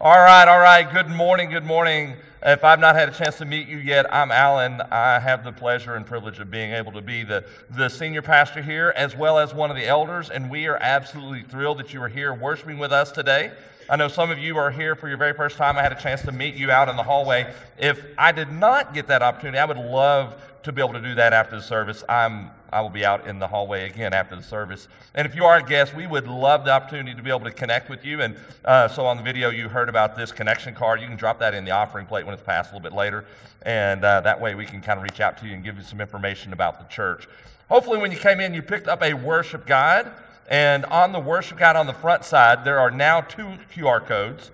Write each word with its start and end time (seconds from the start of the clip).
All 0.00 0.20
right, 0.20 0.46
all 0.46 0.60
right. 0.60 0.88
Good 0.88 1.08
morning, 1.08 1.50
good 1.50 1.64
morning. 1.64 2.14
If 2.40 2.62
I've 2.62 2.78
not 2.78 2.94
had 2.94 3.08
a 3.08 3.12
chance 3.12 3.36
to 3.38 3.44
meet 3.44 3.66
you 3.66 3.78
yet, 3.78 4.06
I'm 4.14 4.30
Alan. 4.30 4.80
I 4.92 5.18
have 5.18 5.42
the 5.42 5.50
pleasure 5.50 5.96
and 5.96 6.06
privilege 6.06 6.38
of 6.38 6.52
being 6.52 6.72
able 6.72 6.92
to 6.92 7.00
be 7.00 7.24
the, 7.24 7.44
the 7.70 7.88
senior 7.88 8.22
pastor 8.22 8.62
here 8.62 8.92
as 8.94 9.16
well 9.16 9.40
as 9.40 9.52
one 9.52 9.72
of 9.72 9.76
the 9.76 9.88
elders, 9.88 10.30
and 10.30 10.48
we 10.48 10.68
are 10.68 10.76
absolutely 10.76 11.42
thrilled 11.42 11.78
that 11.78 11.92
you 11.92 12.00
are 12.00 12.08
here 12.08 12.32
worshiping 12.32 12.78
with 12.78 12.92
us 12.92 13.10
today. 13.10 13.50
I 13.90 13.96
know 13.96 14.06
some 14.06 14.30
of 14.30 14.38
you 14.38 14.56
are 14.56 14.70
here 14.70 14.94
for 14.94 15.08
your 15.08 15.16
very 15.16 15.32
first 15.32 15.56
time. 15.56 15.76
I 15.76 15.82
had 15.82 15.90
a 15.90 16.00
chance 16.00 16.22
to 16.22 16.30
meet 16.30 16.54
you 16.54 16.70
out 16.70 16.88
in 16.88 16.94
the 16.94 17.02
hallway. 17.02 17.52
If 17.76 18.00
I 18.16 18.30
did 18.30 18.52
not 18.52 18.94
get 18.94 19.08
that 19.08 19.20
opportunity, 19.20 19.58
I 19.58 19.64
would 19.64 19.78
love 19.78 20.40
to 20.62 20.70
be 20.70 20.80
able 20.80 20.92
to 20.92 21.02
do 21.02 21.16
that 21.16 21.32
after 21.32 21.56
the 21.56 21.62
service. 21.62 22.04
I'm 22.08 22.52
I 22.72 22.80
will 22.80 22.90
be 22.90 23.04
out 23.04 23.26
in 23.26 23.38
the 23.38 23.46
hallway 23.46 23.88
again 23.88 24.12
after 24.12 24.36
the 24.36 24.42
service. 24.42 24.88
And 25.14 25.26
if 25.26 25.34
you 25.34 25.44
are 25.44 25.56
a 25.56 25.62
guest, 25.62 25.94
we 25.94 26.06
would 26.06 26.28
love 26.28 26.64
the 26.64 26.70
opportunity 26.70 27.14
to 27.14 27.22
be 27.22 27.30
able 27.30 27.44
to 27.44 27.50
connect 27.50 27.88
with 27.88 28.04
you. 28.04 28.20
And 28.20 28.36
uh, 28.64 28.88
so 28.88 29.06
on 29.06 29.16
the 29.16 29.22
video, 29.22 29.50
you 29.50 29.68
heard 29.68 29.88
about 29.88 30.16
this 30.16 30.32
connection 30.32 30.74
card. 30.74 31.00
You 31.00 31.06
can 31.06 31.16
drop 31.16 31.38
that 31.38 31.54
in 31.54 31.64
the 31.64 31.70
offering 31.70 32.06
plate 32.06 32.26
when 32.26 32.34
it's 32.34 32.42
passed 32.42 32.70
a 32.70 32.74
little 32.74 32.88
bit 32.88 32.96
later. 32.96 33.24
And 33.62 34.04
uh, 34.04 34.20
that 34.20 34.40
way 34.40 34.54
we 34.54 34.66
can 34.66 34.80
kind 34.80 34.98
of 34.98 35.02
reach 35.02 35.20
out 35.20 35.38
to 35.38 35.46
you 35.46 35.54
and 35.54 35.64
give 35.64 35.76
you 35.76 35.82
some 35.82 36.00
information 36.00 36.52
about 36.52 36.78
the 36.78 36.94
church. 36.94 37.26
Hopefully, 37.68 37.98
when 37.98 38.10
you 38.10 38.18
came 38.18 38.40
in, 38.40 38.54
you 38.54 38.62
picked 38.62 38.88
up 38.88 39.02
a 39.02 39.14
worship 39.14 39.66
guide. 39.66 40.10
And 40.48 40.86
on 40.86 41.12
the 41.12 41.20
worship 41.20 41.58
guide 41.58 41.76
on 41.76 41.86
the 41.86 41.92
front 41.92 42.24
side, 42.24 42.64
there 42.64 42.80
are 42.80 42.90
now 42.90 43.20
two 43.20 43.52
QR 43.74 44.04
codes. 44.04 44.50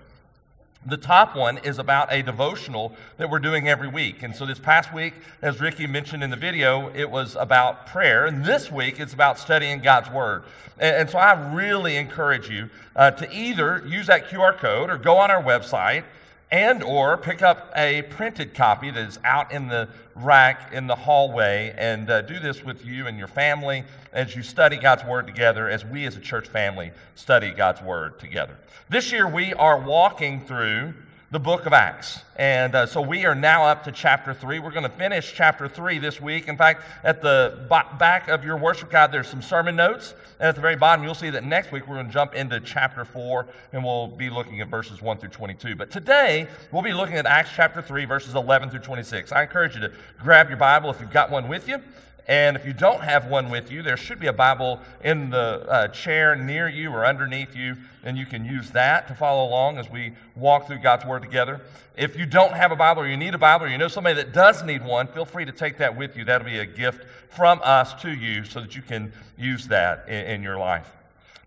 The 0.87 0.97
top 0.97 1.35
one 1.35 1.57
is 1.59 1.79
about 1.79 2.13
a 2.13 2.21
devotional 2.21 2.95
that 3.17 3.27
we're 3.27 3.39
doing 3.39 3.67
every 3.67 3.87
week. 3.87 4.21
And 4.21 4.35
so 4.35 4.45
this 4.45 4.59
past 4.59 4.93
week, 4.93 5.15
as 5.41 5.59
Ricky 5.59 5.87
mentioned 5.87 6.23
in 6.23 6.29
the 6.29 6.37
video, 6.37 6.91
it 6.93 7.09
was 7.09 7.35
about 7.35 7.87
prayer. 7.87 8.27
And 8.27 8.45
this 8.45 8.71
week, 8.71 8.99
it's 8.99 9.13
about 9.13 9.39
studying 9.39 9.79
God's 9.79 10.11
Word. 10.11 10.43
And, 10.77 10.95
and 10.95 11.09
so 11.09 11.17
I 11.17 11.53
really 11.55 11.95
encourage 11.95 12.49
you 12.49 12.69
uh, 12.95 13.09
to 13.11 13.35
either 13.35 13.83
use 13.87 14.05
that 14.07 14.29
QR 14.29 14.55
code 14.55 14.91
or 14.91 14.99
go 14.99 15.17
on 15.17 15.31
our 15.31 15.41
website 15.41 16.03
and 16.51 16.83
or 16.83 17.17
pick 17.17 17.41
up 17.41 17.71
a 17.75 18.03
printed 18.03 18.53
copy 18.53 18.91
that 18.91 19.07
is 19.07 19.19
out 19.23 19.51
in 19.51 19.67
the 19.67 19.87
rack 20.15 20.71
in 20.71 20.87
the 20.87 20.95
hallway 20.95 21.73
and 21.77 22.09
uh, 22.09 22.21
do 22.21 22.39
this 22.39 22.63
with 22.63 22.85
you 22.85 23.07
and 23.07 23.17
your 23.17 23.27
family 23.27 23.83
as 24.13 24.35
you 24.35 24.43
study 24.43 24.77
God's 24.77 25.03
Word 25.03 25.27
together, 25.27 25.69
as 25.69 25.83
we 25.83 26.05
as 26.05 26.15
a 26.15 26.21
church 26.21 26.47
family 26.47 26.91
study 27.15 27.51
God's 27.51 27.81
Word 27.81 28.19
together. 28.19 28.57
This 28.89 29.11
year 29.11 29.27
we 29.27 29.53
are 29.53 29.79
walking 29.79 30.39
through 30.45 30.93
the 31.35 31.39
book 31.39 31.65
of 31.65 31.73
Acts. 31.73 32.21
And 32.37 32.73
uh, 32.75 32.85
so 32.85 33.01
we 33.01 33.25
are 33.25 33.35
now 33.35 33.65
up 33.65 33.83
to 33.83 33.91
chapter 33.91 34.33
3. 34.33 34.59
We're 34.59 34.71
going 34.71 34.83
to 34.83 34.97
finish 34.97 35.33
chapter 35.35 35.67
3 35.67 35.99
this 35.99 36.21
week. 36.21 36.47
In 36.47 36.55
fact, 36.55 36.83
at 37.03 37.21
the 37.21 37.67
back 37.99 38.29
of 38.29 38.45
your 38.45 38.55
worship 38.55 38.89
guide, 38.89 39.11
there's 39.11 39.27
some 39.27 39.41
sermon 39.41 39.75
notes. 39.75 40.13
And 40.39 40.47
at 40.47 40.55
the 40.55 40.61
very 40.61 40.77
bottom, 40.77 41.03
you'll 41.03 41.13
see 41.13 41.29
that 41.31 41.43
next 41.43 41.73
week 41.73 41.89
we're 41.89 41.95
going 41.95 42.07
to 42.07 42.13
jump 42.13 42.35
into 42.35 42.61
chapter 42.61 43.03
4 43.03 43.47
and 43.73 43.83
we'll 43.83 44.07
be 44.07 44.29
looking 44.29 44.61
at 44.61 44.69
verses 44.69 45.01
1 45.01 45.17
through 45.17 45.27
22. 45.27 45.75
But 45.75 45.91
today, 45.91 46.47
we'll 46.71 46.81
be 46.81 46.93
looking 46.93 47.17
at 47.17 47.25
Acts 47.25 47.49
chapter 47.53 47.81
3, 47.81 48.05
verses 48.05 48.33
11 48.33 48.69
through 48.69 48.79
26. 48.79 49.33
I 49.33 49.43
encourage 49.43 49.75
you 49.75 49.81
to 49.81 49.91
grab 50.23 50.47
your 50.47 50.57
Bible 50.57 50.89
if 50.89 51.01
you've 51.01 51.11
got 51.11 51.31
one 51.31 51.49
with 51.49 51.67
you. 51.67 51.81
And 52.27 52.55
if 52.55 52.65
you 52.65 52.73
don't 52.73 53.01
have 53.01 53.27
one 53.27 53.51
with 53.51 53.71
you, 53.71 53.83
there 53.83 53.97
should 53.97 54.19
be 54.19 54.27
a 54.27 54.33
Bible 54.33 54.79
in 55.03 55.29
the 55.29 55.65
uh, 55.69 55.87
chair 55.89 56.35
near 56.35 56.67
you 56.67 56.91
or 56.91 57.05
underneath 57.05 57.55
you, 57.55 57.77
and 58.03 58.17
you 58.17 58.25
can 58.25 58.43
use 58.43 58.71
that 58.71 59.07
to 59.09 59.13
follow 59.13 59.47
along 59.47 59.77
as 59.77 59.89
we 59.91 60.13
walk 60.35 60.65
through 60.65 60.79
God's 60.79 61.05
Word 61.05 61.21
together. 61.21 61.61
If 61.95 62.17
you 62.17 62.25
don't 62.25 62.53
have 62.53 62.71
a 62.71 62.75
Bible 62.75 63.03
or 63.03 63.07
you 63.07 63.15
need 63.15 63.35
a 63.35 63.37
Bible 63.37 63.67
or 63.67 63.69
you 63.69 63.77
know 63.77 63.87
somebody 63.87 64.15
that 64.15 64.33
does 64.33 64.63
need 64.63 64.83
one, 64.83 65.07
feel 65.07 65.25
free 65.25 65.45
to 65.45 65.51
take 65.51 65.77
that 65.77 65.95
with 65.95 66.17
you. 66.17 66.25
That'll 66.25 66.47
be 66.47 66.59
a 66.59 66.65
gift 66.65 67.05
from 67.29 67.61
us 67.63 67.93
to 68.01 68.11
you 68.11 68.43
so 68.43 68.59
that 68.61 68.75
you 68.75 68.81
can 68.81 69.13
use 69.37 69.67
that 69.67 70.07
in, 70.07 70.25
in 70.25 70.43
your 70.43 70.57
life. 70.57 70.91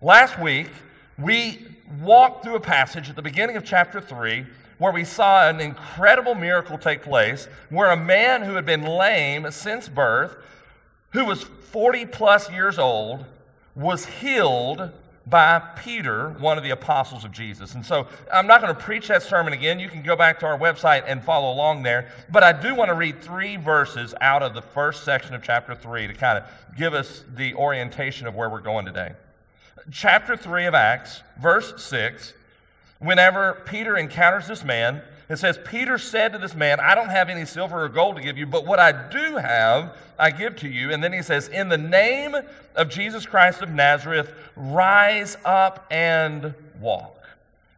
Last 0.01 0.39
week, 0.39 0.69
we 1.19 1.67
walked 2.01 2.45
through 2.45 2.55
a 2.55 2.61
passage 2.61 3.11
at 3.11 3.17
the 3.17 3.23
beginning 3.23 3.56
of 3.56 3.65
chapter 3.65 4.01
3 4.01 4.47
where 4.79 4.93
we 4.93 5.05
saw 5.05 5.49
an 5.49 5.61
incredible 5.61 6.37
miracle 6.37 6.79
take 6.79 7.03
place 7.03 7.49
where 7.69 7.91
a 7.91 7.97
man 7.97 8.43
who 8.43 8.55
had 8.55 8.65
been 8.65 8.84
lame 8.84 9.51
since 9.51 9.89
birth 9.89 10.37
who 11.11 11.25
was 11.25 11.42
40 11.42 12.06
plus 12.06 12.50
years 12.50 12.78
old, 12.78 13.25
was 13.75 14.06
healed 14.06 14.91
by 15.27 15.59
Peter, 15.59 16.31
one 16.38 16.56
of 16.56 16.65
the 16.65 16.71
apostles 16.71 17.25
of 17.25 17.33
Jesus. 17.33 17.75
And 17.75 17.84
so 17.84 18.06
I'm 18.33 18.47
not 18.47 18.62
going 18.62 18.75
to 18.75 18.81
preach 18.81 19.09
that 19.09 19.22
sermon 19.22 19.53
again. 19.53 19.78
You 19.78 19.88
can 19.88 20.03
go 20.03 20.16
back 20.16 20.41
to 20.41 20.47
our 20.47 20.59
website 20.59 21.05
and 21.06 21.22
follow 21.22 21.53
along 21.53 21.83
there. 21.83 22.10
But 22.31 22.43
I 22.43 22.53
do 22.53 22.75
want 22.75 22.88
to 22.88 22.94
read 22.94 23.21
three 23.21 23.56
verses 23.56 24.15
out 24.21 24.43
of 24.43 24.55
the 24.55 24.62
first 24.62 25.05
section 25.05 25.34
of 25.34 25.43
chapter 25.43 25.75
3 25.75 26.06
to 26.06 26.15
kind 26.15 26.38
of 26.38 26.44
give 26.77 26.94
us 26.94 27.25
the 27.34 27.54
orientation 27.54 28.27
of 28.27 28.34
where 28.34 28.49
we're 28.49 28.60
going 28.60 28.87
today. 28.87 29.12
Chapter 29.91 30.37
3 30.37 30.66
of 30.66 30.75
Acts, 30.75 31.22
verse 31.41 31.83
6, 31.83 32.33
whenever 32.99 33.62
Peter 33.66 33.97
encounters 33.97 34.49
this 34.49 34.65
man, 34.65 35.03
it 35.28 35.39
says, 35.39 35.59
Peter 35.62 35.99
said 35.99 36.33
to 36.33 36.39
this 36.39 36.55
man, 36.55 36.81
I 36.81 36.94
don't 36.94 37.11
have 37.11 37.28
any 37.28 37.44
silver 37.44 37.84
or 37.84 37.89
gold 37.89 38.16
to 38.16 38.22
give 38.22 38.39
you, 38.39 38.47
but 38.47 38.66
what 38.66 38.78
I 38.78 38.93
do 38.93 39.37
have, 39.37 39.94
I 40.19 40.31
give 40.31 40.56
to 40.56 40.69
you. 40.69 40.91
And 40.91 41.05
then 41.05 41.12
he 41.12 41.22
says, 41.22 41.49
In 41.49 41.69
the 41.69 41.77
name 41.77 42.34
of 42.75 42.89
Jesus 42.89 43.27
Christ 43.27 43.61
of 43.61 43.71
Nazareth, 43.71 44.33
rise 44.56 45.37
up 45.44 45.87
and 45.91 46.55
walk. 46.81 47.15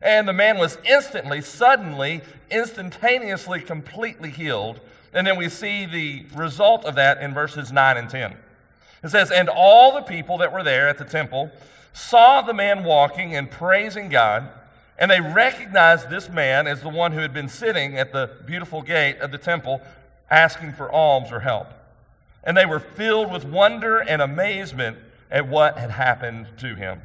And 0.01 0.29
the 0.29 0.33
man 0.33 0.59
was 0.59 0.79
instantly, 0.85 1.41
suddenly, 1.41 2.23
instantaneously, 2.51 3.61
completely 3.61 4.31
healed. 4.31 4.81
And 5.13 5.27
then 5.27 5.37
we 5.37 5.49
see 5.49 5.87
the 5.87 6.27
result 6.35 6.85
of 6.85 6.95
that 6.95 7.21
in 7.21 7.35
verses 7.35 7.73
9 7.73 7.97
and 7.97 8.09
10. 8.09 8.37
It 9.03 9.09
says, 9.09 9.31
And 9.31 9.49
all 9.49 9.95
the 9.95 10.03
people 10.03 10.39
that 10.39 10.53
were 10.53 10.63
there 10.63 10.89
at 10.89 10.99
the 10.99 11.05
temple 11.05 11.51
saw 11.93 12.43
the 12.43 12.55
man 12.55 12.85
walking 12.85 13.35
and 13.35 13.51
praising 13.51 14.09
God. 14.09 14.49
And 15.01 15.11
they 15.11 15.21
recognized 15.21 16.11
this 16.11 16.29
man 16.29 16.67
as 16.67 16.83
the 16.83 16.91
one 16.91 17.13
who 17.13 17.21
had 17.21 17.33
been 17.33 17.49
sitting 17.49 17.97
at 17.97 18.13
the 18.13 18.31
beautiful 18.45 18.83
gate 18.83 19.19
of 19.21 19.33
the 19.33 19.39
temple 19.39 19.81
asking 20.31 20.75
for 20.75 20.93
alms 20.93 21.33
or 21.33 21.41
help. 21.41 21.69
And 22.45 22.55
they 22.55 22.67
were 22.67 22.81
filled 22.81 23.33
with 23.33 23.45
wonder 23.45 23.99
and 23.99 24.21
amazement 24.21 24.99
at 25.31 25.49
what 25.49 25.79
had 25.79 25.91
happened 25.91 26.49
to 26.59 26.75
him. 26.75 27.01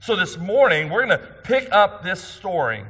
So 0.00 0.16
this 0.16 0.36
morning, 0.36 0.90
we're 0.90 1.06
going 1.06 1.18
to 1.18 1.26
pick 1.44 1.68
up 1.70 2.02
this 2.02 2.20
story. 2.20 2.84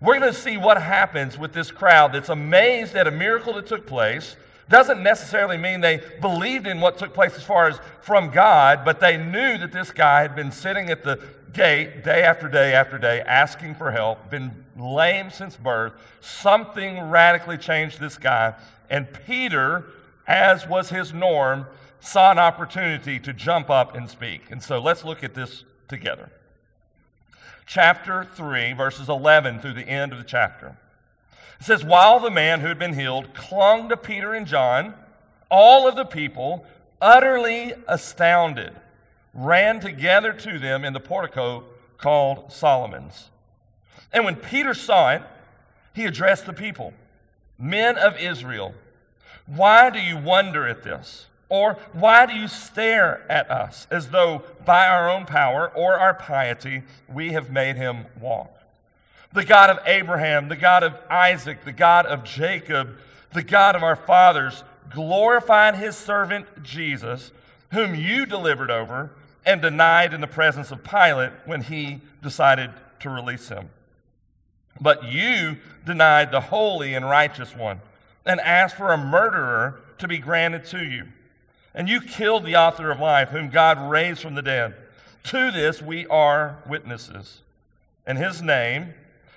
We're 0.00 0.18
going 0.18 0.32
to 0.32 0.38
see 0.38 0.56
what 0.56 0.82
happens 0.82 1.38
with 1.38 1.52
this 1.52 1.70
crowd 1.70 2.12
that's 2.12 2.28
amazed 2.28 2.96
at 2.96 3.06
a 3.06 3.12
miracle 3.12 3.52
that 3.54 3.68
took 3.68 3.86
place. 3.86 4.34
Doesn't 4.68 5.00
necessarily 5.00 5.58
mean 5.58 5.80
they 5.80 6.00
believed 6.20 6.66
in 6.66 6.80
what 6.80 6.98
took 6.98 7.14
place 7.14 7.34
as 7.36 7.44
far 7.44 7.68
as 7.68 7.78
from 8.00 8.30
God, 8.30 8.84
but 8.84 8.98
they 8.98 9.16
knew 9.16 9.58
that 9.58 9.70
this 9.70 9.92
guy 9.92 10.22
had 10.22 10.34
been 10.34 10.50
sitting 10.50 10.90
at 10.90 11.04
the 11.04 11.20
gate 11.52 12.04
day 12.04 12.22
after 12.22 12.48
day 12.48 12.72
after 12.74 12.98
day 12.98 13.20
asking 13.22 13.74
for 13.74 13.90
help, 13.90 14.30
been 14.30 14.64
lame 14.76 15.30
since 15.30 15.56
birth. 15.56 15.92
Something 16.20 17.10
radically 17.10 17.58
changed 17.58 18.00
this 18.00 18.16
guy. 18.16 18.54
And 18.88 19.08
Peter, 19.26 19.86
as 20.26 20.66
was 20.66 20.90
his 20.90 21.12
norm, 21.12 21.66
saw 22.00 22.30
an 22.30 22.38
opportunity 22.38 23.18
to 23.20 23.32
jump 23.32 23.70
up 23.70 23.94
and 23.94 24.08
speak. 24.08 24.50
And 24.50 24.62
so 24.62 24.78
let's 24.78 25.04
look 25.04 25.22
at 25.22 25.34
this 25.34 25.64
together. 25.88 26.30
Chapter 27.66 28.24
3, 28.24 28.72
verses 28.72 29.08
11 29.08 29.60
through 29.60 29.74
the 29.74 29.88
end 29.88 30.12
of 30.12 30.18
the 30.18 30.24
chapter. 30.24 30.76
It 31.60 31.66
says, 31.66 31.84
While 31.84 32.18
the 32.20 32.30
man 32.30 32.60
who 32.60 32.68
had 32.68 32.78
been 32.78 32.94
healed 32.94 33.34
clung 33.34 33.88
to 33.90 33.96
Peter 33.96 34.32
and 34.32 34.46
John, 34.46 34.94
all 35.50 35.86
of 35.86 35.94
the 35.94 36.04
people, 36.04 36.64
utterly 37.00 37.74
astounded, 37.86 38.72
ran 39.34 39.80
together 39.80 40.32
to 40.32 40.58
them 40.58 40.84
in 40.84 40.92
the 40.92 41.00
portico 41.00 41.64
called 41.98 42.52
Solomon's. 42.52 43.30
And 44.12 44.24
when 44.24 44.36
Peter 44.36 44.74
saw 44.74 45.12
it, 45.12 45.22
he 45.92 46.04
addressed 46.04 46.46
the 46.46 46.52
people 46.52 46.92
Men 47.58 47.98
of 47.98 48.16
Israel, 48.16 48.74
why 49.46 49.90
do 49.90 50.00
you 50.00 50.16
wonder 50.16 50.66
at 50.66 50.82
this? 50.82 51.26
Or 51.50 51.74
why 51.92 52.26
do 52.26 52.32
you 52.32 52.48
stare 52.48 53.26
at 53.30 53.50
us 53.50 53.86
as 53.90 54.08
though 54.08 54.44
by 54.64 54.86
our 54.86 55.10
own 55.10 55.26
power 55.26 55.68
or 55.68 55.98
our 55.98 56.14
piety 56.14 56.84
we 57.12 57.32
have 57.32 57.50
made 57.50 57.76
him 57.76 58.06
walk? 58.18 58.56
The 59.32 59.44
God 59.44 59.68
of 59.68 59.78
Abraham, 59.84 60.48
the 60.48 60.56
God 60.56 60.82
of 60.84 60.94
Isaac, 61.10 61.64
the 61.64 61.72
God 61.72 62.06
of 62.06 62.24
Jacob, 62.24 62.96
the 63.32 63.42
God 63.42 63.76
of 63.76 63.82
our 63.82 63.96
fathers 63.96 64.64
glorified 64.90 65.74
his 65.76 65.96
servant 65.96 66.62
Jesus, 66.62 67.30
whom 67.72 67.94
you 67.94 68.26
delivered 68.26 68.70
over 68.70 69.10
and 69.44 69.62
denied 69.62 70.12
in 70.12 70.20
the 70.20 70.26
presence 70.26 70.70
of 70.70 70.84
Pilate 70.84 71.32
when 71.46 71.62
he 71.62 72.00
decided 72.22 72.70
to 73.00 73.10
release 73.10 73.48
him. 73.48 73.70
But 74.80 75.04
you 75.04 75.58
denied 75.84 76.30
the 76.30 76.40
holy 76.40 76.94
and 76.94 77.08
righteous 77.08 77.54
one 77.54 77.80
and 78.24 78.40
asked 78.40 78.76
for 78.76 78.92
a 78.92 78.98
murderer 78.98 79.80
to 79.98 80.08
be 80.08 80.18
granted 80.18 80.64
to 80.66 80.84
you. 80.84 81.06
And 81.74 81.88
you 81.88 82.00
killed 82.00 82.44
the 82.44 82.56
author 82.56 82.90
of 82.90 83.00
life, 83.00 83.30
whom 83.30 83.48
God 83.48 83.90
raised 83.90 84.22
from 84.22 84.34
the 84.34 84.42
dead. 84.42 84.74
To 85.24 85.50
this 85.50 85.80
we 85.80 86.06
are 86.06 86.58
witnesses. 86.66 87.42
And 88.06 88.18
his 88.18 88.42
name, 88.42 88.94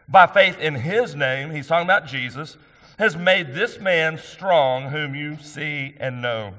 by 0.07 0.25
faith 0.27 0.59
in 0.59 0.75
his 0.75 1.15
name, 1.15 1.51
he's 1.51 1.67
talking 1.67 1.85
about 1.85 2.07
Jesus, 2.07 2.57
has 2.97 3.15
made 3.17 3.53
this 3.53 3.79
man 3.79 4.17
strong, 4.17 4.89
whom 4.89 5.15
you 5.15 5.37
see 5.37 5.95
and 5.99 6.21
know. 6.21 6.53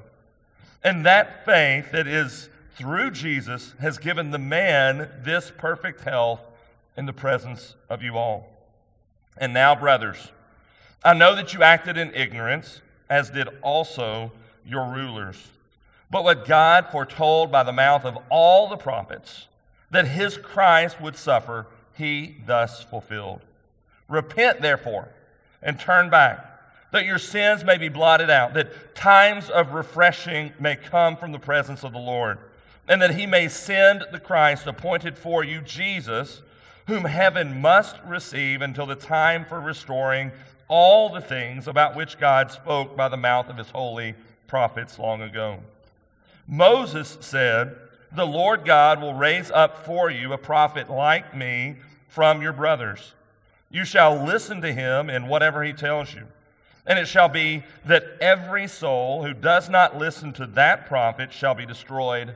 And 0.83 1.05
that 1.05 1.45
faith 1.45 1.91
that 1.91 2.07
is 2.07 2.49
through 2.75 3.11
Jesus, 3.11 3.73
has 3.79 3.97
given 3.97 4.31
the 4.31 4.37
man 4.39 5.09
this 5.23 5.51
perfect 5.57 6.01
health 6.01 6.41
in 6.97 7.05
the 7.05 7.13
presence 7.13 7.75
of 7.89 8.03
you 8.03 8.17
all. 8.17 8.49
And 9.37 9.53
now, 9.53 9.75
brothers, 9.75 10.31
I 11.03 11.13
know 11.13 11.35
that 11.35 11.53
you 11.53 11.63
acted 11.63 11.97
in 11.97 12.13
ignorance, 12.13 12.81
as 13.09 13.29
did 13.29 13.47
also 13.61 14.31
your 14.65 14.85
rulers. 14.93 15.37
But 16.09 16.23
what 16.23 16.47
God 16.47 16.87
foretold 16.91 17.51
by 17.51 17.63
the 17.63 17.73
mouth 17.73 18.05
of 18.05 18.17
all 18.29 18.67
the 18.67 18.77
prophets, 18.77 19.47
that 19.91 20.07
his 20.07 20.37
Christ 20.37 21.01
would 21.01 21.15
suffer, 21.15 21.67
he 21.93 22.37
thus 22.45 22.83
fulfilled. 22.83 23.41
Repent, 24.07 24.61
therefore, 24.61 25.09
and 25.61 25.79
turn 25.79 26.09
back, 26.09 26.51
that 26.91 27.05
your 27.05 27.17
sins 27.17 27.63
may 27.63 27.77
be 27.77 27.89
blotted 27.89 28.29
out, 28.29 28.53
that 28.53 28.95
times 28.95 29.49
of 29.49 29.73
refreshing 29.73 30.53
may 30.59 30.75
come 30.75 31.17
from 31.17 31.31
the 31.31 31.39
presence 31.39 31.83
of 31.83 31.91
the 31.91 31.99
Lord, 31.99 32.37
and 32.87 33.01
that 33.01 33.15
he 33.15 33.25
may 33.25 33.47
send 33.47 34.05
the 34.11 34.19
Christ 34.19 34.67
appointed 34.67 35.17
for 35.17 35.43
you, 35.43 35.61
Jesus 35.61 36.41
whom 36.87 37.05
heaven 37.05 37.61
must 37.61 37.97
receive 38.05 38.61
until 38.61 38.85
the 38.85 38.95
time 38.95 39.45
for 39.45 39.59
restoring 39.59 40.31
all 40.67 41.09
the 41.09 41.21
things 41.21 41.67
about 41.67 41.95
which 41.95 42.19
God 42.19 42.51
spoke 42.51 42.95
by 42.95 43.09
the 43.09 43.17
mouth 43.17 43.49
of 43.49 43.57
his 43.57 43.69
holy 43.69 44.15
prophets 44.47 44.99
long 44.99 45.21
ago. 45.21 45.59
Moses 46.47 47.17
said, 47.21 47.75
The 48.11 48.25
Lord 48.25 48.65
God 48.65 49.01
will 49.01 49.13
raise 49.13 49.49
up 49.51 49.85
for 49.85 50.09
you 50.09 50.33
a 50.33 50.37
prophet 50.37 50.89
like 50.89 51.35
me 51.35 51.77
from 52.07 52.41
your 52.41 52.53
brothers. 52.53 53.13
You 53.71 53.83
shall 53.83 54.23
listen 54.23 54.61
to 54.61 54.71
him 54.71 55.09
in 55.09 55.27
whatever 55.27 55.63
he 55.63 55.73
tells 55.73 56.13
you. 56.13 56.23
And 56.85 56.99
it 56.99 57.07
shall 57.07 57.29
be 57.29 57.63
that 57.85 58.05
every 58.21 58.67
soul 58.67 59.23
who 59.23 59.33
does 59.33 59.69
not 59.69 59.97
listen 59.97 60.33
to 60.33 60.45
that 60.47 60.85
prophet 60.85 61.33
shall 61.33 61.55
be 61.55 61.65
destroyed 61.65 62.35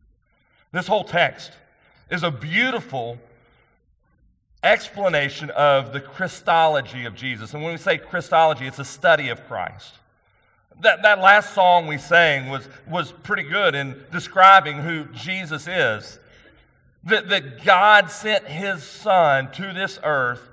This 0.71 0.87
whole 0.87 1.03
text 1.03 1.51
is 2.09 2.23
a 2.23 2.31
beautiful 2.31 3.17
explanation 4.63 5.49
of 5.51 5.91
the 5.91 5.99
Christology 5.99 7.05
of 7.05 7.15
Jesus. 7.15 7.53
And 7.53 7.63
when 7.63 7.73
we 7.73 7.77
say 7.77 7.97
Christology, 7.97 8.67
it's 8.67 8.79
a 8.79 8.85
study 8.85 9.29
of 9.29 9.45
Christ. 9.47 9.95
That, 10.81 11.01
that 11.03 11.19
last 11.19 11.53
song 11.53 11.87
we 11.87 11.97
sang 11.97 12.49
was, 12.49 12.67
was 12.87 13.11
pretty 13.11 13.43
good 13.43 13.75
in 13.75 14.03
describing 14.11 14.77
who 14.77 15.05
Jesus 15.05 15.67
is. 15.67 16.19
That, 17.03 17.29
that 17.29 17.63
God 17.63 18.11
sent 18.11 18.45
his 18.45 18.83
Son 18.83 19.51
to 19.53 19.73
this 19.73 19.99
earth, 20.03 20.47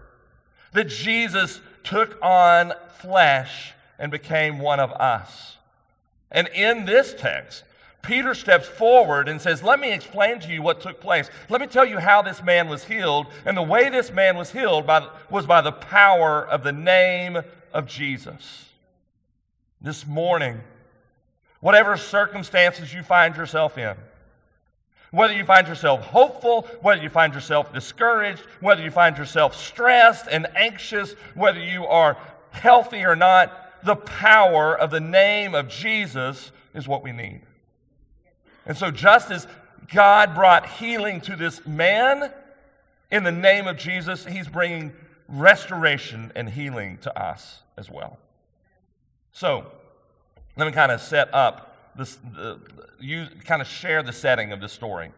that 0.73 0.88
Jesus 0.88 1.61
took 1.85 2.19
on 2.23 2.73
flesh 2.99 3.75
and 3.99 4.11
became 4.11 4.59
one 4.59 4.81
of 4.81 4.91
us. 4.93 5.56
And 6.31 6.49
in 6.49 6.87
this 6.87 7.15
text, 7.15 7.65
Peter 8.03 8.35
steps 8.35 8.69
forward 8.69 9.29
and 9.29 9.41
says, 9.41 9.62
Let 9.62 9.81
me 9.81 9.93
explain 9.93 10.41
to 10.41 10.53
you 10.53 10.62
what 10.62 10.81
took 10.81 11.00
place. 11.00 11.29
Let 11.49 11.61
me 11.61 11.67
tell 11.67 11.85
you 11.85 11.99
how 11.99 12.23
this 12.23 12.43
man 12.43 12.69
was 12.69 12.85
healed. 12.85 13.27
And 13.45 13.56
the 13.56 13.62
way 13.62 13.91
this 13.91 14.12
man 14.12 14.37
was 14.37 14.53
healed 14.53 14.87
by, 14.87 15.09
was 15.31 15.47
by 15.47 15.61
the 15.61 15.73
power 15.73 16.47
of 16.47 16.62
the 16.62 16.73
name 16.73 17.39
of 17.73 17.87
Jesus. 17.87 18.67
This 19.81 20.06
morning, 20.06 20.61
whatever 21.61 21.97
circumstances 21.97 22.95
you 22.95 23.03
find 23.03 23.37
yourself 23.37 23.77
in, 23.77 23.97
whether 25.11 25.33
you 25.33 25.44
find 25.44 25.67
yourself 25.67 26.03
hopeful, 26.03 26.69
whether 26.83 27.03
you 27.03 27.09
find 27.09 27.35
yourself 27.35 27.73
discouraged, 27.73 28.43
whether 28.61 28.83
you 28.83 28.91
find 28.91 29.17
yourself 29.17 29.56
stressed 29.56 30.27
and 30.31 30.47
anxious, 30.55 31.15
whether 31.35 31.61
you 31.61 31.87
are 31.87 32.17
healthy 32.51 33.05
or 33.05 33.17
not, 33.17 33.85
the 33.85 33.97
power 33.97 34.77
of 34.77 34.91
the 34.91 35.01
name 35.01 35.55
of 35.55 35.69
Jesus 35.69 36.53
is 36.75 36.87
what 36.87 37.03
we 37.03 37.12
need. 37.12 37.43
And 38.69 38.76
so, 38.76 38.91
just 38.91 39.31
as 39.31 39.49
God 39.93 40.35
brought 40.35 40.69
healing 40.69 41.23
to 41.23 41.35
this 41.35 41.67
man, 41.67 42.31
in 43.11 43.25
the 43.25 43.32
name 43.32 43.67
of 43.67 43.79
Jesus, 43.79 44.26
he's 44.26 44.47
bringing 44.47 44.93
restoration 45.26 46.31
and 46.37 46.49
healing 46.49 46.99
to 46.99 47.19
us 47.19 47.62
as 47.79 47.91
well. 47.91 48.19
So, 49.32 49.67
let 50.56 50.67
me 50.67 50.73
kind 50.73 50.93
of 50.93 51.00
set 51.00 51.32
up 51.32 51.94
this, 51.97 52.19
you 53.00 53.26
kind 53.44 53.62
of 53.62 53.67
share 53.67 54.03
the 54.03 54.12
setting 54.12 54.53
of 54.53 54.61
the 54.61 54.69
story. 54.69 55.11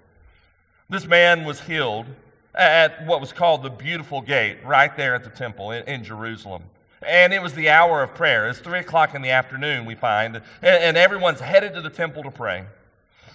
This 0.89 1.07
man 1.07 1.45
was 1.45 1.61
healed 1.61 2.07
at 2.55 3.05
what 3.07 3.21
was 3.21 3.33
called 3.33 3.63
the 3.63 3.71
Beautiful 3.71 4.21
Gate, 4.21 4.59
right 4.65 4.97
there 4.97 5.15
at 5.15 5.25
the 5.25 5.31
temple 5.31 5.73
in, 5.73 5.85
in 5.89 6.05
Jerusalem. 6.05 6.63
And 7.03 7.33
it 7.33 7.43
was 7.43 7.55
the 7.55 7.71
hour 7.71 8.03
of 8.03 8.15
prayer. 8.15 8.49
It's 8.49 8.61
three 8.61 8.81
o'clock 8.81 9.15
in 9.15 9.23
the 9.23 9.31
afternoon, 9.31 9.87
we 9.87 9.95
find, 9.95 10.37
and, 10.37 10.45
and 10.63 10.97
everyone's 10.97 11.41
headed 11.41 11.75
to 11.75 11.81
the 11.81 11.91
temple 11.91 12.23
to 12.23 12.31
pray. 12.31 12.65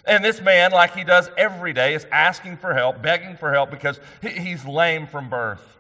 And 0.08 0.24
this 0.24 0.42
man, 0.42 0.72
like 0.72 0.96
he 0.96 1.04
does 1.04 1.30
every 1.38 1.74
day, 1.74 1.96
is 1.96 2.06
asking 2.12 2.58
for 2.58 2.74
help, 2.74 3.02
begging 3.02 3.38
for 3.38 3.52
help 3.52 3.72
because 3.72 4.00
he's 4.22 4.66
lame 4.66 5.08
from 5.08 5.30
birth. 5.30 5.78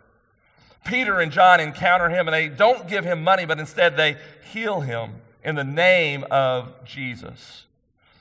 Peter 0.83 1.19
and 1.19 1.31
John 1.31 1.59
encounter 1.59 2.09
him 2.09 2.27
and 2.27 2.33
they 2.33 2.47
don't 2.47 2.87
give 2.87 3.05
him 3.05 3.23
money, 3.23 3.45
but 3.45 3.59
instead 3.59 3.97
they 3.97 4.17
heal 4.51 4.81
him 4.81 5.15
in 5.43 5.55
the 5.55 5.63
name 5.63 6.25
of 6.31 6.73
Jesus. 6.85 7.65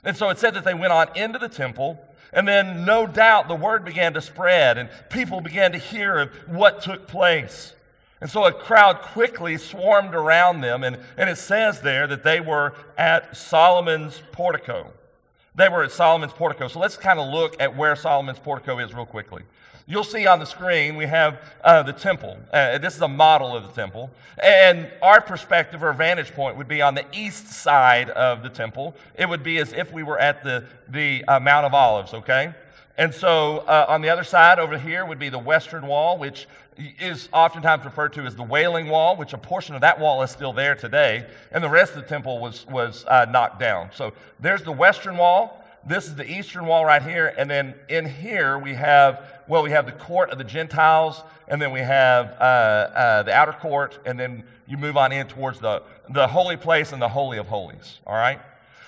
And 0.03 0.15
so 0.15 0.29
it 0.29 0.37
said 0.37 0.53
that 0.53 0.63
they 0.63 0.73
went 0.73 0.93
on 0.93 1.07
into 1.15 1.39
the 1.39 1.49
temple, 1.49 1.99
and 2.31 2.47
then 2.47 2.85
no 2.85 3.07
doubt 3.07 3.47
the 3.47 3.55
word 3.55 3.83
began 3.83 4.13
to 4.13 4.21
spread, 4.21 4.77
and 4.77 4.89
people 5.09 5.41
began 5.41 5.71
to 5.71 5.79
hear 5.79 6.17
of 6.17 6.29
what 6.47 6.81
took 6.81 7.07
place. 7.07 7.73
And 8.21 8.29
so 8.29 8.45
a 8.45 8.51
crowd 8.53 9.01
quickly 9.01 9.57
swarmed 9.57 10.13
around 10.13 10.61
them, 10.61 10.83
and, 10.83 10.97
and 11.17 11.29
it 11.29 11.37
says 11.37 11.81
there 11.81 12.05
that 12.07 12.23
they 12.23 12.39
were 12.39 12.73
at 12.97 13.35
Solomon's 13.35 14.21
portico. 14.31 14.91
They 15.55 15.69
were 15.69 15.83
at 15.83 15.91
Solomon's 15.91 16.33
portico. 16.33 16.67
So 16.67 16.79
let's 16.79 16.97
kind 16.97 17.19
of 17.19 17.31
look 17.31 17.55
at 17.61 17.75
where 17.75 17.95
Solomon's 17.95 18.39
portico 18.39 18.79
is 18.79 18.93
real 18.93 19.05
quickly. 19.05 19.43
You'll 19.87 20.03
see 20.03 20.25
on 20.25 20.39
the 20.39 20.45
screen 20.45 20.95
we 20.95 21.05
have 21.05 21.39
uh, 21.63 21.83
the 21.83 21.93
temple. 21.93 22.37
Uh, 22.51 22.79
this 22.79 22.95
is 22.95 23.01
a 23.01 23.07
model 23.07 23.55
of 23.55 23.63
the 23.67 23.71
temple. 23.71 24.09
And 24.41 24.91
our 25.01 25.21
perspective 25.21 25.83
or 25.83 25.93
vantage 25.93 26.33
point 26.33 26.57
would 26.57 26.67
be 26.67 26.81
on 26.81 26.95
the 26.95 27.05
east 27.13 27.47
side 27.49 28.09
of 28.09 28.41
the 28.41 28.49
temple. 28.49 28.95
It 29.13 29.29
would 29.29 29.43
be 29.43 29.59
as 29.59 29.73
if 29.73 29.93
we 29.93 30.01
were 30.01 30.17
at 30.17 30.43
the, 30.43 30.65
the 30.89 31.23
uh, 31.25 31.39
Mount 31.39 31.67
of 31.67 31.73
Olives, 31.75 32.15
okay? 32.15 32.53
And 32.97 33.13
so 33.13 33.59
uh, 33.59 33.85
on 33.87 34.01
the 34.01 34.09
other 34.09 34.23
side 34.23 34.57
over 34.57 34.77
here 34.77 35.05
would 35.05 35.19
be 35.19 35.29
the 35.29 35.39
western 35.39 35.85
wall, 35.85 36.17
which 36.17 36.47
is 36.77 37.29
oftentimes 37.31 37.85
referred 37.85 38.13
to 38.13 38.21
as 38.23 38.35
the 38.35 38.43
Wailing 38.43 38.89
Wall, 38.89 39.15
which 39.15 39.33
a 39.33 39.37
portion 39.37 39.75
of 39.75 39.81
that 39.81 39.99
wall 39.99 40.21
is 40.23 40.31
still 40.31 40.53
there 40.53 40.75
today, 40.75 41.25
and 41.51 41.63
the 41.63 41.69
rest 41.69 41.95
of 41.95 42.01
the 42.01 42.07
temple 42.07 42.39
was, 42.39 42.65
was 42.67 43.05
uh, 43.07 43.25
knocked 43.25 43.59
down. 43.59 43.89
So 43.93 44.13
there's 44.39 44.63
the 44.63 44.71
Western 44.71 45.17
Wall. 45.17 45.63
This 45.87 46.07
is 46.07 46.15
the 46.15 46.29
Eastern 46.29 46.65
Wall 46.65 46.83
right 46.83 47.01
here. 47.01 47.33
And 47.37 47.49
then 47.49 47.75
in 47.89 48.05
here 48.05 48.57
we 48.57 48.73
have, 48.73 49.23
well, 49.47 49.63
we 49.63 49.71
have 49.71 49.85
the 49.85 49.91
court 49.91 50.31
of 50.31 50.37
the 50.37 50.43
Gentiles, 50.43 51.21
and 51.47 51.61
then 51.61 51.71
we 51.71 51.79
have 51.79 52.31
uh, 52.39 52.43
uh, 52.43 53.23
the 53.23 53.33
outer 53.33 53.53
court, 53.53 53.99
and 54.05 54.19
then 54.19 54.43
you 54.67 54.77
move 54.77 54.97
on 54.97 55.11
in 55.11 55.27
towards 55.27 55.59
the, 55.59 55.83
the 56.09 56.27
holy 56.27 56.57
place 56.57 56.91
and 56.91 57.01
the 57.01 57.09
Holy 57.09 57.37
of 57.37 57.47
Holies. 57.47 57.99
All 58.05 58.15
right? 58.15 58.39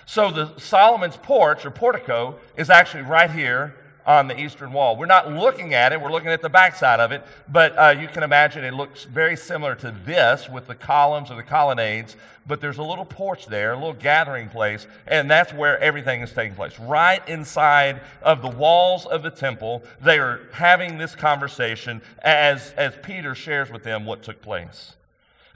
So 0.07 0.31
the 0.31 0.57
Solomon's 0.57 1.17
porch 1.17 1.65
or 1.65 1.71
portico 1.71 2.39
is 2.55 2.69
actually 2.69 3.03
right 3.03 3.29
here 3.29 3.75
on 4.07 4.29
the 4.29 4.39
eastern 4.39 4.71
wall. 4.71 4.95
We're 4.95 5.05
not 5.05 5.31
looking 5.31 5.73
at 5.73 5.91
it, 5.91 6.01
we're 6.01 6.11
looking 6.11 6.29
at 6.29 6.41
the 6.41 6.49
backside 6.49 7.01
of 7.01 7.11
it, 7.11 7.23
but 7.49 7.77
uh, 7.77 7.89
you 7.89 8.07
can 8.07 8.23
imagine 8.23 8.63
it 8.63 8.73
looks 8.73 9.03
very 9.03 9.35
similar 9.35 9.75
to 9.75 9.93
this 10.05 10.47
with 10.49 10.65
the 10.65 10.75
columns 10.75 11.29
or 11.29 11.35
the 11.35 11.43
colonnades, 11.43 12.15
but 12.47 12.61
there's 12.61 12.77
a 12.77 12.83
little 12.83 13.05
porch 13.05 13.47
there, 13.47 13.73
a 13.73 13.75
little 13.75 13.93
gathering 13.93 14.47
place, 14.47 14.87
and 15.07 15.29
that's 15.29 15.53
where 15.53 15.77
everything 15.79 16.21
is 16.21 16.31
taking 16.31 16.55
place. 16.55 16.79
Right 16.79 17.27
inside 17.27 17.99
of 18.23 18.41
the 18.41 18.49
walls 18.49 19.05
of 19.05 19.23
the 19.23 19.29
temple, 19.29 19.83
they 20.01 20.19
are 20.19 20.39
having 20.53 20.97
this 20.97 21.13
conversation 21.13 22.01
as, 22.19 22.71
as 22.77 22.93
Peter 23.03 23.35
shares 23.35 23.69
with 23.69 23.83
them 23.83 24.05
what 24.05 24.23
took 24.23 24.41
place. 24.41 24.96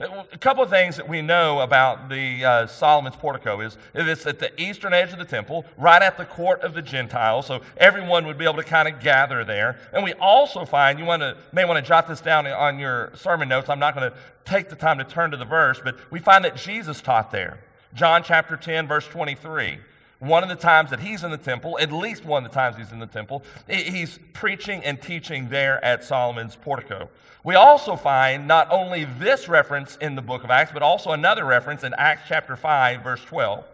A 0.02 0.38
couple 0.38 0.64
of 0.64 0.70
things 0.70 0.96
that 0.96 1.08
we 1.08 1.22
know 1.22 1.60
about 1.60 2.08
the 2.08 2.44
uh, 2.44 2.66
Solomon's 2.66 3.14
portico 3.14 3.60
is 3.60 3.76
it's 3.94 4.26
at 4.26 4.40
the 4.40 4.60
eastern 4.60 4.92
edge 4.92 5.12
of 5.12 5.18
the 5.20 5.24
temple, 5.24 5.64
right 5.76 6.02
at 6.02 6.16
the 6.16 6.24
court 6.24 6.60
of 6.62 6.74
the 6.74 6.82
Gentiles, 6.82 7.46
so 7.46 7.60
everyone 7.76 8.26
would 8.26 8.36
be 8.36 8.44
able 8.44 8.56
to 8.56 8.64
kind 8.64 8.88
of 8.88 8.98
gather 9.00 9.44
there. 9.44 9.78
And 9.92 10.02
we 10.02 10.12
also 10.14 10.64
find 10.64 10.98
you 10.98 11.04
want 11.04 11.22
to 11.22 11.36
may 11.52 11.64
want 11.64 11.82
to 11.82 11.88
jot 11.88 12.08
this 12.08 12.20
down 12.20 12.48
on 12.48 12.80
your 12.80 13.12
sermon 13.14 13.48
notes. 13.48 13.68
I'm 13.68 13.78
not 13.78 13.94
going 13.94 14.10
to 14.10 14.16
take 14.44 14.68
the 14.68 14.76
time 14.76 14.98
to 14.98 15.04
turn 15.04 15.30
to 15.30 15.36
the 15.36 15.44
verse, 15.44 15.80
but 15.82 15.96
we 16.10 16.18
find 16.18 16.44
that 16.44 16.56
Jesus 16.56 17.00
taught 17.00 17.30
there. 17.30 17.60
John 17.94 18.24
chapter 18.24 18.56
10, 18.56 18.88
verse 18.88 19.06
23. 19.06 19.78
One 20.22 20.44
of 20.44 20.48
the 20.48 20.54
times 20.54 20.90
that 20.90 21.00
he's 21.00 21.24
in 21.24 21.32
the 21.32 21.36
temple, 21.36 21.76
at 21.80 21.90
least 21.90 22.24
one 22.24 22.44
of 22.44 22.50
the 22.52 22.54
times 22.54 22.76
he's 22.76 22.92
in 22.92 23.00
the 23.00 23.06
temple, 23.06 23.42
he's 23.68 24.20
preaching 24.32 24.84
and 24.84 25.02
teaching 25.02 25.48
there 25.48 25.84
at 25.84 26.04
Solomon's 26.04 26.54
portico. 26.54 27.08
We 27.42 27.56
also 27.56 27.96
find 27.96 28.46
not 28.46 28.70
only 28.70 29.04
this 29.18 29.48
reference 29.48 29.96
in 29.96 30.14
the 30.14 30.22
book 30.22 30.44
of 30.44 30.50
Acts, 30.50 30.70
but 30.72 30.80
also 30.80 31.10
another 31.10 31.44
reference 31.44 31.82
in 31.82 31.92
Acts 31.98 32.22
chapter 32.28 32.54
5, 32.54 33.02
verse 33.02 33.24
12. 33.24 33.64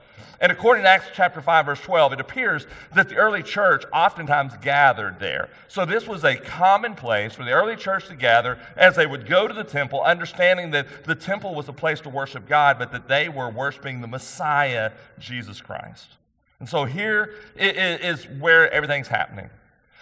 And 0.41 0.51
according 0.51 0.85
to 0.85 0.89
Acts 0.89 1.09
chapter 1.13 1.43
5, 1.43 1.67
verse 1.67 1.81
12, 1.81 2.15
it 2.15 2.21
appears 2.21 2.67
that 2.95 3.11
the 3.11 3.17
early 3.17 3.43
church 3.43 3.85
oftentimes 3.93 4.55
gathered 4.63 5.21
there. 5.21 5.51
So 5.67 5.85
this 5.85 6.07
was 6.07 6.25
a 6.25 6.35
common 6.35 6.95
place 6.95 7.35
for 7.35 7.45
the 7.45 7.51
early 7.51 7.77
church 7.77 8.09
to 8.09 8.17
gather 8.17 8.59
as 8.75 8.97
they 8.97 9.07
would 9.07 9.27
go 9.27 9.49
to 9.49 9.53
the 9.53 9.65
temple, 9.65 10.01
understanding 10.03 10.71
that 10.71 11.05
the 11.05 11.15
temple 11.15 11.55
was 11.55 11.69
a 11.69 11.75
place 11.75 12.01
to 12.01 12.09
worship 12.09 12.49
God, 12.49 12.79
but 12.79 12.91
that 12.93 13.07
they 13.07 13.29
were 13.29 13.51
worshiping 13.51 14.01
the 14.01 14.09
Messiah, 14.09 14.93
Jesus 15.19 15.61
Christ. 15.61 16.18
And 16.61 16.69
so 16.69 16.85
here 16.85 17.35
is 17.57 18.25
where 18.41 18.71
everything's 18.73 19.09
happening. 19.09 19.49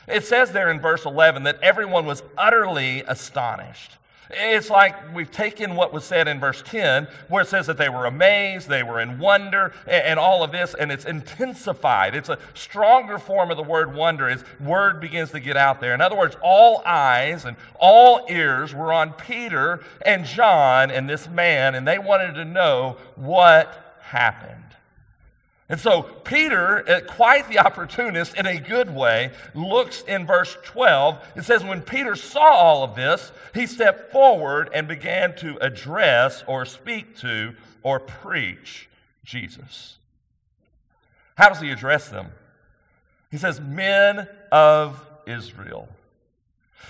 It 0.09 0.25
says 0.25 0.53
there 0.53 0.71
in 0.71 0.81
verse 0.81 1.05
11 1.05 1.43
that 1.43 1.61
everyone 1.61 2.07
was 2.07 2.23
utterly 2.39 3.03
astonished. 3.07 3.93
It's 4.31 4.71
like 4.71 5.15
we've 5.15 5.31
taken 5.31 5.77
what 5.77 5.93
was 5.93 6.05
said 6.05 6.27
in 6.27 6.41
verse 6.41 6.63
10, 6.67 7.07
where 7.29 7.43
it 7.43 7.49
says 7.49 7.67
that 7.69 7.77
they 7.77 7.89
were 7.89 8.07
amazed, 8.07 8.69
they 8.69 8.83
were 8.83 9.01
in 9.01 9.21
wonder, 9.21 9.73
and, 9.87 10.19
all 10.19 10.43
of 10.43 10.51
this, 10.51 10.75
and 10.75 10.91
it's 10.91 11.05
intensified. 11.05 12.17
It's 12.17 12.29
a 12.29 12.39
stronger 12.55 13.19
form 13.19 13.53
of 13.53 13.57
the 13.57 13.63
word 13.63 13.95
wonder 13.95 14.29
as 14.29 14.43
word 14.59 15.01
begins 15.01 15.31
to 15.31 15.41
get 15.41 15.57
out 15.57 15.81
there. 15.81 15.95
In 15.95 16.01
other 16.01 16.17
words, 16.17 16.37
all 16.43 16.83
eyes 16.85 17.45
and 17.45 17.57
all 17.79 18.27
ears 18.29 18.75
were 18.75 18.93
on 18.93 19.13
Peter 19.13 19.85
and 20.05 20.25
John 20.25 20.91
and 20.91 21.09
this 21.09 21.29
man, 21.29 21.77
and 21.77 21.87
they 21.87 21.99
wanted 21.99 22.35
to 22.35 22.45
know 22.45 22.97
what 23.15 23.99
happened. 24.01 24.66
And 25.69 25.81
so 25.81 26.03
Peter, 26.03 27.03
quite 27.09 27.49
the 27.49 27.59
opportunist 27.59 28.37
in 28.37 28.47
a 28.47 28.61
good 28.61 28.95
way, 28.95 29.33
looks 29.53 30.03
in 30.03 30.25
verse 30.25 30.57
12. 30.65 31.19
It 31.35 31.45
says, 31.45 31.65
When 31.65 31.83
Peter 31.83 32.15
saw 32.15 32.53
all 32.53 32.85
of 32.85 32.95
this, 32.95 33.33
he 33.53 33.67
stepped 33.67 34.13
forward 34.13 34.71
and 34.73 34.87
began 34.87 35.35
to 35.37 35.57
address 35.61 36.45
or 36.47 36.67
speak 36.67 37.17
to 37.19 37.55
or 37.83 37.99
preach 37.99 38.89
Jesus. 39.25 39.99
How 41.35 41.49
does 41.49 41.61
he 41.61 41.71
address 41.71 42.09
them? 42.09 42.31
He 43.33 43.37
says, 43.37 43.61
Men 43.61 44.29
of 44.53 45.05
Israel. 45.27 45.89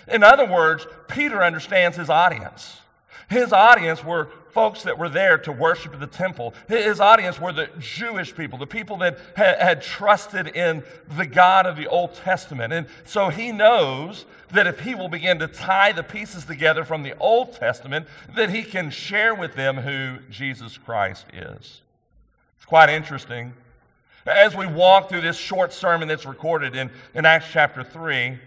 In 0.07 0.23
other 0.23 0.47
words, 0.47 0.87
Peter 1.09 1.43
understands 1.43 1.97
his 1.97 2.11
audience. 2.11 2.81
His 3.29 3.53
audience 3.53 4.05
were 4.05 4.29
folks 4.57 4.85
that 4.85 4.97
were 4.97 5.11
there 5.11 5.37
to 5.37 5.53
worship 5.53 5.93
at 5.93 6.01
the 6.01 6.07
temple. 6.07 6.55
His 6.67 6.99
audience 6.99 7.39
were 7.39 7.53
the 7.53 7.69
Jewish 7.79 8.35
people, 8.35 8.59
the 8.59 8.67
people 8.67 8.97
that 8.97 9.19
had, 9.37 9.59
had 9.59 9.83
trusted 9.83 10.47
in 10.57 10.83
the 11.19 11.27
God 11.27 11.67
of 11.67 11.77
the 11.77 11.87
Old 11.87 12.15
Testament. 12.15 12.73
And 12.73 12.87
so 13.05 13.29
he 13.29 13.53
knows 13.53 14.25
that 14.53 14.67
if 14.67 14.81
he 14.81 14.95
will 14.95 15.11
begin 15.11 15.39
to 15.41 15.47
tie 15.47 15.93
the 15.93 16.03
pieces 16.03 16.47
together 16.47 16.85
from 16.85 17.03
the 17.03 17.15
Old 17.19 17.53
Testament, 17.53 18.07
that 18.35 18.49
he 18.49 18.63
can 18.63 18.89
share 18.89 19.35
with 19.35 19.55
them 19.57 19.77
who 19.77 20.21
Jesus 20.31 20.79
Christ 20.79 21.27
is. 21.35 21.83
It's 22.57 22.65
quite 22.65 22.89
interesting. 22.89 23.53
As 24.25 24.57
we 24.57 24.67
walk 24.67 25.11
through 25.11 25.21
this 25.21 25.37
short 25.37 25.75
sermon 25.75 26.09
that's 26.09 26.25
recorded 26.25 26.75
in, 26.75 26.91
in 27.13 27.27
Acts 27.27 27.49
chapter 27.53 27.85
3, 27.85 28.39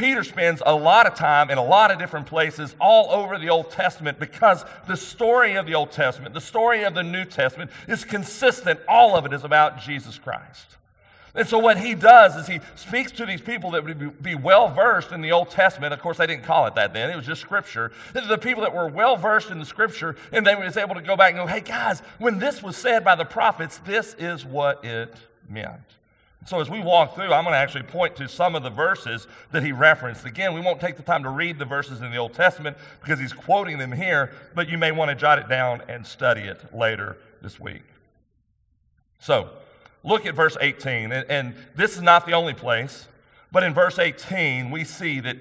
Peter 0.00 0.24
spends 0.24 0.62
a 0.64 0.74
lot 0.74 1.06
of 1.06 1.14
time 1.14 1.50
in 1.50 1.58
a 1.58 1.62
lot 1.62 1.90
of 1.90 1.98
different 1.98 2.24
places 2.24 2.74
all 2.80 3.10
over 3.10 3.36
the 3.36 3.50
Old 3.50 3.70
Testament 3.70 4.18
because 4.18 4.64
the 4.88 4.96
story 4.96 5.56
of 5.56 5.66
the 5.66 5.74
Old 5.74 5.92
Testament, 5.92 6.32
the 6.32 6.40
story 6.40 6.84
of 6.84 6.94
the 6.94 7.02
New 7.02 7.26
Testament 7.26 7.70
is 7.86 8.02
consistent. 8.02 8.80
All 8.88 9.14
of 9.14 9.26
it 9.26 9.34
is 9.34 9.44
about 9.44 9.78
Jesus 9.78 10.18
Christ. 10.18 10.78
And 11.34 11.46
so, 11.46 11.58
what 11.58 11.76
he 11.76 11.94
does 11.94 12.34
is 12.34 12.46
he 12.46 12.60
speaks 12.76 13.12
to 13.12 13.26
these 13.26 13.42
people 13.42 13.72
that 13.72 13.84
would 13.84 14.22
be 14.22 14.34
well 14.34 14.70
versed 14.70 15.12
in 15.12 15.20
the 15.20 15.32
Old 15.32 15.50
Testament. 15.50 15.92
Of 15.92 16.00
course, 16.00 16.16
they 16.16 16.26
didn't 16.26 16.44
call 16.44 16.66
it 16.66 16.74
that 16.76 16.94
then, 16.94 17.10
it 17.10 17.14
was 17.14 17.26
just 17.26 17.42
Scripture. 17.42 17.92
The 18.14 18.38
people 18.38 18.62
that 18.62 18.74
were 18.74 18.88
well 18.88 19.18
versed 19.18 19.50
in 19.50 19.58
the 19.58 19.66
Scripture, 19.66 20.16
and 20.32 20.46
they 20.46 20.54
was 20.54 20.78
able 20.78 20.94
to 20.94 21.02
go 21.02 21.14
back 21.14 21.34
and 21.34 21.40
go, 21.40 21.46
hey, 21.46 21.60
guys, 21.60 22.00
when 22.18 22.38
this 22.38 22.62
was 22.62 22.74
said 22.74 23.04
by 23.04 23.16
the 23.16 23.26
prophets, 23.26 23.76
this 23.84 24.16
is 24.18 24.46
what 24.46 24.82
it 24.82 25.14
meant. 25.46 25.82
So, 26.46 26.58
as 26.58 26.70
we 26.70 26.80
walk 26.80 27.14
through, 27.14 27.32
I'm 27.32 27.44
going 27.44 27.52
to 27.52 27.58
actually 27.58 27.82
point 27.82 28.16
to 28.16 28.26
some 28.26 28.54
of 28.54 28.62
the 28.62 28.70
verses 28.70 29.26
that 29.52 29.62
he 29.62 29.72
referenced. 29.72 30.24
Again, 30.24 30.54
we 30.54 30.60
won't 30.60 30.80
take 30.80 30.96
the 30.96 31.02
time 31.02 31.22
to 31.24 31.28
read 31.28 31.58
the 31.58 31.66
verses 31.66 32.00
in 32.00 32.10
the 32.10 32.16
Old 32.16 32.32
Testament 32.32 32.78
because 33.02 33.20
he's 33.20 33.34
quoting 33.34 33.76
them 33.76 33.92
here, 33.92 34.32
but 34.54 34.68
you 34.68 34.78
may 34.78 34.90
want 34.90 35.10
to 35.10 35.14
jot 35.14 35.38
it 35.38 35.48
down 35.48 35.82
and 35.88 36.06
study 36.06 36.42
it 36.42 36.74
later 36.74 37.18
this 37.42 37.60
week. 37.60 37.82
So, 39.18 39.50
look 40.02 40.24
at 40.24 40.34
verse 40.34 40.56
18. 40.58 41.12
And, 41.12 41.30
and 41.30 41.54
this 41.76 41.94
is 41.96 42.02
not 42.02 42.24
the 42.24 42.32
only 42.32 42.54
place, 42.54 43.06
but 43.52 43.62
in 43.62 43.74
verse 43.74 43.98
18, 43.98 44.70
we 44.70 44.84
see 44.84 45.20
that 45.20 45.36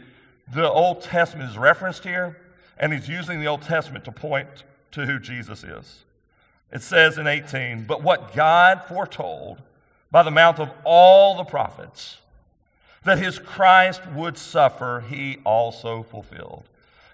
the 0.53 0.69
Old 0.69 1.01
Testament 1.01 1.49
is 1.49 1.57
referenced 1.57 2.03
here, 2.03 2.37
and 2.77 2.91
he's 2.91 3.07
using 3.07 3.39
the 3.39 3.47
Old 3.47 3.61
Testament 3.61 4.03
to 4.05 4.11
point 4.11 4.63
to 4.91 5.05
who 5.05 5.17
Jesus 5.17 5.63
is. 5.63 6.03
It 6.71 6.81
says 6.81 7.17
in 7.17 7.25
18, 7.25 7.85
But 7.85 8.03
what 8.03 8.33
God 8.35 8.83
foretold, 8.87 9.61
by 10.11 10.23
the 10.23 10.31
mouth 10.31 10.59
of 10.59 10.71
all 10.83 11.37
the 11.37 11.43
prophets 11.43 12.17
that 13.03 13.17
his 13.17 13.39
Christ 13.39 14.01
would 14.13 14.37
suffer, 14.37 15.03
he 15.09 15.37
also 15.45 16.03
fulfilled. 16.03 16.65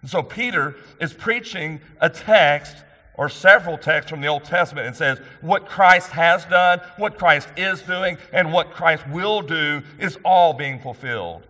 And 0.01 0.09
so 0.09 0.21
Peter 0.23 0.75
is 0.99 1.13
preaching 1.13 1.79
a 1.99 2.09
text 2.09 2.77
or 3.17 3.29
several 3.29 3.77
texts 3.77 4.09
from 4.09 4.21
the 4.21 4.27
Old 4.27 4.43
Testament 4.43 4.87
and 4.87 4.95
says 4.95 5.19
what 5.41 5.67
Christ 5.67 6.09
has 6.09 6.45
done, 6.45 6.79
what 6.97 7.17
Christ 7.17 7.47
is 7.55 7.81
doing, 7.81 8.17
and 8.33 8.51
what 8.51 8.71
Christ 8.71 9.07
will 9.09 9.41
do 9.41 9.81
is 9.99 10.17
all 10.23 10.53
being 10.53 10.79
fulfilled 10.79 11.43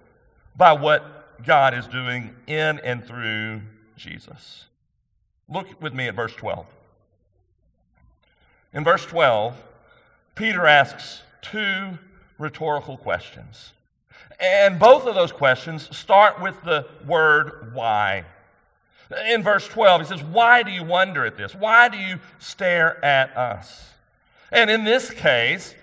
by 0.56 0.74
what 0.74 1.44
God 1.44 1.74
is 1.74 1.88
doing 1.88 2.36
in 2.48 2.80
and 2.80 3.04
through 3.04 3.62
Jesus. 3.98 4.66
Look 5.50 5.82
with 5.82 5.94
me 5.94 6.08
at 6.08 6.16
verse 6.16 6.34
12. 6.36 6.66
In 8.74 8.84
verse 8.84 9.06
12, 9.06 9.56
Peter 10.36 10.66
asks 10.66 11.22
two 11.52 11.98
rhetorical 12.38 12.98
questions. 12.98 13.74
And 14.40 14.80
both 14.80 15.06
of 15.06 15.16
those 15.16 15.32
questions 15.32 15.96
start 15.96 16.42
with 16.42 16.62
the 16.64 16.86
word 17.06 17.72
why. 17.74 18.26
In 19.30 19.44
verse 19.44 19.68
12, 19.68 20.02
he 20.02 20.08
says, 20.08 20.24
Why 20.24 20.64
do 20.64 20.72
you 20.72 20.84
wonder 20.84 21.26
at 21.26 21.38
this? 21.38 21.54
Why 21.54 21.90
do 21.90 21.98
you 21.98 22.20
stare 22.40 23.04
at 23.04 23.36
us? 23.38 23.92
And 24.52 24.70
in 24.70 24.84
this 24.84 25.12
case, 25.12 25.74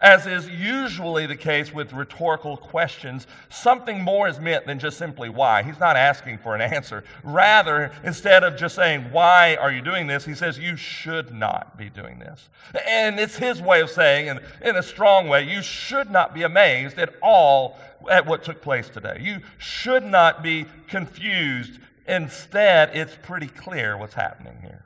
as 0.00 0.26
is 0.26 0.48
usually 0.48 1.26
the 1.26 1.36
case 1.36 1.74
with 1.74 1.92
rhetorical 1.92 2.56
questions, 2.56 3.26
something 3.50 4.02
more 4.02 4.28
is 4.28 4.40
meant 4.40 4.66
than 4.66 4.78
just 4.78 4.96
simply 4.96 5.28
why. 5.28 5.62
He's 5.62 5.78
not 5.78 5.94
asking 5.94 6.38
for 6.38 6.54
an 6.54 6.62
answer. 6.62 7.04
Rather, 7.22 7.92
instead 8.02 8.42
of 8.42 8.56
just 8.56 8.74
saying, 8.74 9.12
Why 9.12 9.56
are 9.56 9.70
you 9.70 9.82
doing 9.82 10.06
this? 10.06 10.24
he 10.24 10.34
says, 10.34 10.58
You 10.58 10.74
should 10.76 11.34
not 11.34 11.76
be 11.76 11.90
doing 11.90 12.18
this. 12.18 12.48
And 12.88 13.20
it's 13.20 13.36
his 13.36 13.60
way 13.60 13.82
of 13.82 13.90
saying, 13.90 14.28
in, 14.28 14.40
in 14.62 14.76
a 14.76 14.82
strong 14.82 15.28
way, 15.28 15.42
you 15.42 15.60
should 15.60 16.10
not 16.10 16.32
be 16.32 16.44
amazed 16.44 16.98
at 16.98 17.14
all 17.22 17.78
at 18.10 18.24
what 18.24 18.42
took 18.42 18.62
place 18.62 18.88
today. 18.88 19.18
You 19.20 19.40
should 19.58 20.04
not 20.04 20.42
be 20.42 20.64
confused. 20.88 21.78
Instead, 22.06 22.90
it's 22.94 23.16
pretty 23.22 23.48
clear 23.48 23.98
what's 23.98 24.14
happening 24.14 24.56
here. 24.62 24.84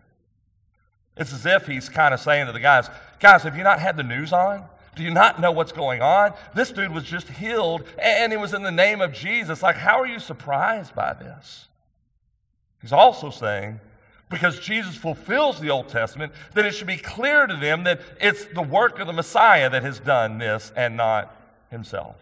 It's 1.16 1.32
as 1.32 1.46
if 1.46 1.68
he's 1.68 1.88
kind 1.88 2.12
of 2.12 2.18
saying 2.18 2.46
to 2.46 2.52
the 2.52 2.58
guys, 2.58 2.90
Guys, 3.20 3.44
have 3.44 3.56
you 3.56 3.62
not 3.62 3.78
had 3.78 3.96
the 3.96 4.02
news 4.02 4.32
on? 4.32 4.64
Do 4.96 5.02
you 5.02 5.10
not 5.10 5.40
know 5.40 5.50
what's 5.50 5.72
going 5.72 6.02
on? 6.02 6.34
This 6.54 6.70
dude 6.70 6.92
was 6.92 7.04
just 7.04 7.28
healed 7.28 7.84
and 7.98 8.32
it 8.32 8.38
was 8.38 8.54
in 8.54 8.62
the 8.62 8.70
name 8.70 9.00
of 9.00 9.12
Jesus. 9.12 9.62
Like, 9.62 9.76
how 9.76 10.00
are 10.00 10.06
you 10.06 10.18
surprised 10.18 10.94
by 10.94 11.14
this? 11.14 11.68
He's 12.80 12.92
also 12.92 13.30
saying, 13.30 13.80
because 14.30 14.58
Jesus 14.60 14.96
fulfills 14.96 15.60
the 15.60 15.70
Old 15.70 15.88
Testament, 15.88 16.32
that 16.54 16.64
it 16.64 16.72
should 16.72 16.86
be 16.86 16.96
clear 16.96 17.46
to 17.46 17.56
them 17.56 17.84
that 17.84 18.00
it's 18.20 18.44
the 18.46 18.62
work 18.62 18.98
of 18.98 19.06
the 19.06 19.12
Messiah 19.12 19.70
that 19.70 19.82
has 19.82 19.98
done 19.98 20.38
this 20.38 20.72
and 20.76 20.96
not 20.96 21.34
himself. 21.70 22.16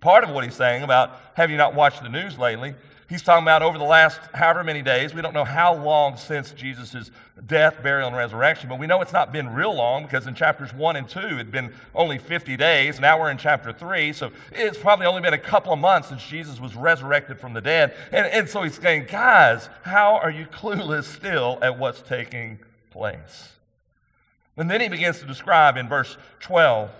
Part 0.00 0.24
of 0.24 0.30
what 0.30 0.44
he's 0.44 0.54
saying 0.54 0.82
about 0.82 1.18
have 1.34 1.50
you 1.50 1.56
not 1.56 1.74
watched 1.74 2.02
the 2.02 2.08
news 2.08 2.38
lately 2.38 2.74
He's 3.08 3.22
talking 3.22 3.42
about 3.42 3.62
over 3.62 3.78
the 3.78 3.84
last 3.84 4.20
however 4.34 4.62
many 4.62 4.82
days. 4.82 5.14
We 5.14 5.22
don't 5.22 5.32
know 5.32 5.44
how 5.44 5.74
long 5.74 6.18
since 6.18 6.50
Jesus' 6.50 7.10
death, 7.46 7.82
burial, 7.82 8.08
and 8.08 8.16
resurrection, 8.16 8.68
but 8.68 8.78
we 8.78 8.86
know 8.86 9.00
it's 9.00 9.14
not 9.14 9.32
been 9.32 9.54
real 9.54 9.74
long 9.74 10.02
because 10.02 10.26
in 10.26 10.34
chapters 10.34 10.74
1 10.74 10.96
and 10.96 11.08
2, 11.08 11.18
it'd 11.18 11.50
been 11.50 11.72
only 11.94 12.18
50 12.18 12.58
days. 12.58 13.00
Now 13.00 13.18
we're 13.18 13.30
in 13.30 13.38
chapter 13.38 13.72
3, 13.72 14.12
so 14.12 14.30
it's 14.52 14.76
probably 14.76 15.06
only 15.06 15.22
been 15.22 15.32
a 15.32 15.38
couple 15.38 15.72
of 15.72 15.78
months 15.78 16.08
since 16.10 16.22
Jesus 16.22 16.60
was 16.60 16.76
resurrected 16.76 17.40
from 17.40 17.54
the 17.54 17.62
dead. 17.62 17.94
And, 18.12 18.26
and 18.26 18.46
so 18.46 18.62
he's 18.62 18.78
saying, 18.78 19.06
guys, 19.10 19.70
how 19.84 20.18
are 20.18 20.30
you 20.30 20.44
clueless 20.44 21.04
still 21.04 21.58
at 21.62 21.78
what's 21.78 22.02
taking 22.02 22.58
place? 22.90 23.52
And 24.58 24.70
then 24.70 24.82
he 24.82 24.88
begins 24.88 25.18
to 25.20 25.24
describe 25.24 25.78
in 25.78 25.88
verse 25.88 26.18
12 26.40 26.90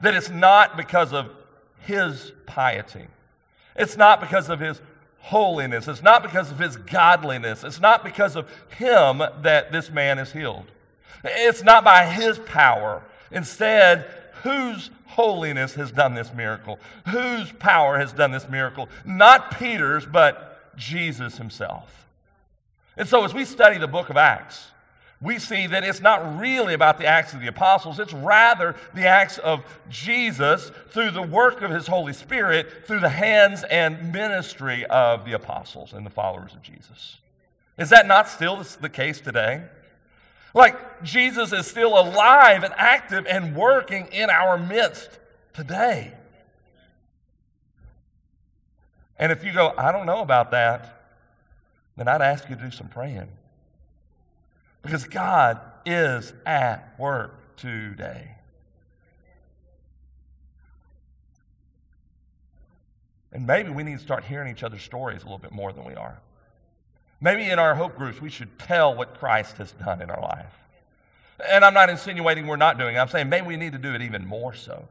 that 0.00 0.14
it's 0.14 0.30
not 0.30 0.76
because 0.76 1.12
of 1.12 1.30
his 1.78 2.32
piety. 2.46 3.06
It's 3.76 3.96
not 3.96 4.20
because 4.20 4.48
of 4.48 4.58
his 4.58 4.80
holiness. 5.28 5.86
It's 5.88 6.02
not 6.02 6.22
because 6.22 6.50
of 6.50 6.58
his 6.58 6.78
godliness. 6.78 7.62
It's 7.62 7.80
not 7.80 8.02
because 8.02 8.34
of 8.34 8.48
him 8.78 9.18
that 9.42 9.70
this 9.70 9.90
man 9.90 10.18
is 10.18 10.32
healed. 10.32 10.64
It's 11.22 11.62
not 11.62 11.84
by 11.84 12.06
his 12.06 12.38
power. 12.38 13.02
Instead, 13.30 14.06
whose 14.42 14.88
holiness 15.04 15.74
has 15.74 15.92
done 15.92 16.14
this 16.14 16.32
miracle? 16.32 16.78
Whose 17.08 17.52
power 17.52 17.98
has 17.98 18.10
done 18.12 18.30
this 18.30 18.48
miracle? 18.48 18.88
Not 19.04 19.58
Peter's, 19.58 20.06
but 20.06 20.76
Jesus 20.78 21.36
himself. 21.36 22.06
And 22.96 23.06
so 23.06 23.22
as 23.24 23.34
we 23.34 23.44
study 23.44 23.76
the 23.76 23.86
book 23.86 24.08
of 24.08 24.16
Acts, 24.16 24.68
we 25.20 25.38
see 25.38 25.66
that 25.66 25.82
it's 25.82 26.00
not 26.00 26.38
really 26.38 26.74
about 26.74 26.98
the 26.98 27.06
acts 27.06 27.32
of 27.32 27.40
the 27.40 27.48
apostles, 27.48 27.98
it's 27.98 28.12
rather 28.12 28.76
the 28.94 29.06
acts 29.06 29.38
of 29.38 29.64
Jesus 29.88 30.70
through 30.90 31.10
the 31.10 31.22
work 31.22 31.60
of 31.62 31.72
his 31.72 31.88
Holy 31.88 32.12
Spirit, 32.12 32.86
through 32.86 33.00
the 33.00 33.08
hands 33.08 33.64
and 33.64 34.12
ministry 34.12 34.86
of 34.86 35.24
the 35.24 35.32
apostles 35.32 35.92
and 35.92 36.06
the 36.06 36.10
followers 36.10 36.54
of 36.54 36.62
Jesus. 36.62 37.18
Is 37.78 37.90
that 37.90 38.06
not 38.06 38.28
still 38.28 38.64
the 38.80 38.88
case 38.88 39.20
today? 39.20 39.64
Like 40.54 41.02
Jesus 41.02 41.52
is 41.52 41.66
still 41.66 41.98
alive 41.98 42.62
and 42.62 42.72
active 42.76 43.26
and 43.26 43.56
working 43.56 44.06
in 44.12 44.30
our 44.30 44.56
midst 44.56 45.18
today. 45.52 46.12
And 49.18 49.32
if 49.32 49.42
you 49.42 49.52
go, 49.52 49.74
I 49.76 49.90
don't 49.90 50.06
know 50.06 50.20
about 50.20 50.52
that, 50.52 51.12
then 51.96 52.06
I'd 52.06 52.22
ask 52.22 52.48
you 52.48 52.54
to 52.54 52.62
do 52.62 52.70
some 52.70 52.88
praying. 52.88 53.28
Because 54.88 55.04
God 55.04 55.60
is 55.84 56.32
at 56.46 56.98
work 56.98 57.56
today. 57.58 58.30
And 63.30 63.46
maybe 63.46 63.68
we 63.68 63.82
need 63.82 63.98
to 63.98 64.02
start 64.02 64.24
hearing 64.24 64.50
each 64.50 64.62
other's 64.62 64.80
stories 64.80 65.20
a 65.20 65.24
little 65.26 65.36
bit 65.36 65.52
more 65.52 65.74
than 65.74 65.84
we 65.84 65.94
are. 65.94 66.18
Maybe 67.20 67.50
in 67.50 67.58
our 67.58 67.74
hope 67.74 67.98
groups, 67.98 68.22
we 68.22 68.30
should 68.30 68.58
tell 68.58 68.94
what 68.94 69.18
Christ 69.18 69.58
has 69.58 69.72
done 69.72 70.00
in 70.00 70.08
our 70.08 70.22
life. 70.22 70.54
And 71.46 71.66
I'm 71.66 71.74
not 71.74 71.90
insinuating 71.90 72.46
we're 72.46 72.56
not 72.56 72.78
doing 72.78 72.96
it. 72.96 72.98
I'm 72.98 73.08
saying 73.08 73.28
maybe 73.28 73.46
we 73.46 73.58
need 73.58 73.72
to 73.72 73.78
do 73.78 73.92
it 73.92 74.00
even 74.00 74.26
more 74.26 74.54
so. 74.54 74.88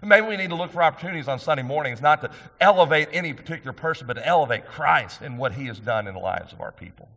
Maybe 0.00 0.28
we 0.28 0.36
need 0.36 0.50
to 0.50 0.54
look 0.56 0.70
for 0.70 0.80
opportunities 0.80 1.26
on 1.26 1.40
Sunday 1.40 1.64
mornings 1.64 2.00
not 2.00 2.20
to 2.20 2.30
elevate 2.60 3.08
any 3.12 3.32
particular 3.32 3.72
person, 3.72 4.06
but 4.06 4.12
to 4.12 4.24
elevate 4.24 4.64
Christ 4.66 5.22
and 5.22 5.38
what 5.38 5.54
he 5.54 5.66
has 5.66 5.80
done 5.80 6.06
in 6.06 6.14
the 6.14 6.20
lives 6.20 6.52
of 6.52 6.60
our 6.60 6.70
people. 6.70 7.08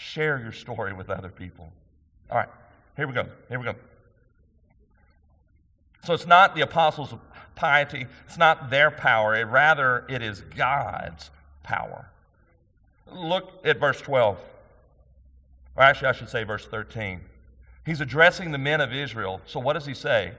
Share 0.00 0.40
your 0.40 0.52
story 0.52 0.94
with 0.94 1.10
other 1.10 1.28
people. 1.28 1.70
All 2.30 2.38
right, 2.38 2.48
here 2.96 3.06
we 3.06 3.12
go. 3.12 3.26
Here 3.50 3.58
we 3.58 3.66
go. 3.66 3.74
So 6.06 6.14
it's 6.14 6.26
not 6.26 6.54
the 6.54 6.62
apostles' 6.62 7.12
piety, 7.54 8.06
it's 8.26 8.38
not 8.38 8.70
their 8.70 8.90
power, 8.90 9.34
it, 9.34 9.44
rather, 9.44 10.06
it 10.08 10.22
is 10.22 10.40
God's 10.56 11.30
power. 11.62 12.08
Look 13.12 13.60
at 13.62 13.78
verse 13.78 14.00
12. 14.00 14.38
Or 15.76 15.82
actually, 15.82 16.08
I 16.08 16.12
should 16.12 16.30
say 16.30 16.44
verse 16.44 16.64
13. 16.64 17.20
He's 17.84 18.00
addressing 18.00 18.52
the 18.52 18.58
men 18.58 18.80
of 18.80 18.94
Israel. 18.94 19.42
So 19.44 19.60
what 19.60 19.74
does 19.74 19.84
he 19.84 19.94
say? 19.94 20.32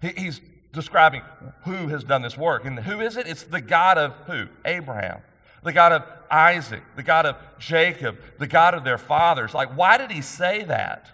He, 0.00 0.10
he's 0.16 0.40
describing 0.72 1.22
who 1.64 1.88
has 1.88 2.04
done 2.04 2.22
this 2.22 2.38
work. 2.38 2.64
And 2.64 2.78
who 2.78 3.00
is 3.00 3.16
it? 3.16 3.26
It's 3.26 3.42
the 3.42 3.60
God 3.60 3.98
of 3.98 4.12
who? 4.26 4.46
Abraham 4.64 5.20
the 5.62 5.72
God 5.72 5.92
of 5.92 6.04
Isaac, 6.30 6.82
the 6.96 7.02
God 7.02 7.26
of 7.26 7.36
Jacob, 7.58 8.18
the 8.38 8.46
God 8.46 8.74
of 8.74 8.84
their 8.84 8.98
fathers. 8.98 9.52
Like, 9.52 9.76
why 9.76 9.98
did 9.98 10.10
he 10.10 10.22
say 10.22 10.64
that? 10.64 11.10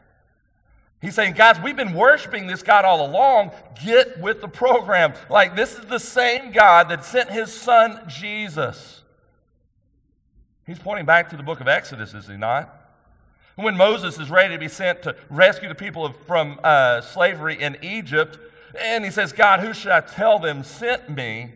He's 1.01 1.15
saying, 1.15 1.35
guys, 1.35 1.61
we've 1.61 1.77
been 1.77 1.95
worshiping 1.95 2.47
this 2.47 2.63
God 2.63 2.85
all 2.85 3.07
along. 3.07 3.53
Get 3.85 4.21
with 4.21 4.41
the 4.41 4.49
program. 4.49 5.13
Like, 5.29 5.55
this 5.55 5.75
is 5.79 5.85
the 5.87 5.99
same 5.99 6.53
God 6.53 6.89
that 6.89 7.05
sent 7.05 7.31
his 7.31 7.53
son 7.53 8.01
Jesus. 8.09 9.03
He's 10.67 10.79
pointing 10.79 11.07
back 11.07 11.31
to 11.31 11.37
the 11.37 11.43
book 11.43 11.61
of 11.61 11.69
Exodus, 11.69 12.13
is 12.15 12.27
he 12.27 12.37
not? 12.37 12.73
When 13.55 13.77
Moses 13.77 14.19
is 14.19 14.31
ready 14.31 14.55
to 14.55 14.59
be 14.59 14.69
sent 14.69 15.03
to 15.03 15.17
rescue 15.31 15.69
the 15.69 15.75
people 15.75 16.13
from 16.27 16.59
uh, 16.63 17.01
slavery 17.03 17.61
in 17.61 17.77
Egypt, 17.83 18.39
and 18.79 19.05
he 19.05 19.11
says, 19.11 19.33
God, 19.33 19.61
who 19.61 19.73
should 19.73 19.93
I 19.93 20.01
tell 20.01 20.39
them 20.39 20.65
sent 20.65 21.09
me? 21.09 21.53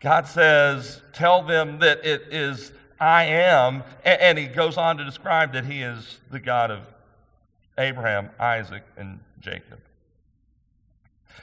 God 0.00 0.26
says, 0.26 1.00
Tell 1.12 1.42
them 1.42 1.78
that 1.80 2.04
it 2.04 2.28
is 2.30 2.72
I 2.98 3.24
am. 3.24 3.82
And 4.04 4.38
he 4.38 4.46
goes 4.46 4.76
on 4.76 4.98
to 4.98 5.04
describe 5.04 5.52
that 5.52 5.64
he 5.64 5.82
is 5.82 6.20
the 6.30 6.40
God 6.40 6.70
of 6.70 6.82
Abraham, 7.78 8.30
Isaac, 8.38 8.82
and 8.96 9.20
Jacob. 9.40 9.80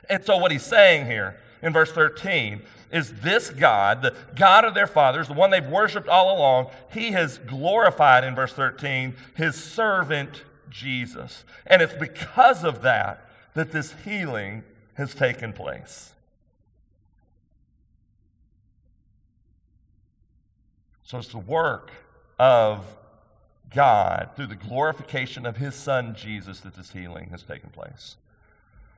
And 0.10 0.24
so, 0.24 0.38
what 0.38 0.52
he's 0.52 0.66
saying 0.66 1.06
here 1.06 1.40
in 1.62 1.74
verse 1.74 1.92
13 1.92 2.62
is 2.92 3.12
this 3.22 3.50
God, 3.50 4.02
the 4.02 4.16
God 4.36 4.66
of 4.66 4.74
their 4.74 4.88
fathers, 4.88 5.28
the 5.28 5.34
one 5.34 5.50
they've 5.50 5.66
worshiped 5.66 6.08
all 6.08 6.38
along, 6.38 6.68
he 6.92 7.12
has 7.12 7.38
glorified 7.40 8.24
in 8.24 8.36
verse 8.36 8.54
13 8.54 9.16
his 9.36 9.56
servant 9.56 10.44
Jesus. 10.70 11.44
And 11.66 11.82
it's 11.82 11.94
because 11.94 12.64
of 12.64 12.82
that 12.82 13.30
that 13.54 13.72
this 13.72 13.94
healing 14.04 14.64
has 14.96 15.14
taken 15.14 15.54
place. 15.54 16.13
So 21.14 21.20
it's 21.20 21.28
the 21.28 21.38
work 21.38 21.92
of 22.40 22.84
God 23.70 24.32
through 24.36 24.48
the 24.48 24.56
glorification 24.56 25.46
of 25.46 25.58
his 25.58 25.76
son 25.76 26.16
Jesus 26.16 26.62
that 26.62 26.74
this 26.74 26.90
healing 26.90 27.30
has 27.30 27.44
taken 27.44 27.70
place. 27.70 28.16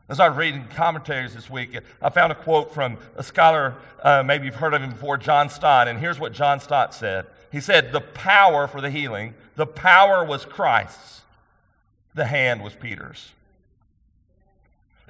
As 0.08 0.22
I 0.22 0.30
was 0.30 0.38
reading 0.38 0.66
commentaries 0.74 1.36
this 1.36 1.50
week, 1.50 1.78
I 2.02 2.10
found 2.10 2.32
a 2.32 2.36
quote 2.36 2.74
from 2.74 3.00
a 3.18 3.22
scholar, 3.22 3.76
uh, 4.02 4.24
maybe 4.24 4.46
you've 4.46 4.56
heard 4.56 4.74
of 4.74 4.82
him 4.82 4.92
before, 4.92 5.18
John 5.18 5.50
Stott, 5.50 5.90
and 5.90 6.00
here's 6.00 6.18
what 6.18 6.32
John 6.32 6.62
Stott 6.62 6.94
said. 6.94 7.26
He 7.52 7.60
said, 7.60 7.92
The 7.92 8.00
power 8.00 8.66
for 8.68 8.80
the 8.80 8.90
healing, 8.90 9.34
the 9.58 9.68
power 9.68 10.24
was 10.24 10.46
Christ's, 10.46 11.24
the 12.14 12.28
hand 12.28 12.64
was 12.64 12.76
Peter's. 12.76 13.34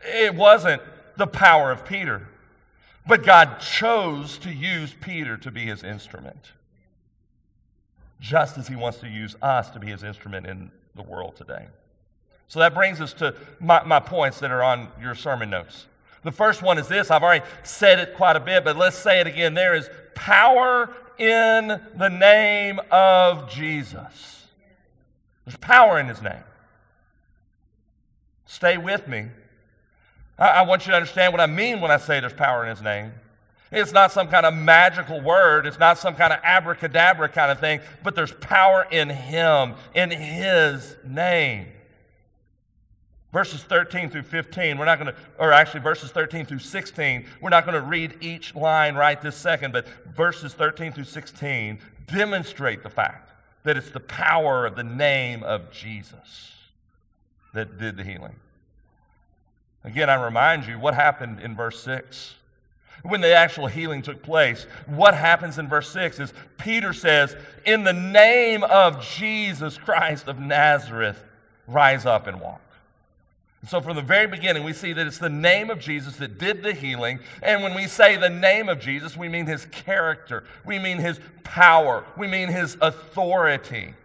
It 0.04 0.34
wasn't 0.34 0.82
the 1.18 1.28
power 1.28 1.72
of 1.72 1.86
Peter, 1.86 2.28
but 3.06 3.24
God 3.24 3.60
chose 3.60 4.39
to 4.39 4.52
use 4.52 4.96
Peter 5.00 5.38
to 5.38 5.52
be 5.52 5.68
his 5.68 5.84
instrument 5.84 6.54
just 8.26 8.58
as 8.58 8.68
he 8.68 8.76
wants 8.76 8.98
to 8.98 9.08
use 9.08 9.36
us 9.42 9.70
to 9.70 9.80
be 9.80 9.88
his 9.88 10.04
instrument 10.04 10.48
in 10.48 10.72
the 10.96 11.04
world 11.04 11.36
today. 11.36 11.68
So 12.48 12.60
that 12.60 12.74
brings 12.74 13.00
us 13.00 13.14
to 13.14 13.36
my, 13.60 13.84
my 13.84 14.00
points 14.00 14.40
that 14.40 14.50
are 14.50 14.64
on 14.64 14.88
your 15.00 15.14
sermon 15.14 15.52
notes. 15.52 15.86
The 16.24 16.32
first 16.32 16.64
one 16.64 16.80
is 16.80 16.88
this 16.88 17.12
I've 17.12 17.22
already 17.22 17.46
said 17.62 18.00
it 18.00 18.16
quite 18.16 18.36
a 18.36 18.40
bit, 18.40 18.64
but 18.64 18.78
let's 18.78 18.98
say 18.98 19.20
it 19.20 19.28
again. 19.28 19.54
There 19.54 19.76
is 19.76 19.88
power 20.16 20.92
in 21.20 21.80
the 21.96 22.10
name 22.10 22.80
of 22.90 23.48
Jesus. 23.48 24.48
There's 25.46 25.58
power 25.58 26.00
in 26.00 26.08
his 26.08 26.24
name. 26.24 26.44
Stay 28.48 28.78
with 28.78 29.08
me. 29.08 29.28
I, 30.40 30.48
I 30.48 30.62
want 30.64 30.88
you 30.88 30.92
to 30.92 30.98
understand 30.98 31.32
what 31.32 31.42
I 31.42 31.46
mean 31.46 31.80
when 31.80 31.92
I 31.92 31.98
say 31.98 32.20
there's 32.20 32.34
power 32.34 32.64
in 32.64 32.72
his 32.72 32.82
name. 32.82 33.12
It's 33.76 33.92
not 33.92 34.14
some 34.14 34.30
kind 34.30 34.46
of 34.46 34.54
magical 34.54 35.20
word. 35.20 35.66
It's 35.66 35.78
not 35.78 35.98
some 35.98 36.16
kind 36.16 36.32
of 36.32 36.40
abracadabra 36.44 37.28
kind 37.28 37.52
of 37.52 37.60
thing, 37.60 37.82
but 38.04 38.16
there's 38.16 38.32
power 38.32 38.88
in 38.90 39.10
Him, 39.10 39.74
in 39.94 40.12
His 40.12 40.96
name. 41.06 41.68
Verses 43.34 43.62
13 43.64 44.10
through 44.10 44.24
15, 44.24 44.78
we're 44.78 44.86
not 44.86 44.98
going 44.98 45.14
to, 45.14 45.20
or 45.38 45.52
actually 45.52 45.82
verses 45.82 46.10
13 46.10 46.46
through 46.46 46.60
16, 46.60 47.26
we're 47.42 47.50
not 47.50 47.66
going 47.66 47.76
to 47.76 47.86
read 47.86 48.16
each 48.22 48.56
line 48.56 48.96
right 48.96 49.22
this 49.22 49.36
second, 49.36 49.74
but 49.74 49.86
verses 50.16 50.54
13 50.54 50.94
through 50.94 51.04
16 51.04 51.78
demonstrate 52.08 52.82
the 52.82 52.90
fact 52.90 53.34
that 53.64 53.76
it's 53.76 53.92
the 53.92 54.00
power 54.00 54.66
of 54.66 54.78
the 54.78 54.86
name 54.86 55.44
of 55.44 55.70
Jesus 55.70 56.54
that 57.54 57.78
did 57.78 57.98
the 57.98 58.06
healing. 58.06 58.38
Again, 59.84 60.10
I 60.10 60.16
remind 60.16 60.66
you 60.66 60.80
what 60.80 60.94
happened 60.94 61.42
in 61.42 61.58
verse 61.58 61.84
6 61.84 62.36
when 63.06 63.22
the 63.22 63.34
actual 63.34 63.68
healing 63.68 64.02
took 64.02 64.22
place. 64.22 64.65
What 64.88 65.13
happens 65.13 65.58
in 65.58 65.68
verse 65.68 65.89
6 65.91 66.20
is 66.20 66.34
Peter 66.58 66.94
says, 66.94 67.36
In 67.65 67.84
the 67.84 67.94
name 67.94 68.63
of 68.63 69.06
Jesus 69.06 69.78
Christ 69.78 70.28
of 70.28 70.39
Nazareth, 70.39 71.24
rise 71.68 72.06
up 72.06 72.28
and 72.28 72.41
walk. 72.41 72.62
So, 73.68 73.82
from 73.82 73.96
the 73.96 74.02
very 74.04 74.28
beginning, 74.28 74.63
we 74.63 74.74
see 74.74 74.94
that 74.94 75.08
it's 75.08 75.18
the 75.18 75.30
name 75.30 75.72
of 75.72 75.80
Jesus 75.80 76.18
that 76.18 76.38
did 76.38 76.62
the 76.62 76.74
healing. 76.74 77.20
And 77.41 77.63
when 77.63 77.74
we 77.74 77.88
say 77.88 78.15
the 78.15 78.30
name 78.30 78.70
of 78.70 78.80
Jesus, 78.80 79.18
we 79.18 79.28
mean 79.28 79.48
his 79.48 79.65
character, 79.68 80.44
we 80.65 80.78
mean 80.78 80.98
his 80.98 81.20
power, 81.44 82.06
we 82.15 82.28
mean 82.28 82.50
his 82.50 82.78
authority. 82.80 83.96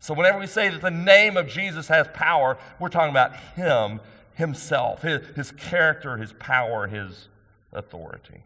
So, 0.00 0.12
whenever 0.12 0.38
we 0.38 0.46
say 0.46 0.68
that 0.68 0.82
the 0.82 0.90
name 0.90 1.38
of 1.38 1.48
Jesus 1.48 1.88
has 1.88 2.06
power, 2.12 2.58
we're 2.78 2.90
talking 2.90 3.10
about 3.10 3.34
him, 3.36 4.00
himself, 4.34 5.00
his, 5.00 5.26
his 5.34 5.52
character, 5.52 6.18
his 6.18 6.34
power, 6.34 6.86
his 6.86 7.28
authority. 7.76 8.42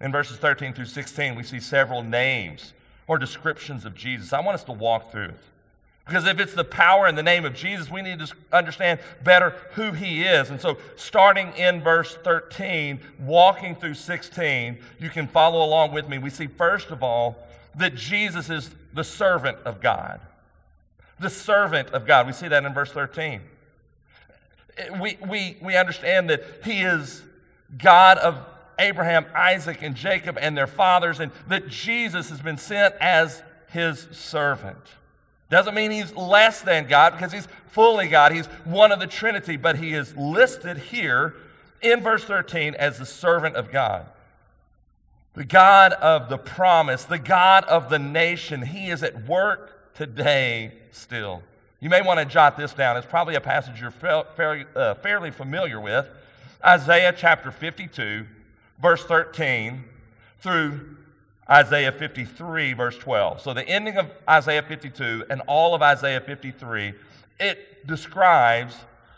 In 0.00 0.10
verses 0.10 0.36
13 0.38 0.72
through 0.72 0.86
16, 0.86 1.34
we 1.34 1.42
see 1.42 1.60
several 1.60 2.02
names 2.02 2.72
or 3.06 3.18
descriptions 3.18 3.84
of 3.84 3.94
Jesus. 3.94 4.32
I 4.32 4.40
want 4.40 4.56
us 4.56 4.64
to 4.64 4.72
walk 4.72 5.12
through 5.12 5.28
it. 5.28 5.40
Because 6.06 6.26
if 6.26 6.38
it's 6.38 6.52
the 6.52 6.64
power 6.64 7.06
in 7.06 7.14
the 7.14 7.22
name 7.22 7.46
of 7.46 7.54
Jesus, 7.54 7.90
we 7.90 8.02
need 8.02 8.18
to 8.18 8.30
understand 8.52 9.00
better 9.22 9.50
who 9.72 9.92
he 9.92 10.22
is. 10.22 10.50
And 10.50 10.60
so, 10.60 10.76
starting 10.96 11.50
in 11.56 11.82
verse 11.82 12.18
13, 12.22 13.00
walking 13.20 13.74
through 13.74 13.94
16, 13.94 14.78
you 15.00 15.08
can 15.08 15.26
follow 15.26 15.64
along 15.64 15.92
with 15.92 16.06
me. 16.08 16.18
We 16.18 16.28
see, 16.28 16.46
first 16.46 16.90
of 16.90 17.02
all, 17.02 17.36
that 17.76 17.94
Jesus 17.94 18.50
is 18.50 18.70
the 18.92 19.04
servant 19.04 19.56
of 19.64 19.80
God. 19.80 20.20
The 21.20 21.30
servant 21.30 21.88
of 21.90 22.06
God. 22.06 22.26
We 22.26 22.34
see 22.34 22.48
that 22.48 22.64
in 22.64 22.74
verse 22.74 22.92
13. 22.92 23.40
We, 25.00 25.16
we, 25.26 25.56
we 25.62 25.76
understand 25.76 26.28
that 26.28 26.44
he 26.64 26.82
is 26.82 27.22
God 27.78 28.18
of 28.18 28.38
Abraham, 28.78 29.26
Isaac, 29.34 29.82
and 29.82 29.94
Jacob 29.94 30.38
and 30.40 30.56
their 30.56 30.66
fathers, 30.66 31.20
and 31.20 31.32
that 31.48 31.68
Jesus 31.68 32.30
has 32.30 32.40
been 32.40 32.56
sent 32.56 32.94
as 33.00 33.42
his 33.68 34.06
servant. 34.12 34.78
Doesn't 35.50 35.74
mean 35.74 35.90
he's 35.90 36.14
less 36.14 36.62
than 36.62 36.88
God 36.88 37.12
because 37.12 37.32
he's 37.32 37.46
fully 37.68 38.08
God. 38.08 38.32
He's 38.32 38.46
one 38.64 38.92
of 38.92 39.00
the 39.00 39.06
Trinity, 39.06 39.56
but 39.56 39.76
he 39.76 39.92
is 39.92 40.16
listed 40.16 40.78
here 40.78 41.34
in 41.82 42.00
verse 42.00 42.24
13 42.24 42.74
as 42.74 42.98
the 42.98 43.06
servant 43.06 43.56
of 43.56 43.70
God. 43.70 44.06
The 45.34 45.44
God 45.44 45.92
of 45.94 46.28
the 46.28 46.38
promise, 46.38 47.04
the 47.04 47.18
God 47.18 47.64
of 47.64 47.90
the 47.90 47.98
nation. 47.98 48.62
He 48.62 48.88
is 48.88 49.02
at 49.02 49.28
work 49.28 49.94
today 49.94 50.72
still. 50.92 51.42
You 51.80 51.90
may 51.90 52.02
want 52.02 52.20
to 52.20 52.24
jot 52.24 52.56
this 52.56 52.72
down. 52.72 52.96
It's 52.96 53.06
probably 53.06 53.34
a 53.34 53.40
passage 53.40 53.80
you're 53.80 53.90
fairly, 53.90 54.64
uh, 54.74 54.94
familiar 54.94 55.80
with. 55.80 56.08
Isaiah 56.64 57.14
chapter 57.16 57.50
52, 57.50 58.26
verse 58.80 59.04
13 59.04 59.84
through 60.40 60.96
Isaiah 61.48 61.92
53, 61.92 62.72
verse 62.72 62.96
12. 62.96 63.40
So 63.40 63.52
the 63.52 63.68
ending 63.68 63.96
of 63.96 64.10
Isaiah 64.28 64.62
52 64.62 65.24
and 65.28 65.42
all 65.46 65.74
of 65.74 65.82
Isaiah 65.82 66.20
53, 66.20 66.94
it 67.38 67.86
describes 67.86 68.76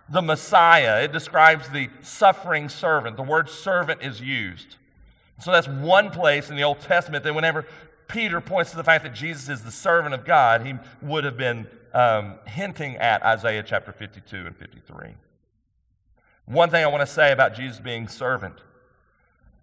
the 0.08 0.22
Messiah. 0.22 1.02
It 1.04 1.12
describes 1.12 1.68
the 1.68 1.88
suffering 2.02 2.68
servant. 2.68 3.16
The 3.16 3.22
word 3.22 3.48
servant 3.48 4.02
is 4.02 4.20
used. 4.20 4.76
So 5.40 5.52
that's 5.52 5.68
one 5.68 6.10
place 6.10 6.50
in 6.50 6.56
the 6.56 6.64
Old 6.64 6.80
Testament 6.80 7.22
that 7.24 7.34
whenever 7.34 7.64
Peter 8.08 8.40
points 8.40 8.70
to 8.70 8.76
the 8.76 8.84
fact 8.84 9.04
that 9.04 9.14
Jesus 9.14 9.48
is 9.48 9.62
the 9.62 9.72
servant 9.72 10.14
of 10.14 10.24
God, 10.24 10.64
he 10.66 10.74
would 11.02 11.24
have 11.24 11.36
been 11.36 11.66
um, 11.92 12.34
hinting 12.46 12.96
at 12.96 13.22
Isaiah 13.22 13.62
chapter 13.62 13.92
52 13.92 14.46
and 14.46 14.56
53. 14.56 15.14
One 16.46 16.70
thing 16.70 16.82
I 16.84 16.86
want 16.86 17.00
to 17.00 17.12
say 17.12 17.32
about 17.32 17.54
Jesus 17.54 17.80
being 17.80 18.08
servant 18.08 18.56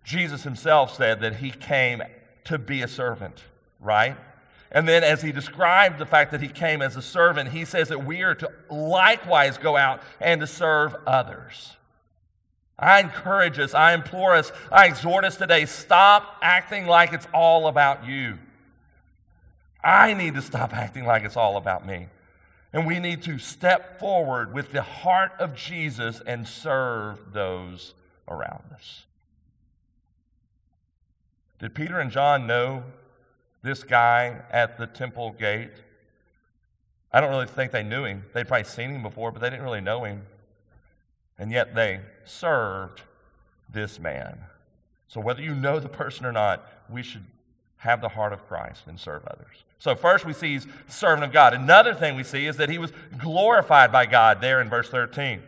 Jesus 0.04 0.44
himself 0.44 0.96
said 0.96 1.22
that 1.22 1.38
he 1.38 1.50
came 1.50 2.02
to 2.46 2.58
be 2.58 2.82
a 2.82 2.88
servant, 2.88 3.42
right? 3.80 4.18
And 4.72 4.88
then, 4.88 5.04
as 5.04 5.22
he 5.22 5.32
described 5.32 6.00
the 6.00 6.06
fact 6.06 6.32
that 6.32 6.42
he 6.42 6.50
came 6.50 6.82
as 6.82 6.96
a 6.98 7.02
servant, 7.02 7.50
he 7.50 7.64
says 7.64 7.90
that 7.90 8.06
we 8.06 8.24
are 8.24 8.36
to 8.36 8.52
likewise 8.70 9.58
go 9.58 9.78
out 9.78 10.02
and 10.20 10.42
to 10.42 10.48
serve 10.48 10.96
others. 11.06 11.78
I 12.78 13.00
encourage 13.00 13.60
us, 13.60 13.76
I 13.76 13.94
implore 13.94 14.34
us, 14.34 14.52
I 14.72 14.88
exhort 14.88 15.26
us 15.26 15.38
today 15.38 15.66
stop 15.68 16.38
acting 16.42 16.88
like 16.88 17.14
it's 17.14 17.28
all 17.34 17.68
about 17.68 18.06
you. 18.06 18.40
I 19.84 20.14
need 20.16 20.34
to 20.36 20.42
stop 20.42 20.74
acting 20.74 21.06
like 21.06 21.24
it's 21.24 21.38
all 21.38 21.58
about 21.58 21.86
me. 21.86 22.08
And 22.74 22.88
we 22.88 22.98
need 22.98 23.22
to 23.24 23.38
step 23.38 24.00
forward 24.00 24.52
with 24.52 24.72
the 24.72 24.82
heart 24.82 25.34
of 25.40 25.56
Jesus 25.56 26.22
and 26.26 26.48
serve 26.48 27.32
those 27.32 27.94
around 28.28 28.64
us. 28.74 29.06
Did 31.60 31.76
Peter 31.76 32.00
and 32.00 32.12
John 32.12 32.48
know 32.48 32.84
this 33.62 33.84
guy 33.84 34.42
at 34.52 34.78
the 34.78 34.88
temple 34.88 35.32
gate? 35.32 35.72
I 37.12 37.22
don't 37.22 37.30
really 37.30 37.46
think 37.46 37.72
they 37.72 37.84
knew 37.84 38.06
him. 38.06 38.26
They'd 38.34 38.48
probably 38.48 38.64
seen 38.64 38.90
him 38.90 39.04
before, 39.04 39.32
but 39.32 39.40
they 39.40 39.52
didn't 39.52 39.64
really 39.64 39.80
know 39.80 40.04
him. 40.04 40.24
And 41.38 41.52
yet 41.52 41.76
they 41.76 42.02
served 42.26 43.04
this 43.72 44.00
man. 44.00 44.40
So 45.08 45.22
whether 45.22 45.44
you 45.44 45.54
know 45.54 45.80
the 45.80 45.90
person 45.90 46.26
or 46.26 46.32
not, 46.32 46.68
we 46.90 47.04
should 47.04 47.24
have 47.84 48.02
the 48.02 48.10
heart 48.10 48.34
of 48.34 48.48
Christ 48.48 48.84
and 48.88 49.00
serve 49.00 49.24
others. 49.28 49.64
So, 49.78 49.96
first 49.96 50.26
we 50.26 50.34
see 50.34 50.54
he's 50.54 50.68
servant 50.88 51.26
of 51.26 51.34
God. 51.34 51.54
Another 51.54 51.94
thing 51.94 52.16
we 52.16 52.24
see 52.24 52.48
is 52.48 52.58
that 52.58 52.70
he 52.70 52.78
was 52.78 52.92
glorified 53.18 53.92
by 53.92 54.06
God 54.06 54.40
there 54.40 54.62
in 54.62 54.70
verse 54.70 54.90
13 54.90 55.42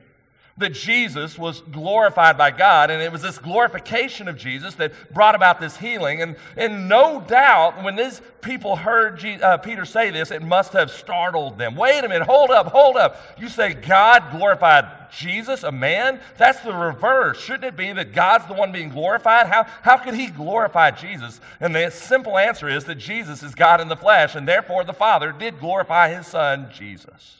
that 0.57 0.71
Jesus 0.71 1.37
was 1.37 1.59
glorified 1.59 2.37
by 2.37 2.49
God, 2.49 2.89
and 2.89 3.01
it 3.01 3.11
was 3.11 3.21
this 3.21 3.37
glorification 3.37 4.29
of 4.29 4.37
Jesus 4.37 4.75
that 4.75 4.93
brought 5.13 5.35
about 5.35 5.59
this 5.59 5.75
healing. 5.75 6.21
And, 6.21 6.37
and 6.55 6.87
no 6.87 7.19
doubt, 7.19 7.83
when 7.83 7.97
these 7.97 8.21
people 8.39 8.77
heard 8.77 9.19
G, 9.19 9.33
uh, 9.41 9.57
Peter 9.57 9.83
say 9.83 10.11
this, 10.11 10.31
it 10.31 10.41
must 10.41 10.71
have 10.71 10.91
startled 10.91 11.57
them. 11.57 11.75
Wait 11.75 12.05
a 12.05 12.07
minute, 12.07 12.25
hold 12.25 12.51
up, 12.51 12.67
hold 12.67 12.95
up. 12.95 13.21
You 13.37 13.49
say 13.49 13.73
God 13.73 14.31
glorified 14.31 15.11
Jesus, 15.11 15.63
a 15.63 15.73
man? 15.73 16.21
That's 16.37 16.61
the 16.61 16.73
reverse. 16.73 17.37
Shouldn't 17.41 17.65
it 17.65 17.75
be 17.75 17.91
that 17.91 18.13
God's 18.13 18.47
the 18.47 18.53
one 18.53 18.71
being 18.71 18.89
glorified? 18.89 19.47
How, 19.47 19.65
how 19.81 19.97
could 19.97 20.13
he 20.13 20.27
glorify 20.27 20.91
Jesus? 20.91 21.41
And 21.59 21.75
the 21.75 21.89
simple 21.89 22.37
answer 22.37 22.69
is 22.69 22.85
that 22.85 22.95
Jesus 22.95 23.43
is 23.43 23.55
God 23.55 23.81
in 23.81 23.89
the 23.89 23.97
flesh, 23.97 24.35
and 24.35 24.47
therefore 24.47 24.85
the 24.85 24.93
Father 24.93 25.33
did 25.33 25.59
glorify 25.59 26.15
his 26.15 26.27
Son, 26.27 26.69
Jesus. 26.73 27.39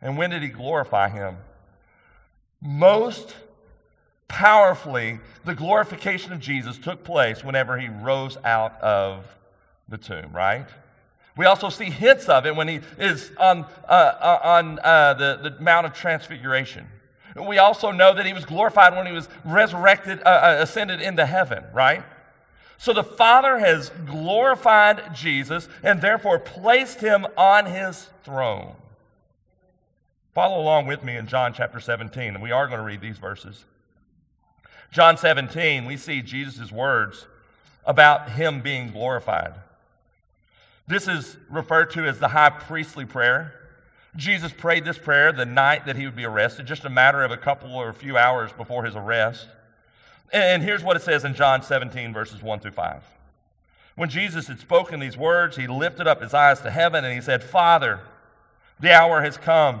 And 0.00 0.16
when 0.16 0.30
did 0.30 0.40
he 0.40 0.48
glorify 0.48 1.10
him? 1.10 1.36
Most 2.64 3.36
powerfully, 4.26 5.20
the 5.44 5.54
glorification 5.54 6.32
of 6.32 6.40
Jesus 6.40 6.78
took 6.78 7.04
place 7.04 7.44
whenever 7.44 7.78
he 7.78 7.88
rose 7.88 8.38
out 8.42 8.80
of 8.80 9.24
the 9.88 9.98
tomb, 9.98 10.32
right? 10.32 10.66
We 11.36 11.44
also 11.44 11.68
see 11.68 11.90
hints 11.90 12.28
of 12.28 12.46
it 12.46 12.56
when 12.56 12.66
he 12.66 12.80
is 12.98 13.30
on, 13.38 13.66
uh, 13.86 13.92
uh, 13.92 14.40
on 14.42 14.78
uh, 14.82 15.14
the, 15.14 15.50
the 15.50 15.60
Mount 15.62 15.86
of 15.86 15.92
Transfiguration. 15.92 16.86
We 17.48 17.58
also 17.58 17.90
know 17.90 18.14
that 18.14 18.24
he 18.24 18.32
was 18.32 18.44
glorified 18.44 18.96
when 18.96 19.06
he 19.06 19.12
was 19.12 19.28
resurrected, 19.44 20.22
uh, 20.22 20.28
uh, 20.28 20.56
ascended 20.60 21.00
into 21.00 21.26
heaven, 21.26 21.64
right? 21.74 22.02
So 22.78 22.92
the 22.92 23.04
Father 23.04 23.58
has 23.58 23.90
glorified 24.06 25.14
Jesus 25.14 25.68
and 25.82 26.00
therefore 26.00 26.38
placed 26.38 27.00
him 27.00 27.26
on 27.36 27.66
his 27.66 28.08
throne. 28.22 28.74
Follow 30.34 30.60
along 30.60 30.86
with 30.86 31.04
me 31.04 31.16
in 31.16 31.28
John 31.28 31.54
chapter 31.54 31.78
17, 31.78 32.34
and 32.34 32.42
we 32.42 32.50
are 32.50 32.66
going 32.66 32.80
to 32.80 32.84
read 32.84 33.00
these 33.00 33.18
verses. 33.18 33.64
John 34.90 35.16
17, 35.16 35.84
we 35.84 35.96
see 35.96 36.22
Jesus' 36.22 36.72
words 36.72 37.26
about 37.86 38.30
him 38.30 38.60
being 38.60 38.90
glorified. 38.90 39.54
This 40.88 41.06
is 41.06 41.36
referred 41.48 41.92
to 41.92 42.04
as 42.04 42.18
the 42.18 42.28
high 42.28 42.50
priestly 42.50 43.04
prayer. 43.04 43.54
Jesus 44.16 44.52
prayed 44.52 44.84
this 44.84 44.98
prayer 44.98 45.32
the 45.32 45.46
night 45.46 45.86
that 45.86 45.96
he 45.96 46.04
would 46.04 46.16
be 46.16 46.24
arrested, 46.24 46.66
just 46.66 46.84
a 46.84 46.90
matter 46.90 47.22
of 47.22 47.30
a 47.30 47.36
couple 47.36 47.74
or 47.74 47.88
a 47.88 47.94
few 47.94 48.16
hours 48.16 48.52
before 48.52 48.84
his 48.84 48.96
arrest. 48.96 49.46
And 50.32 50.64
here's 50.64 50.82
what 50.82 50.96
it 50.96 51.02
says 51.02 51.24
in 51.24 51.34
John 51.34 51.62
17, 51.62 52.12
verses 52.12 52.42
1 52.42 52.58
through 52.58 52.72
5. 52.72 53.02
When 53.94 54.08
Jesus 54.08 54.48
had 54.48 54.58
spoken 54.58 54.98
these 54.98 55.16
words, 55.16 55.56
he 55.56 55.68
lifted 55.68 56.08
up 56.08 56.20
his 56.20 56.34
eyes 56.34 56.60
to 56.62 56.70
heaven 56.70 57.04
and 57.04 57.14
he 57.14 57.20
said, 57.20 57.44
Father, 57.44 58.00
the 58.80 58.92
hour 58.92 59.22
has 59.22 59.36
come. 59.36 59.80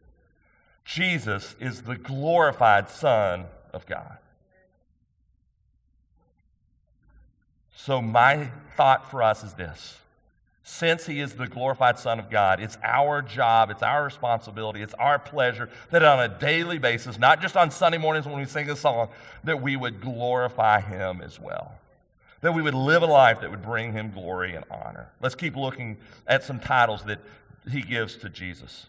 Jesus 0.83 1.55
is 1.59 1.83
the 1.83 1.95
glorified 1.95 2.89
Son 2.89 3.45
of 3.73 3.85
God. 3.85 4.17
So, 7.75 8.01
my 8.01 8.51
thought 8.77 9.09
for 9.09 9.23
us 9.23 9.43
is 9.43 9.53
this 9.53 9.97
since 10.63 11.05
he 11.05 11.19
is 11.19 11.33
the 11.33 11.47
glorified 11.47 11.97
Son 11.97 12.19
of 12.19 12.29
God, 12.29 12.59
it's 12.59 12.77
our 12.83 13.21
job, 13.21 13.71
it's 13.71 13.81
our 13.81 14.05
responsibility, 14.05 14.81
it's 14.81 14.93
our 14.93 15.17
pleasure 15.17 15.69
that 15.89 16.03
on 16.03 16.19
a 16.19 16.27
daily 16.27 16.77
basis, 16.77 17.17
not 17.17 17.41
just 17.41 17.57
on 17.57 17.71
Sunday 17.71 17.97
mornings 17.97 18.25
when 18.25 18.39
we 18.39 18.45
sing 18.45 18.69
a 18.69 18.75
song, 18.75 19.09
that 19.43 19.61
we 19.61 19.75
would 19.75 19.99
glorify 19.99 20.79
him 20.79 21.21
as 21.21 21.39
well. 21.39 21.73
That 22.41 22.53
we 22.53 22.61
would 22.61 22.73
live 22.73 23.03
a 23.03 23.07
life 23.07 23.41
that 23.41 23.49
would 23.49 23.61
bring 23.61 23.93
him 23.93 24.11
glory 24.11 24.55
and 24.55 24.63
honor. 24.69 25.09
Let's 25.19 25.35
keep 25.35 25.55
looking 25.55 25.97
at 26.27 26.43
some 26.43 26.59
titles 26.59 27.03
that 27.03 27.19
he 27.69 27.81
gives 27.81 28.15
to 28.17 28.29
Jesus. 28.29 28.87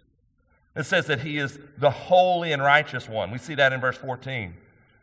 It 0.75 0.85
says 0.85 1.07
that 1.07 1.21
he 1.21 1.39
is 1.39 1.59
the 1.79 1.91
holy 1.91 2.53
and 2.53 2.63
righteous 2.63 3.09
one. 3.09 3.31
We 3.31 3.39
see 3.39 3.55
that 3.57 3.73
in 3.73 3.81
verse 3.81 3.97
14. 3.99 4.51
It 4.51 4.55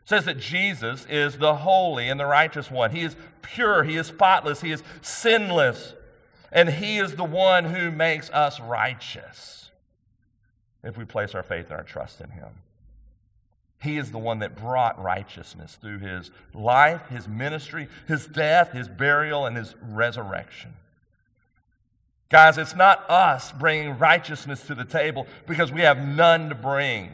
says 0.04 0.24
that 0.24 0.38
Jesus 0.38 1.06
is 1.08 1.38
the 1.38 1.54
holy 1.54 2.08
and 2.08 2.18
the 2.18 2.26
righteous 2.26 2.70
one. 2.70 2.90
He 2.90 3.02
is 3.02 3.14
pure, 3.42 3.84
he 3.84 3.96
is 3.96 4.08
spotless, 4.08 4.60
he 4.60 4.72
is 4.72 4.82
sinless, 5.02 5.94
and 6.50 6.68
he 6.68 6.98
is 6.98 7.14
the 7.14 7.24
one 7.24 7.64
who 7.64 7.90
makes 7.90 8.28
us 8.30 8.58
righteous 8.58 9.70
if 10.82 10.96
we 10.96 11.04
place 11.04 11.34
our 11.34 11.42
faith 11.42 11.66
and 11.66 11.76
our 11.76 11.84
trust 11.84 12.20
in 12.20 12.30
him. 12.30 12.48
He 13.82 13.96
is 13.96 14.10
the 14.10 14.18
one 14.18 14.40
that 14.40 14.56
brought 14.56 15.02
righteousness 15.02 15.78
through 15.80 15.98
his 15.98 16.30
life, 16.52 17.08
his 17.08 17.26
ministry, 17.28 17.88
his 18.08 18.26
death, 18.26 18.72
his 18.72 18.88
burial, 18.88 19.46
and 19.46 19.56
his 19.56 19.74
resurrection. 19.80 20.74
Guys, 22.30 22.58
it's 22.58 22.76
not 22.76 23.10
us 23.10 23.50
bringing 23.50 23.98
righteousness 23.98 24.64
to 24.68 24.74
the 24.76 24.84
table 24.84 25.26
because 25.48 25.72
we 25.72 25.80
have 25.80 25.98
none 25.98 26.48
to 26.48 26.54
bring. 26.54 27.10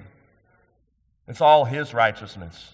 It's 1.26 1.40
all 1.40 1.64
His 1.64 1.94
righteousness. 1.94 2.72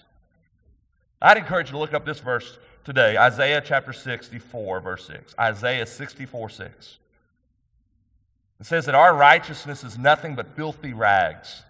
I'd 1.21 1.37
encourage 1.37 1.67
you 1.67 1.73
to 1.73 1.77
look 1.77 1.93
up 1.93 2.05
this 2.05 2.19
verse 2.19 2.59
today 2.83 3.17
Isaiah 3.17 3.61
chapter 3.65 3.93
64, 3.93 4.81
verse 4.81 5.07
6. 5.07 5.35
Isaiah 5.39 5.85
64, 5.85 6.49
6. 6.49 6.97
It 8.59 8.65
says 8.65 8.85
that 8.85 8.95
our 8.95 9.15
righteousness 9.15 9.85
is 9.85 9.97
nothing 9.97 10.35
but 10.35 10.55
filthy 10.55 10.91
rags. 10.91 11.63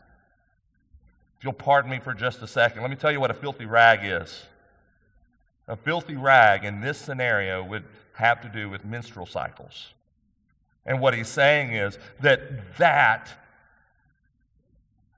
If 1.37 1.43
you'll 1.43 1.53
pardon 1.53 1.91
me 1.91 1.99
for 1.99 2.15
just 2.15 2.41
a 2.41 2.47
second, 2.47 2.81
let 2.81 2.89
me 2.89 2.97
tell 2.97 3.11
you 3.11 3.19
what 3.19 3.31
a 3.31 3.35
filthy 3.35 3.65
rag 3.65 3.99
is. 4.03 4.43
A 5.67 5.75
filthy 5.75 6.15
rag 6.15 6.65
in 6.65 6.81
this 6.81 6.97
scenario 6.97 7.63
would 7.63 7.83
have 8.13 8.41
to 8.41 8.49
do 8.49 8.69
with 8.69 8.85
menstrual 8.85 9.27
cycles. 9.27 9.93
And 10.85 10.99
what 10.99 11.13
he's 11.13 11.29
saying 11.29 11.73
is 11.73 11.97
that 12.21 12.77
that 12.77 13.29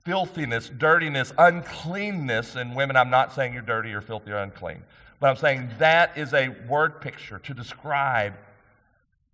filthiness, 0.04 0.68
dirtiness, 0.68 1.32
uncleanness, 1.36 2.54
in 2.54 2.74
women, 2.74 2.96
I'm 2.96 3.10
not 3.10 3.34
saying 3.34 3.52
you're 3.52 3.62
dirty 3.62 3.92
or 3.92 4.00
filthy 4.00 4.30
or 4.30 4.36
unclean, 4.36 4.84
but 5.18 5.28
I'm 5.28 5.36
saying 5.36 5.70
that 5.78 6.16
is 6.16 6.32
a 6.32 6.50
word 6.68 7.00
picture 7.00 7.38
to 7.40 7.54
describe 7.54 8.34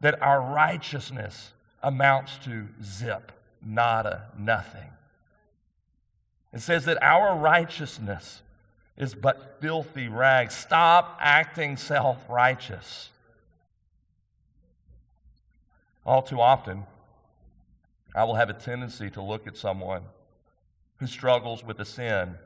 that 0.00 0.20
our 0.22 0.40
righteousness 0.40 1.52
amounts 1.82 2.38
to 2.44 2.68
zip, 2.82 3.32
nada, 3.64 4.28
nothing. 4.38 4.88
It 6.52 6.60
says 6.60 6.84
that 6.86 7.02
our 7.02 7.36
righteousness 7.36 8.42
is 8.96 9.14
but 9.14 9.58
filthy 9.60 10.08
rags. 10.08 10.54
Stop 10.54 11.18
acting 11.20 11.76
self 11.76 12.18
righteous. 12.28 13.10
All 16.04 16.22
too 16.22 16.40
often, 16.40 16.86
I 18.14 18.24
will 18.24 18.34
have 18.34 18.50
a 18.50 18.54
tendency 18.54 19.10
to 19.10 19.22
look 19.22 19.46
at 19.46 19.56
someone 19.56 20.02
who 20.96 21.06
struggles 21.06 21.64
with 21.64 21.80
a 21.80 21.84
sin 21.84 22.36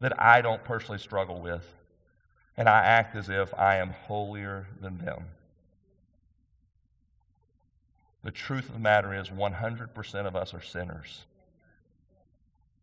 that 0.00 0.20
I 0.20 0.42
don't 0.42 0.62
personally 0.64 0.98
struggle 0.98 1.40
with, 1.40 1.66
and 2.56 2.68
I 2.68 2.84
act 2.84 3.16
as 3.16 3.28
if 3.28 3.52
I 3.54 3.76
am 3.76 3.90
holier 3.90 4.66
than 4.80 4.98
them. 4.98 5.24
The 8.22 8.30
truth 8.30 8.66
of 8.66 8.74
the 8.74 8.80
matter 8.80 9.14
is, 9.14 9.30
100% 9.30 10.26
of 10.26 10.36
us 10.36 10.52
are 10.52 10.60
sinners. 10.60 11.24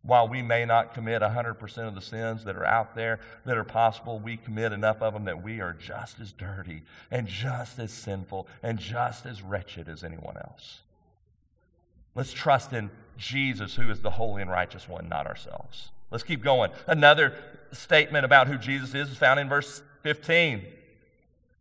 While 0.05 0.27
we 0.27 0.41
may 0.41 0.65
not 0.65 0.93
commit 0.93 1.21
100% 1.21 1.87
of 1.87 1.95
the 1.95 2.01
sins 2.01 2.43
that 2.43 2.57
are 2.57 2.65
out 2.65 2.93
there 2.93 3.21
that 3.45 3.57
are 3.57 3.63
possible, 3.63 4.19
we 4.19 4.35
commit 4.35 4.73
enough 4.73 5.01
of 5.01 5.13
them 5.13 5.25
that 5.25 5.41
we 5.41 5.61
are 5.61 5.73
just 5.73 6.19
as 6.19 6.33
dirty 6.33 6.83
and 7.09 7.25
just 7.25 7.79
as 7.79 7.91
sinful 7.91 8.47
and 8.61 8.77
just 8.77 9.25
as 9.25 9.41
wretched 9.41 9.87
as 9.87 10.03
anyone 10.03 10.35
else. 10.35 10.81
Let's 12.15 12.33
trust 12.33 12.73
in 12.73 12.91
Jesus, 13.17 13.75
who 13.75 13.89
is 13.89 14.01
the 14.01 14.09
holy 14.09 14.41
and 14.41 14.51
righteous 14.51 14.89
one, 14.89 15.07
not 15.07 15.25
ourselves. 15.25 15.91
Let's 16.11 16.23
keep 16.23 16.43
going. 16.43 16.71
Another 16.85 17.33
statement 17.71 18.25
about 18.25 18.47
who 18.47 18.57
Jesus 18.57 18.93
is 18.93 19.09
is 19.09 19.17
found 19.17 19.39
in 19.39 19.47
verse 19.47 19.81
15. 20.03 20.63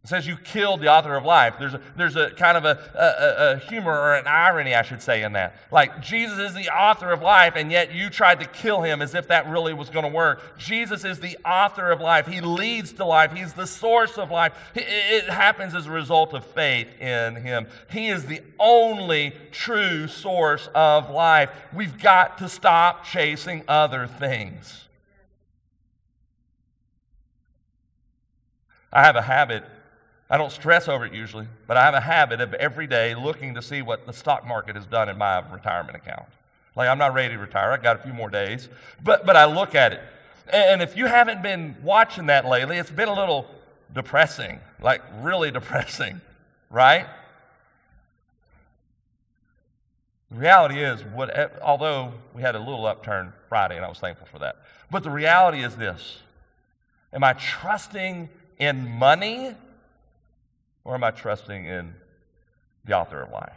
It 0.04 0.08
says 0.08 0.26
you 0.26 0.36
killed 0.36 0.80
the 0.80 0.88
author 0.88 1.14
of 1.14 1.24
life. 1.24 1.54
There's 1.60 1.74
a, 1.74 1.80
there's 1.96 2.16
a 2.16 2.30
kind 2.30 2.56
of 2.56 2.64
a, 2.64 2.90
a, 2.96 3.52
a, 3.52 3.58
humor 3.58 3.92
or 3.92 4.16
an 4.16 4.26
irony, 4.26 4.74
I 4.74 4.82
should 4.82 5.00
say, 5.00 5.22
in 5.22 5.34
that. 5.34 5.54
Like, 5.70 6.02
Jesus 6.02 6.38
is 6.40 6.54
the 6.54 6.68
author 6.76 7.12
of 7.12 7.22
life, 7.22 7.52
and 7.54 7.70
yet 7.70 7.94
you 7.94 8.10
tried 8.10 8.40
to 8.40 8.46
kill 8.46 8.82
him 8.82 9.00
as 9.00 9.14
if 9.14 9.28
that 9.28 9.48
really 9.48 9.72
was 9.72 9.90
going 9.90 10.04
to 10.04 10.10
work. 10.10 10.58
Jesus 10.58 11.04
is 11.04 11.20
the 11.20 11.38
author 11.44 11.92
of 11.92 12.00
life. 12.00 12.26
He 12.26 12.40
leads 12.40 12.92
to 12.94 13.04
life, 13.04 13.30
He's 13.30 13.52
the 13.52 13.66
source 13.66 14.18
of 14.18 14.32
life. 14.32 14.54
It, 14.74 14.86
it 14.88 15.30
happens 15.30 15.72
as 15.72 15.86
a 15.86 15.92
result 15.92 16.34
of 16.34 16.44
faith 16.46 16.88
in 17.00 17.36
Him. 17.36 17.68
He 17.88 18.08
is 18.08 18.26
the 18.26 18.40
only 18.58 19.36
true 19.52 20.08
source 20.08 20.68
of 20.74 21.10
life. 21.10 21.50
We've 21.72 21.96
got 21.96 22.38
to 22.38 22.48
stop 22.48 23.04
chasing 23.04 23.62
other 23.68 24.08
things. 24.08 24.88
I 28.92 29.04
have 29.04 29.14
a 29.14 29.22
habit 29.22 29.64
I 30.32 30.38
don't 30.38 30.50
stress 30.50 30.88
over 30.88 31.04
it 31.04 31.12
usually, 31.12 31.46
but 31.66 31.76
I 31.76 31.84
have 31.84 31.92
a 31.92 32.00
habit 32.00 32.40
of 32.40 32.54
every 32.54 32.86
day 32.86 33.14
looking 33.14 33.52
to 33.54 33.60
see 33.60 33.82
what 33.82 34.06
the 34.06 34.14
stock 34.14 34.46
market 34.46 34.76
has 34.76 34.86
done 34.86 35.10
in 35.10 35.18
my 35.18 35.46
retirement 35.52 35.94
account. 35.94 36.24
Like, 36.74 36.88
I'm 36.88 36.96
not 36.96 37.12
ready 37.12 37.34
to 37.34 37.38
retire, 37.38 37.70
I've 37.70 37.82
got 37.82 38.00
a 38.00 38.02
few 38.02 38.14
more 38.14 38.30
days, 38.30 38.70
but, 39.04 39.26
but 39.26 39.36
I 39.36 39.44
look 39.44 39.74
at 39.74 39.92
it. 39.92 40.00
And 40.50 40.80
if 40.80 40.96
you 40.96 41.04
haven't 41.04 41.42
been 41.42 41.76
watching 41.82 42.26
that 42.26 42.46
lately, 42.46 42.78
it's 42.78 42.90
been 42.90 43.10
a 43.10 43.14
little 43.14 43.46
depressing, 43.92 44.58
like 44.80 45.02
really 45.20 45.50
depressing, 45.58 46.18
right? 46.70 47.04
The 50.30 50.38
reality 50.38 50.82
is, 50.82 51.04
what, 51.04 51.60
although 51.60 52.14
we 52.32 52.40
had 52.40 52.54
a 52.54 52.58
little 52.58 52.86
upturn 52.86 53.34
Friday, 53.50 53.76
and 53.76 53.84
I 53.84 53.88
was 53.90 53.98
thankful 53.98 54.28
for 54.32 54.38
that, 54.38 54.56
but 54.90 55.02
the 55.02 55.10
reality 55.10 55.62
is 55.62 55.76
this 55.76 56.20
Am 57.12 57.22
I 57.22 57.34
trusting 57.34 58.30
in 58.58 58.88
money 58.88 59.56
or 60.84 60.94
am 60.94 61.04
I 61.04 61.10
trusting 61.10 61.64
in 61.64 61.94
the 62.84 62.94
author 62.94 63.22
of 63.22 63.30
life? 63.30 63.52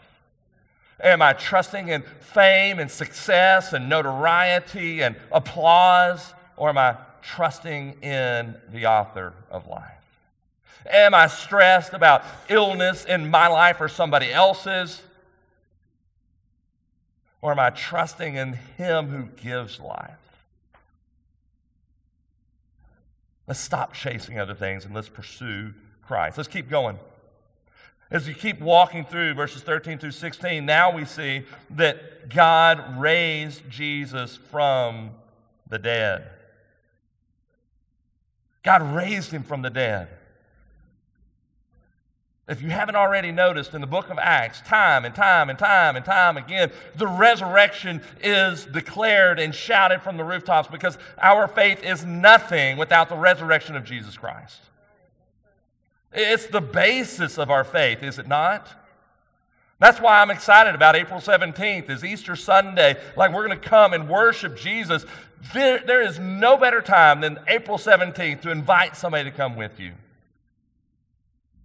Am 1.01 1.21
I 1.21 1.33
trusting 1.33 1.89
in 1.89 2.03
fame 2.19 2.79
and 2.79 2.89
success 2.89 3.73
and 3.73 3.89
notoriety 3.89 5.01
and 5.01 5.15
applause? 5.31 6.33
Or 6.55 6.69
am 6.69 6.77
I 6.77 6.95
trusting 7.21 8.01
in 8.01 8.55
the 8.71 8.85
author 8.85 9.33
of 9.49 9.67
life? 9.67 9.91
Am 10.89 11.13
I 11.13 11.27
stressed 11.27 11.93
about 11.93 12.23
illness 12.47 13.05
in 13.05 13.29
my 13.29 13.47
life 13.47 13.81
or 13.81 13.89
somebody 13.89 14.31
else's? 14.31 15.01
Or 17.41 17.51
am 17.51 17.59
I 17.59 17.71
trusting 17.71 18.35
in 18.35 18.53
Him 18.77 19.09
who 19.09 19.23
gives 19.41 19.79
life? 19.79 20.11
Let's 23.47 23.59
stop 23.59 23.93
chasing 23.93 24.39
other 24.39 24.55
things 24.55 24.85
and 24.85 24.93
let's 24.93 25.09
pursue 25.09 25.73
Christ. 26.03 26.37
Let's 26.37 26.47
keep 26.47 26.69
going. 26.69 26.97
As 28.11 28.27
you 28.27 28.35
keep 28.35 28.61
walking 28.61 29.03
through 29.03 29.33
verses 29.33 29.63
13 29.63 29.97
through 29.97 30.11
16, 30.11 30.65
now 30.65 30.95
we 30.95 31.05
see 31.05 31.43
that 31.71 32.29
God 32.29 32.99
raised 32.99 33.67
Jesus 33.69 34.37
from 34.51 35.11
the 35.67 35.79
dead. 35.79 36.29
God 38.63 38.95
raised 38.95 39.31
him 39.31 39.43
from 39.43 39.61
the 39.61 39.69
dead. 39.69 40.09
If 42.47 42.61
you 42.61 42.69
haven't 42.69 42.95
already 42.95 43.31
noticed 43.31 43.73
in 43.73 43.81
the 43.81 43.87
book 43.87 44.11
of 44.11 44.19
Acts, 44.19 44.61
time 44.61 45.03
and 45.03 45.15
time 45.15 45.49
and 45.49 45.57
time 45.57 45.95
and 45.95 46.05
time 46.05 46.37
again, 46.37 46.71
the 46.95 47.07
resurrection 47.07 48.01
is 48.21 48.65
declared 48.65 49.39
and 49.39 49.53
shouted 49.53 50.03
from 50.03 50.15
the 50.17 50.23
rooftops 50.23 50.67
because 50.67 50.99
our 51.19 51.47
faith 51.47 51.83
is 51.83 52.05
nothing 52.05 52.77
without 52.77 53.09
the 53.09 53.15
resurrection 53.15 53.75
of 53.75 53.83
Jesus 53.83 54.15
Christ. 54.15 54.59
It's 56.15 56.47
the 56.47 56.61
basis 56.61 57.37
of 57.37 57.49
our 57.49 57.63
faith, 57.63 58.01
is 58.01 58.19
it 58.19 58.27
not? 58.27 58.67
That's 59.79 59.99
why 59.99 60.21
I'm 60.21 60.31
excited 60.31 60.73
about 60.73 60.95
April 60.95 61.19
17th, 61.19 61.89
is 61.89 62.05
Easter 62.05 62.35
Sunday. 62.35 62.95
Like 63.17 63.33
we're 63.33 63.45
going 63.45 63.59
to 63.59 63.67
come 63.69 63.93
and 63.93 64.07
worship 64.07 64.55
Jesus. 64.55 65.05
There, 65.53 65.79
there 65.79 66.01
is 66.01 66.17
no 66.17 66.55
better 66.55 66.81
time 66.81 67.19
than 67.19 67.39
April 67.47 67.77
17th 67.77 68.41
to 68.41 68.51
invite 68.51 68.95
somebody 68.95 69.25
to 69.29 69.35
come 69.35 69.57
with 69.57 69.79
you. 69.79 69.91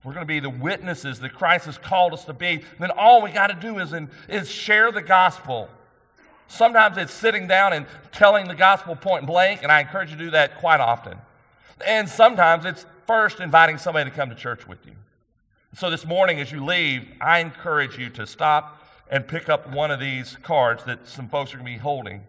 we're 0.03 0.13
going 0.13 0.27
to 0.27 0.29
be 0.29 0.41
the 0.41 0.51
witnesses 0.51 1.21
that 1.21 1.35
Christ 1.35 1.67
has 1.67 1.79
called 1.79 2.13
us 2.13 2.25
to 2.25 2.33
be, 2.33 2.63
then 2.81 2.91
all 2.91 3.23
we 3.23 3.31
got 3.31 3.47
to 3.47 3.55
do 3.55 3.79
is, 3.79 3.93
in, 3.93 4.11
is 4.29 4.51
share 4.51 4.91
the 4.91 5.03
gospel. 5.03 5.69
Sometimes 6.49 6.97
it's 6.97 7.13
sitting 7.13 7.47
down 7.47 7.73
and 7.73 7.87
telling 8.11 8.49
the 8.49 8.57
gospel 8.57 8.97
point 8.97 9.25
blank, 9.25 9.63
and 9.63 9.71
I 9.71 9.81
encourage 9.81 10.11
you 10.11 10.17
to 10.17 10.25
do 10.25 10.31
that 10.33 10.59
quite 10.59 10.81
often. 10.81 11.17
And 11.87 12.09
sometimes 12.09 12.65
it's 12.65 12.87
first 13.07 13.41
inviting 13.41 13.79
somebody 13.79 14.11
to 14.11 14.17
come 14.17 14.29
to 14.31 14.37
church 14.37 14.67
with 14.69 14.85
you. 14.87 14.93
So 15.77 15.91
this 15.91 16.05
morning, 16.05 16.41
as 16.41 16.51
you 16.51 16.65
leave, 16.65 17.07
I 17.21 17.39
encourage 17.39 17.97
you 17.97 18.11
to 18.11 18.27
stop 18.27 18.85
and 19.11 19.27
pick 19.27 19.49
up 19.49 19.73
one 19.73 19.91
of 19.91 20.01
these 20.01 20.37
cards 20.43 20.85
that 20.85 21.07
some 21.07 21.29
folks 21.29 21.53
are 21.53 21.59
going 21.59 21.67
to 21.67 21.73
be 21.73 21.79
holding. 21.79 22.23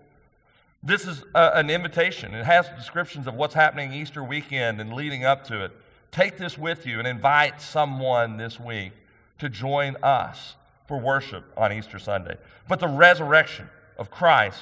This 0.83 1.05
is 1.05 1.23
a, 1.35 1.57
an 1.57 1.69
invitation. 1.69 2.33
It 2.33 2.45
has 2.45 2.67
descriptions 2.77 3.27
of 3.27 3.35
what's 3.35 3.53
happening 3.53 3.93
Easter 3.93 4.23
weekend 4.23 4.81
and 4.81 4.93
leading 4.93 5.23
up 5.23 5.45
to 5.47 5.63
it. 5.63 5.71
Take 6.11 6.37
this 6.37 6.57
with 6.57 6.85
you 6.85 6.99
and 6.99 7.07
invite 7.07 7.61
someone 7.61 8.37
this 8.37 8.59
week 8.59 8.91
to 9.39 9.49
join 9.49 9.95
us 10.03 10.55
for 10.87 10.99
worship 10.99 11.45
on 11.55 11.71
Easter 11.71 11.99
Sunday. 11.99 12.35
But 12.67 12.79
the 12.79 12.87
resurrection 12.87 13.69
of 13.97 14.11
Christ 14.11 14.59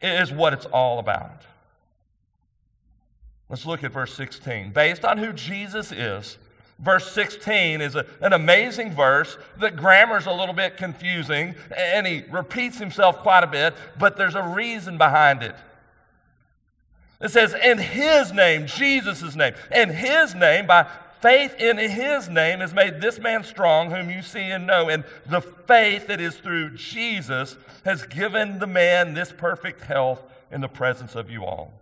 is 0.00 0.32
what 0.32 0.52
it's 0.52 0.66
all 0.66 0.98
about. 0.98 1.42
Let's 3.52 3.66
look 3.66 3.84
at 3.84 3.92
verse 3.92 4.14
16. 4.14 4.70
Based 4.70 5.04
on 5.04 5.18
who 5.18 5.30
Jesus 5.34 5.92
is, 5.92 6.38
verse 6.78 7.12
16 7.12 7.82
is 7.82 7.96
a, 7.96 8.06
an 8.22 8.32
amazing 8.32 8.92
verse. 8.92 9.36
The 9.58 9.70
grammar's 9.70 10.24
a 10.24 10.32
little 10.32 10.54
bit 10.54 10.78
confusing, 10.78 11.54
and 11.76 12.06
he 12.06 12.24
repeats 12.30 12.78
himself 12.78 13.18
quite 13.18 13.44
a 13.44 13.46
bit, 13.46 13.74
but 13.98 14.16
there's 14.16 14.36
a 14.36 14.42
reason 14.42 14.96
behind 14.96 15.42
it. 15.42 15.54
It 17.20 17.28
says, 17.28 17.52
in 17.52 17.76
his 17.76 18.32
name, 18.32 18.66
Jesus' 18.66 19.36
name, 19.36 19.52
in 19.70 19.90
his 19.90 20.34
name, 20.34 20.66
by 20.66 20.86
faith 21.20 21.54
in 21.60 21.76
his 21.76 22.30
name, 22.30 22.60
has 22.60 22.72
made 22.72 23.02
this 23.02 23.18
man 23.18 23.44
strong, 23.44 23.90
whom 23.90 24.08
you 24.08 24.22
see 24.22 24.50
and 24.50 24.66
know. 24.66 24.88
And 24.88 25.04
the 25.26 25.42
faith 25.42 26.06
that 26.06 26.22
is 26.22 26.36
through 26.36 26.70
Jesus 26.76 27.58
has 27.84 28.06
given 28.06 28.60
the 28.60 28.66
man 28.66 29.12
this 29.12 29.30
perfect 29.30 29.82
health 29.82 30.22
in 30.50 30.62
the 30.62 30.68
presence 30.68 31.14
of 31.14 31.30
you 31.30 31.44
all. 31.44 31.81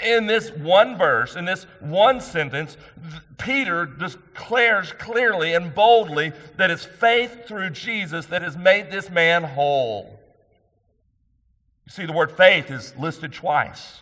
In 0.00 0.26
this 0.26 0.50
one 0.50 0.96
verse, 0.96 1.36
in 1.36 1.44
this 1.44 1.64
one 1.80 2.20
sentence, 2.20 2.76
Peter 3.36 3.84
declares 3.84 4.92
clearly 4.92 5.52
and 5.52 5.74
boldly 5.74 6.32
that 6.56 6.70
it's 6.70 6.84
faith 6.84 7.46
through 7.46 7.70
Jesus 7.70 8.26
that 8.26 8.42
has 8.42 8.56
made 8.56 8.90
this 8.90 9.10
man 9.10 9.42
whole. 9.42 10.18
You 11.84 11.92
see, 11.92 12.06
the 12.06 12.12
word 12.12 12.32
faith 12.32 12.70
is 12.70 12.94
listed 12.96 13.32
twice. 13.32 14.00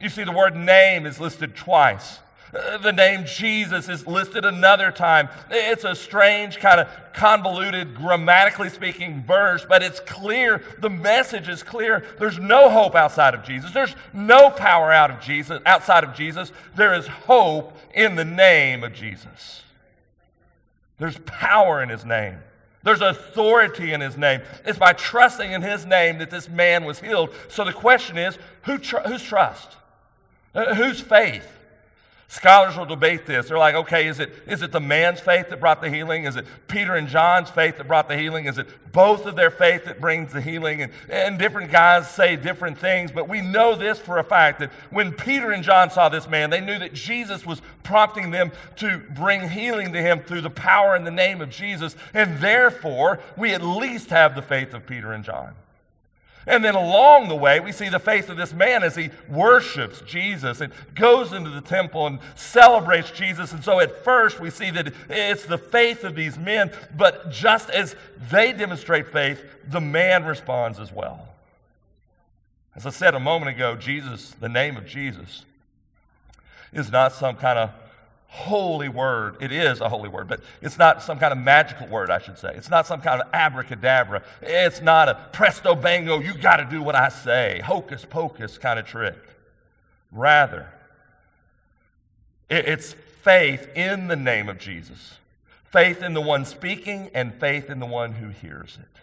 You 0.00 0.08
see, 0.08 0.24
the 0.24 0.32
word 0.32 0.56
name 0.56 1.06
is 1.06 1.20
listed 1.20 1.54
twice. 1.54 2.18
Uh, 2.54 2.78
the 2.78 2.92
name 2.92 3.24
Jesus 3.26 3.88
is 3.88 4.06
listed 4.06 4.44
another 4.44 4.90
time. 4.90 5.28
It's 5.50 5.84
a 5.84 5.94
strange, 5.94 6.58
kind 6.58 6.80
of 6.80 6.88
convoluted, 7.12 7.94
grammatically 7.94 8.68
speaking 8.68 9.24
verse, 9.24 9.66
but 9.68 9.82
it's 9.82 10.00
clear. 10.00 10.62
The 10.80 10.90
message 10.90 11.48
is 11.48 11.62
clear. 11.62 12.04
There's 12.18 12.38
no 12.38 12.70
hope 12.70 12.94
outside 12.94 13.34
of 13.34 13.42
Jesus. 13.42 13.72
There's 13.72 13.94
no 14.12 14.50
power 14.50 14.92
out 14.92 15.10
of 15.10 15.20
Jesus, 15.20 15.60
outside 15.66 16.04
of 16.04 16.14
Jesus. 16.14 16.52
There 16.76 16.94
is 16.94 17.06
hope 17.06 17.76
in 17.94 18.14
the 18.14 18.24
name 18.24 18.84
of 18.84 18.92
Jesus. 18.92 19.62
There's 20.98 21.18
power 21.18 21.82
in 21.82 21.88
his 21.88 22.04
name. 22.04 22.38
There's 22.82 23.00
authority 23.00 23.92
in 23.92 24.00
his 24.00 24.16
name. 24.16 24.42
It's 24.64 24.78
by 24.78 24.92
trusting 24.92 25.50
in 25.50 25.60
his 25.60 25.84
name 25.84 26.18
that 26.18 26.30
this 26.30 26.48
man 26.48 26.84
was 26.84 27.00
healed. 27.00 27.34
So 27.48 27.64
the 27.64 27.72
question 27.72 28.16
is 28.16 28.38
who 28.62 28.78
tr- 28.78 29.00
whose 29.00 29.24
trust? 29.24 29.76
Uh, 30.54 30.72
whose 30.74 31.00
faith? 31.00 31.44
Scholars 32.28 32.76
will 32.76 32.86
debate 32.86 33.24
this. 33.24 33.48
They're 33.48 33.58
like, 33.58 33.76
okay, 33.76 34.08
is 34.08 34.18
it, 34.18 34.32
is 34.46 34.60
it 34.62 34.72
the 34.72 34.80
man's 34.80 35.20
faith 35.20 35.48
that 35.50 35.60
brought 35.60 35.80
the 35.80 35.88
healing? 35.88 36.24
Is 36.24 36.34
it 36.34 36.44
Peter 36.66 36.96
and 36.96 37.06
John's 37.06 37.50
faith 37.50 37.78
that 37.78 37.86
brought 37.86 38.08
the 38.08 38.18
healing? 38.18 38.46
Is 38.46 38.58
it 38.58 38.66
both 38.90 39.26
of 39.26 39.36
their 39.36 39.50
faith 39.50 39.84
that 39.84 40.00
brings 40.00 40.32
the 40.32 40.40
healing? 40.40 40.82
And, 40.82 40.92
and 41.08 41.38
different 41.38 41.70
guys 41.70 42.10
say 42.10 42.34
different 42.34 42.78
things, 42.78 43.12
but 43.12 43.28
we 43.28 43.42
know 43.42 43.76
this 43.76 44.00
for 44.00 44.18
a 44.18 44.24
fact 44.24 44.58
that 44.58 44.72
when 44.90 45.12
Peter 45.12 45.52
and 45.52 45.62
John 45.62 45.88
saw 45.88 46.08
this 46.08 46.26
man, 46.28 46.50
they 46.50 46.60
knew 46.60 46.80
that 46.80 46.94
Jesus 46.94 47.46
was 47.46 47.62
prompting 47.84 48.32
them 48.32 48.50
to 48.76 48.98
bring 49.14 49.48
healing 49.48 49.92
to 49.92 50.02
him 50.02 50.18
through 50.18 50.40
the 50.40 50.50
power 50.50 50.96
and 50.96 51.06
the 51.06 51.12
name 51.12 51.40
of 51.40 51.48
Jesus. 51.48 51.94
And 52.12 52.40
therefore, 52.40 53.20
we 53.36 53.54
at 53.54 53.62
least 53.62 54.10
have 54.10 54.34
the 54.34 54.42
faith 54.42 54.74
of 54.74 54.84
Peter 54.84 55.12
and 55.12 55.22
John. 55.22 55.54
And 56.46 56.64
then 56.64 56.76
along 56.76 57.28
the 57.28 57.34
way, 57.34 57.58
we 57.58 57.72
see 57.72 57.88
the 57.88 57.98
faith 57.98 58.28
of 58.28 58.36
this 58.36 58.52
man 58.52 58.84
as 58.84 58.94
he 58.94 59.10
worships 59.28 60.00
Jesus 60.02 60.60
and 60.60 60.72
goes 60.94 61.32
into 61.32 61.50
the 61.50 61.60
temple 61.60 62.06
and 62.06 62.20
celebrates 62.36 63.10
Jesus. 63.10 63.52
And 63.52 63.64
so 63.64 63.80
at 63.80 64.04
first, 64.04 64.38
we 64.38 64.50
see 64.50 64.70
that 64.70 64.92
it's 65.08 65.44
the 65.44 65.58
faith 65.58 66.04
of 66.04 66.14
these 66.14 66.38
men, 66.38 66.70
but 66.96 67.32
just 67.32 67.68
as 67.70 67.96
they 68.30 68.52
demonstrate 68.52 69.08
faith, 69.08 69.42
the 69.68 69.80
man 69.80 70.24
responds 70.24 70.78
as 70.78 70.92
well. 70.92 71.26
As 72.76 72.86
I 72.86 72.90
said 72.90 73.14
a 73.14 73.20
moment 73.20 73.56
ago, 73.56 73.74
Jesus, 73.74 74.30
the 74.38 74.48
name 74.48 74.76
of 74.76 74.86
Jesus, 74.86 75.44
is 76.72 76.92
not 76.92 77.12
some 77.12 77.34
kind 77.34 77.58
of 77.58 77.70
holy 78.28 78.88
word. 78.88 79.36
It 79.40 79.52
is 79.52 79.80
a 79.80 79.88
holy 79.88 80.08
word, 80.08 80.28
but 80.28 80.40
it's 80.60 80.78
not 80.78 81.02
some 81.02 81.18
kind 81.18 81.32
of 81.32 81.38
magical 81.38 81.86
word, 81.86 82.10
I 82.10 82.18
should 82.18 82.38
say. 82.38 82.52
It's 82.54 82.70
not 82.70 82.86
some 82.86 83.00
kind 83.00 83.22
of 83.22 83.28
abracadabra. 83.32 84.22
It's 84.42 84.80
not 84.80 85.08
a 85.08 85.14
presto 85.32 85.74
bango, 85.74 86.20
you 86.20 86.34
got 86.34 86.56
to 86.56 86.64
do 86.64 86.82
what 86.82 86.94
I 86.94 87.08
say, 87.08 87.60
hocus 87.64 88.04
pocus 88.04 88.58
kind 88.58 88.78
of 88.78 88.86
trick. 88.86 89.16
Rather, 90.12 90.68
it's 92.48 92.94
faith 93.22 93.68
in 93.74 94.08
the 94.08 94.16
name 94.16 94.48
of 94.48 94.58
Jesus, 94.58 95.18
faith 95.64 96.02
in 96.02 96.14
the 96.14 96.20
one 96.20 96.44
speaking, 96.44 97.10
and 97.12 97.34
faith 97.34 97.70
in 97.70 97.80
the 97.80 97.86
one 97.86 98.12
who 98.12 98.28
hears 98.28 98.78
it. 98.80 99.00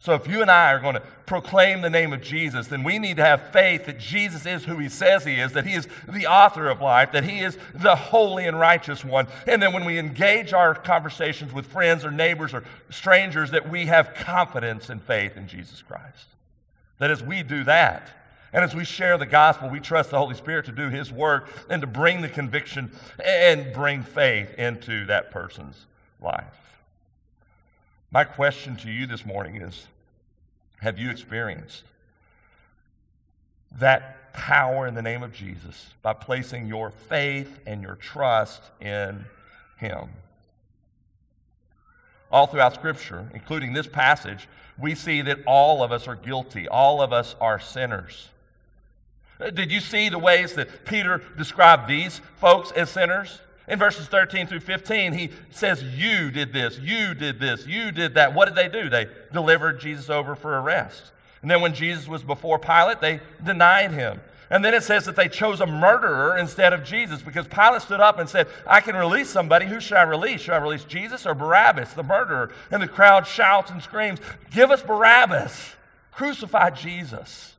So, 0.00 0.14
if 0.14 0.28
you 0.28 0.42
and 0.42 0.50
I 0.50 0.72
are 0.72 0.78
going 0.78 0.94
to 0.94 1.02
proclaim 1.26 1.80
the 1.80 1.90
name 1.90 2.12
of 2.12 2.22
Jesus, 2.22 2.68
then 2.68 2.84
we 2.84 3.00
need 3.00 3.16
to 3.16 3.24
have 3.24 3.50
faith 3.50 3.86
that 3.86 3.98
Jesus 3.98 4.46
is 4.46 4.64
who 4.64 4.78
he 4.78 4.88
says 4.88 5.24
he 5.24 5.40
is, 5.40 5.52
that 5.52 5.66
he 5.66 5.74
is 5.74 5.88
the 6.08 6.28
author 6.28 6.68
of 6.68 6.80
life, 6.80 7.10
that 7.12 7.24
he 7.24 7.40
is 7.40 7.58
the 7.74 7.96
holy 7.96 8.46
and 8.46 8.58
righteous 8.58 9.04
one. 9.04 9.26
And 9.48 9.60
then 9.60 9.72
when 9.72 9.84
we 9.84 9.98
engage 9.98 10.52
our 10.52 10.72
conversations 10.72 11.52
with 11.52 11.66
friends 11.66 12.04
or 12.04 12.12
neighbors 12.12 12.54
or 12.54 12.62
strangers, 12.90 13.50
that 13.50 13.68
we 13.68 13.86
have 13.86 14.14
confidence 14.14 14.88
and 14.88 15.02
faith 15.02 15.36
in 15.36 15.48
Jesus 15.48 15.82
Christ. 15.82 16.26
That 16.98 17.10
as 17.10 17.20
we 17.20 17.42
do 17.42 17.64
that, 17.64 18.08
and 18.52 18.64
as 18.64 18.76
we 18.76 18.84
share 18.84 19.18
the 19.18 19.26
gospel, 19.26 19.68
we 19.68 19.80
trust 19.80 20.10
the 20.10 20.18
Holy 20.18 20.36
Spirit 20.36 20.66
to 20.66 20.72
do 20.72 20.88
his 20.88 21.12
work 21.12 21.50
and 21.68 21.80
to 21.80 21.88
bring 21.88 22.22
the 22.22 22.28
conviction 22.28 22.92
and 23.22 23.72
bring 23.72 24.02
faith 24.04 24.54
into 24.54 25.06
that 25.06 25.32
person's 25.32 25.86
life. 26.20 26.67
My 28.10 28.24
question 28.24 28.76
to 28.78 28.90
you 28.90 29.06
this 29.06 29.26
morning 29.26 29.56
is 29.56 29.86
Have 30.80 30.98
you 30.98 31.10
experienced 31.10 31.84
that 33.72 34.32
power 34.32 34.86
in 34.86 34.94
the 34.94 35.02
name 35.02 35.22
of 35.22 35.32
Jesus 35.32 35.90
by 36.00 36.14
placing 36.14 36.68
your 36.68 36.90
faith 36.90 37.58
and 37.66 37.82
your 37.82 37.96
trust 37.96 38.62
in 38.80 39.26
Him? 39.76 40.08
All 42.30 42.46
throughout 42.46 42.74
Scripture, 42.74 43.30
including 43.34 43.74
this 43.74 43.86
passage, 43.86 44.48
we 44.78 44.94
see 44.94 45.20
that 45.22 45.40
all 45.46 45.82
of 45.82 45.92
us 45.92 46.08
are 46.08 46.14
guilty, 46.14 46.66
all 46.66 47.02
of 47.02 47.12
us 47.12 47.34
are 47.40 47.58
sinners. 47.60 48.28
Did 49.38 49.70
you 49.70 49.80
see 49.80 50.08
the 50.08 50.18
ways 50.18 50.54
that 50.54 50.84
Peter 50.84 51.22
described 51.36 51.88
these 51.88 52.20
folks 52.36 52.70
as 52.72 52.90
sinners? 52.90 53.40
In 53.68 53.78
verses 53.78 54.06
13 54.06 54.46
through 54.46 54.60
15, 54.60 55.12
he 55.12 55.30
says, 55.50 55.82
You 55.82 56.30
did 56.30 56.52
this, 56.52 56.78
you 56.78 57.14
did 57.14 57.38
this, 57.38 57.66
you 57.66 57.92
did 57.92 58.14
that. 58.14 58.34
What 58.34 58.46
did 58.46 58.54
they 58.54 58.68
do? 58.68 58.88
They 58.88 59.08
delivered 59.32 59.80
Jesus 59.80 60.08
over 60.08 60.34
for 60.34 60.58
arrest. 60.58 61.12
And 61.42 61.50
then 61.50 61.60
when 61.60 61.74
Jesus 61.74 62.08
was 62.08 62.22
before 62.22 62.58
Pilate, 62.58 63.00
they 63.00 63.20
denied 63.44 63.92
him. 63.92 64.20
And 64.50 64.64
then 64.64 64.72
it 64.72 64.82
says 64.82 65.04
that 65.04 65.14
they 65.14 65.28
chose 65.28 65.60
a 65.60 65.66
murderer 65.66 66.38
instead 66.38 66.72
of 66.72 66.82
Jesus 66.82 67.20
because 67.20 67.46
Pilate 67.46 67.82
stood 67.82 68.00
up 68.00 68.18
and 68.18 68.26
said, 68.28 68.48
I 68.66 68.80
can 68.80 68.96
release 68.96 69.28
somebody. 69.28 69.66
Who 69.66 69.78
should 69.78 69.98
I 69.98 70.02
release? 70.02 70.40
Should 70.40 70.54
I 70.54 70.58
release 70.58 70.84
Jesus 70.84 71.26
or 71.26 71.34
Barabbas, 71.34 71.92
the 71.92 72.02
murderer? 72.02 72.50
And 72.70 72.82
the 72.82 72.88
crowd 72.88 73.26
shouts 73.26 73.70
and 73.70 73.82
screams, 73.82 74.20
Give 74.50 74.70
us 74.70 74.82
Barabbas. 74.82 75.74
Crucify 76.12 76.70
Jesus. 76.70 77.54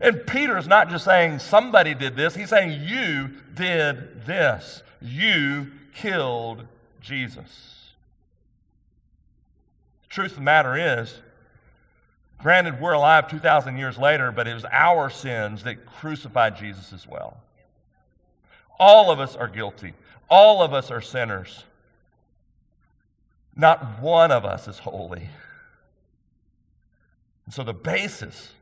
And 0.00 0.26
Peter 0.26 0.56
is 0.56 0.68
not 0.68 0.90
just 0.90 1.04
saying 1.04 1.40
somebody 1.40 1.94
did 1.94 2.16
this, 2.16 2.34
he's 2.34 2.50
saying 2.50 2.82
you 2.82 3.30
did 3.54 4.24
this. 4.24 4.82
You 5.00 5.72
killed 5.94 6.64
Jesus. 7.00 7.92
The 10.02 10.08
truth 10.08 10.32
of 10.32 10.36
the 10.36 10.42
matter 10.42 11.00
is, 11.00 11.20
granted, 12.38 12.80
we're 12.80 12.92
alive 12.92 13.28
2,000 13.28 13.76
years 13.76 13.98
later, 13.98 14.30
but 14.30 14.46
it 14.46 14.54
was 14.54 14.64
our 14.70 15.10
sins 15.10 15.64
that 15.64 15.86
crucified 15.86 16.56
Jesus 16.56 16.92
as 16.92 17.06
well. 17.06 17.38
All 18.78 19.10
of 19.10 19.18
us 19.18 19.34
are 19.34 19.48
guilty, 19.48 19.94
all 20.30 20.62
of 20.62 20.72
us 20.72 20.90
are 20.90 21.00
sinners. 21.00 21.64
Not 23.56 24.00
one 24.00 24.30
of 24.30 24.44
us 24.44 24.68
is 24.68 24.78
holy. 24.78 25.28
And 27.44 27.52
so 27.52 27.64
the 27.64 27.74
basis 27.74 28.52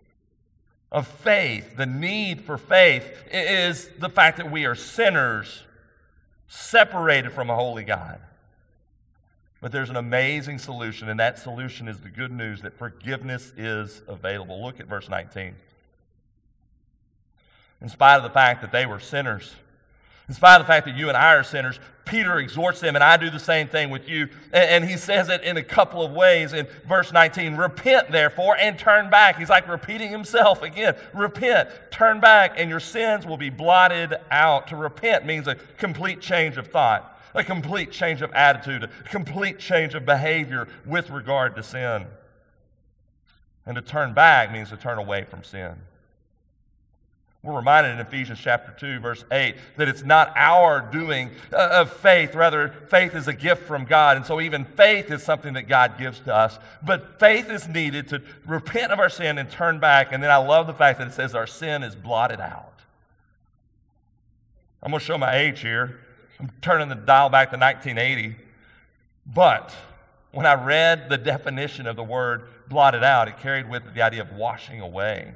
of 0.92 1.07
faith, 1.07 1.77
the 1.77 1.87
need 1.87 2.42
for 2.42 2.59
faith, 2.59 3.05
is 3.31 3.88
the 3.99 4.09
fact 4.09 4.37
that 4.38 4.51
we 4.51 4.64
are 4.66 4.75
sinners 4.75 5.62
separated 6.49 7.33
from 7.33 7.51
a 7.51 7.55
holy 7.55 7.85
God. 7.85 8.20
But 9.61 9.72
there's 9.72 9.90
an 9.90 9.96
amazing 9.96 10.59
solution, 10.59 11.09
and 11.09 11.18
that 11.18 11.38
solution 11.38 11.88
is 11.88 12.01
the 12.01 12.09
good 12.09 12.31
news 12.31 12.62
that 12.62 12.79
forgiveness 12.79 13.53
is 13.57 14.03
available. 14.07 14.62
Look 14.62 14.81
at 14.81 14.87
verse 14.87 15.09
19. 15.09 15.57
In 17.81 17.88
spite 17.88 18.16
of 18.16 18.22
the 18.22 18.31
fact 18.31 18.62
that 18.62 18.72
they 18.72 18.87
were 18.87 19.01
sinners, 19.01 19.55
in 20.29 20.35
spite 20.35 20.61
of 20.61 20.67
the 20.67 20.73
fact 20.73 20.87
that 20.87 20.97
you 20.97 21.09
and 21.09 21.17
I 21.17 21.35
are 21.35 21.45
sinners, 21.45 21.79
Peter 22.05 22.39
exhorts 22.39 22.81
them, 22.81 22.95
and 22.95 23.03
I 23.03 23.17
do 23.17 23.31
the 23.31 23.39
same 23.39 23.69
thing 23.69 23.91
with 23.91 24.09
you. 24.09 24.29
And, 24.53 24.85
he 24.85 24.97
says 24.97 25.29
it 25.29 25.43
in 25.43 25.57
a 25.57 25.62
couple 25.62 26.03
of 26.03 26.12
ways 26.12 26.53
in 26.53 26.67
verse 26.87 27.12
19 27.12 27.57
Repent, 27.57 28.11
therefore, 28.11 28.57
and 28.57 28.79
turn 28.79 29.11
back. 29.11 29.39
He's 29.39 29.51
like 29.51 29.69
repeating 29.69 30.11
himself 30.11 30.62
again. 30.62 30.97
Repent, 31.12 31.69
turn 31.91 32.21
back, 32.21 32.55
and 32.57 32.71
your 32.71 32.81
sins 32.81 33.27
will 33.27 33.37
be 33.37 33.51
blotted 33.51 34.15
out. 34.31 34.69
To 34.69 34.77
repent 34.77 35.27
means 35.27 35.49
a 35.49 35.57
complete 35.79 36.20
change 36.20 36.57
of 36.57 36.68
thought, 36.68 37.20
a 37.35 37.43
complete 37.43 37.91
change 37.91 38.22
of 38.22 38.33
attitude, 38.33 38.85
a 38.85 38.89
complete 39.09 39.59
change 39.59 39.95
of 39.95 40.07
behavior 40.07 40.68
with 40.85 41.11
regard 41.11 41.57
to 41.57 41.62
sin. 41.62 42.07
And 43.66 43.74
to 43.74 43.83
turn 43.83 44.14
back 44.14 44.53
means 44.53 44.70
to 44.70 44.77
turn 44.77 44.99
away 44.99 45.24
from 45.24 45.43
sin. 45.43 45.74
We're 47.47 47.55
reminded 47.55 47.92
in 47.92 48.01
Ephesians 48.01 48.40
chapter 48.42 48.74
2, 48.76 48.99
verse 48.99 49.24
8, 49.30 49.55
that 49.76 49.86
it's 49.86 50.03
not 50.03 50.32
our 50.34 50.80
doing 50.80 51.30
uh, 51.53 51.68
of 51.74 51.92
faith. 51.92 52.34
Rather, 52.34 52.74
faith 52.88 53.14
is 53.14 53.28
a 53.28 53.32
gift 53.32 53.62
from 53.62 53.84
God. 53.84 54.16
And 54.16 54.26
so, 54.26 54.40
even 54.40 54.64
faith 54.64 55.12
is 55.12 55.22
something 55.22 55.55
that 55.55 55.68
God 55.68 55.97
gives 55.97 56.18
to 56.20 56.34
us. 56.34 56.59
But 56.82 57.20
faith 57.20 57.49
is 57.49 57.68
needed 57.68 58.09
to 58.09 58.20
repent 58.47 58.90
of 58.90 58.99
our 58.99 59.09
sin 59.09 59.38
and 59.38 59.49
turn 59.49 59.78
back. 59.78 60.09
And 60.11 60.20
then 60.20 60.30
I 60.30 60.38
love 60.38 60.66
the 60.66 60.74
fact 60.74 60.99
that 60.99 61.07
it 61.07 61.14
says 61.14 61.36
our 61.36 61.47
sin 61.47 61.84
is 61.84 61.94
blotted 61.94 62.40
out. 62.40 62.80
I'm 64.82 64.90
going 64.90 64.99
to 64.99 65.07
show 65.07 65.16
my 65.16 65.36
age 65.36 65.61
here. 65.61 66.01
I'm 66.40 66.51
turning 66.62 66.88
the 66.88 66.97
dial 66.97 67.28
back 67.28 67.53
to 67.53 67.59
1980. 67.59 68.34
But 69.24 69.72
when 70.32 70.47
I 70.47 70.55
read 70.55 71.09
the 71.09 71.16
definition 71.16 71.86
of 71.86 71.94
the 71.94 72.03
word 72.03 72.49
blotted 72.68 73.05
out, 73.05 73.28
it 73.28 73.38
carried 73.38 73.70
with 73.70 73.86
it 73.86 73.94
the 73.94 74.03
idea 74.03 74.22
of 74.22 74.32
washing 74.32 74.80
away 74.80 75.32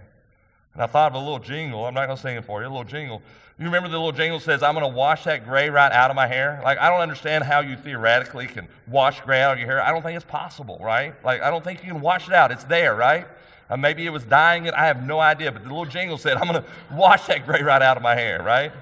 And 0.74 0.82
I 0.82 0.86
thought 0.86 1.12
of 1.12 1.16
a 1.16 1.18
little 1.18 1.38
jingle. 1.38 1.84
I'm 1.84 1.94
not 1.94 2.06
going 2.06 2.16
to 2.16 2.22
sing 2.22 2.36
it 2.36 2.44
for 2.44 2.60
you. 2.60 2.68
A 2.68 2.70
little 2.70 2.84
jingle. 2.84 3.22
You 3.58 3.66
remember 3.66 3.88
the 3.88 3.98
little 3.98 4.12
jingle 4.12 4.40
says, 4.40 4.62
I'm 4.62 4.74
going 4.74 4.90
to 4.90 4.96
wash 4.96 5.24
that 5.24 5.44
gray 5.44 5.68
right 5.68 5.92
out 5.92 6.10
of 6.10 6.16
my 6.16 6.26
hair? 6.26 6.60
Like, 6.64 6.78
I 6.78 6.88
don't 6.88 7.00
understand 7.00 7.44
how 7.44 7.60
you 7.60 7.76
theoretically 7.76 8.46
can 8.46 8.68
wash 8.86 9.20
gray 9.20 9.42
out 9.42 9.54
of 9.54 9.58
your 9.58 9.68
hair. 9.68 9.82
I 9.82 9.90
don't 9.90 10.02
think 10.02 10.16
it's 10.16 10.24
possible, 10.24 10.78
right? 10.80 11.14
Like, 11.24 11.42
I 11.42 11.50
don't 11.50 11.62
think 11.62 11.84
you 11.84 11.92
can 11.92 12.00
wash 12.00 12.26
it 12.28 12.32
out. 12.32 12.52
It's 12.52 12.64
there, 12.64 12.94
right? 12.94 13.26
Uh, 13.68 13.76
maybe 13.76 14.06
it 14.06 14.10
was 14.10 14.24
dyeing 14.24 14.66
it. 14.66 14.74
I 14.74 14.86
have 14.86 15.06
no 15.06 15.20
idea. 15.20 15.52
But 15.52 15.62
the 15.62 15.68
little 15.68 15.84
jingle 15.84 16.16
said, 16.16 16.36
I'm 16.36 16.48
going 16.48 16.62
to 16.62 16.68
wash 16.94 17.26
that 17.26 17.44
gray 17.44 17.62
right 17.62 17.82
out 17.82 17.96
of 17.96 18.02
my 18.02 18.14
hair, 18.14 18.42
right? 18.42 18.72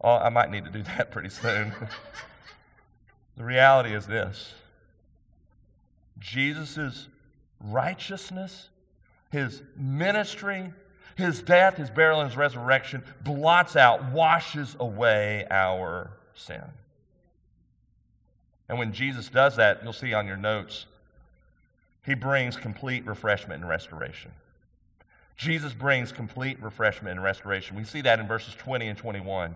Oh, 0.00 0.16
I 0.16 0.28
might 0.28 0.50
need 0.50 0.64
to 0.64 0.70
do 0.70 0.82
that 0.96 1.10
pretty 1.10 1.28
soon. 1.28 1.72
the 3.36 3.44
reality 3.44 3.94
is 3.94 4.06
this 4.06 4.52
Jesus' 6.18 7.08
righteousness, 7.60 8.68
his 9.30 9.62
ministry, 9.76 10.72
his 11.16 11.42
death, 11.42 11.76
his 11.76 11.90
burial, 11.90 12.20
and 12.20 12.30
his 12.30 12.36
resurrection 12.36 13.02
blots 13.22 13.76
out, 13.76 14.12
washes 14.12 14.76
away 14.78 15.46
our 15.50 16.10
sin. 16.34 16.62
And 18.68 18.78
when 18.78 18.92
Jesus 18.92 19.28
does 19.28 19.56
that, 19.56 19.82
you'll 19.82 19.92
see 19.92 20.12
on 20.12 20.26
your 20.26 20.36
notes, 20.36 20.86
he 22.04 22.14
brings 22.14 22.56
complete 22.56 23.06
refreshment 23.06 23.60
and 23.60 23.68
restoration. 23.68 24.30
Jesus 25.36 25.72
brings 25.72 26.10
complete 26.10 26.60
refreshment 26.62 27.12
and 27.12 27.22
restoration. 27.22 27.76
We 27.76 27.84
see 27.84 28.00
that 28.02 28.18
in 28.18 28.26
verses 28.26 28.54
20 28.54 28.88
and 28.88 28.98
21. 28.98 29.54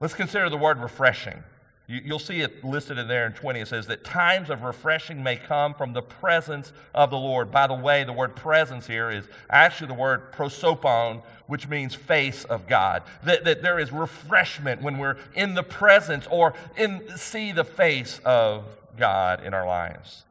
Let's 0.00 0.14
consider 0.14 0.50
the 0.50 0.56
word 0.56 0.80
refreshing. 0.80 1.42
You, 1.88 2.02
will 2.12 2.18
see 2.18 2.42
it 2.42 2.62
listed 2.62 2.98
in 2.98 3.08
there 3.08 3.24
in 3.24 3.32
20. 3.32 3.60
It 3.60 3.68
says 3.68 3.86
that 3.86 4.04
times 4.04 4.50
of 4.50 4.62
refreshing 4.62 5.22
may 5.22 5.36
come 5.36 5.72
from 5.72 5.94
the 5.94 6.02
presence 6.02 6.70
of 6.94 7.08
the 7.08 7.16
Lord. 7.16 7.50
By 7.50 7.66
the 7.66 7.74
way, 7.74 8.04
the 8.04 8.12
word 8.12 8.36
presence 8.36 8.86
here 8.86 9.10
is 9.10 9.24
actually 9.48 9.86
the 9.86 9.94
word 9.94 10.30
prosopon, 10.30 11.22
which 11.46 11.66
means 11.66 11.94
face 11.94 12.44
of 12.44 12.68
God. 12.68 13.04
That, 13.24 13.44
that 13.44 13.62
there 13.62 13.78
is 13.78 13.90
refreshment 13.90 14.82
when 14.82 14.98
we're 14.98 15.16
in 15.34 15.54
the 15.54 15.62
presence 15.62 16.26
or 16.30 16.52
in 16.76 17.08
see 17.16 17.52
the 17.52 17.64
face 17.64 18.20
of 18.22 18.66
God 18.98 19.42
in 19.42 19.54
our 19.54 19.66
lives. 19.66 20.24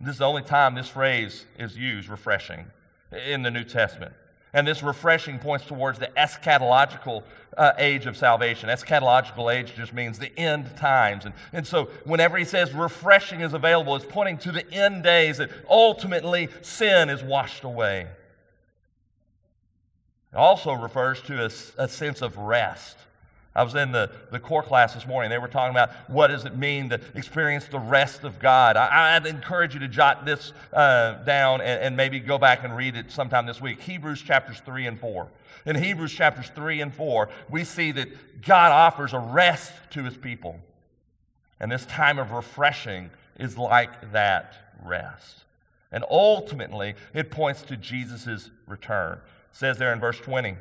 This 0.00 0.14
is 0.14 0.18
the 0.18 0.26
only 0.26 0.42
time 0.42 0.74
this 0.74 0.88
phrase 0.88 1.44
is 1.56 1.76
used, 1.76 2.08
refreshing, 2.08 2.64
in 3.28 3.42
the 3.42 3.50
New 3.50 3.64
Testament. 3.64 4.12
And 4.52 4.66
this 4.66 4.82
refreshing 4.82 5.38
points 5.38 5.66
towards 5.66 5.98
the 5.98 6.08
eschatological 6.16 7.22
uh, 7.60 7.74
age 7.76 8.06
of 8.06 8.16
salvation. 8.16 8.70
Eschatological 8.70 9.54
age 9.54 9.74
just 9.76 9.92
means 9.92 10.18
the 10.18 10.36
end 10.38 10.74
times. 10.78 11.26
And, 11.26 11.34
and 11.52 11.66
so, 11.66 11.90
whenever 12.04 12.38
he 12.38 12.44
says 12.46 12.72
refreshing 12.72 13.42
is 13.42 13.52
available, 13.52 13.94
it's 13.96 14.06
pointing 14.06 14.38
to 14.38 14.50
the 14.50 14.68
end 14.72 15.02
days 15.02 15.36
that 15.36 15.50
ultimately 15.68 16.48
sin 16.62 17.10
is 17.10 17.22
washed 17.22 17.64
away. 17.64 18.06
It 20.32 20.36
also 20.36 20.72
refers 20.72 21.20
to 21.22 21.42
a, 21.44 21.50
a 21.76 21.86
sense 21.86 22.22
of 22.22 22.38
rest. 22.38 22.96
I 23.60 23.62
was 23.62 23.74
in 23.74 23.92
the, 23.92 24.10
the 24.30 24.40
core 24.40 24.62
class 24.62 24.94
this 24.94 25.06
morning. 25.06 25.28
They 25.28 25.36
were 25.36 25.46
talking 25.46 25.72
about 25.72 25.90
what 26.08 26.28
does 26.28 26.46
it 26.46 26.56
mean 26.56 26.88
to 26.88 27.00
experience 27.14 27.66
the 27.66 27.78
rest 27.78 28.24
of 28.24 28.38
God. 28.38 28.78
I, 28.78 29.18
would 29.18 29.28
encourage 29.28 29.74
you 29.74 29.80
to 29.80 29.88
jot 29.88 30.24
this 30.24 30.54
uh, 30.72 31.22
down 31.24 31.60
and, 31.60 31.82
and 31.82 31.94
maybe 31.94 32.20
go 32.20 32.38
back 32.38 32.64
and 32.64 32.74
read 32.74 32.96
it 32.96 33.12
sometime 33.12 33.44
this 33.44 33.60
week. 33.60 33.78
Hebrews 33.82 34.22
chapters 34.22 34.62
3 34.64 34.86
and 34.86 34.98
4. 34.98 35.28
In 35.66 35.76
Hebrews 35.76 36.10
chapters 36.10 36.50
3 36.54 36.80
and 36.80 36.94
4, 36.94 37.28
we 37.50 37.64
see 37.64 37.92
that 37.92 38.08
God 38.40 38.72
offers 38.72 39.12
a 39.12 39.18
rest 39.18 39.74
to 39.90 40.04
his 40.04 40.16
people. 40.16 40.58
And 41.60 41.70
this 41.70 41.84
time 41.84 42.18
of 42.18 42.32
refreshing 42.32 43.10
is 43.38 43.58
like 43.58 44.12
that 44.12 44.54
rest. 44.82 45.44
And 45.92 46.02
ultimately, 46.10 46.94
it 47.12 47.30
points 47.30 47.60
to 47.64 47.76
Jesus' 47.76 48.48
return. 48.66 49.18
It 49.50 49.56
says 49.56 49.76
there 49.76 49.92
in 49.92 50.00
verse 50.00 50.18
20 50.18 50.56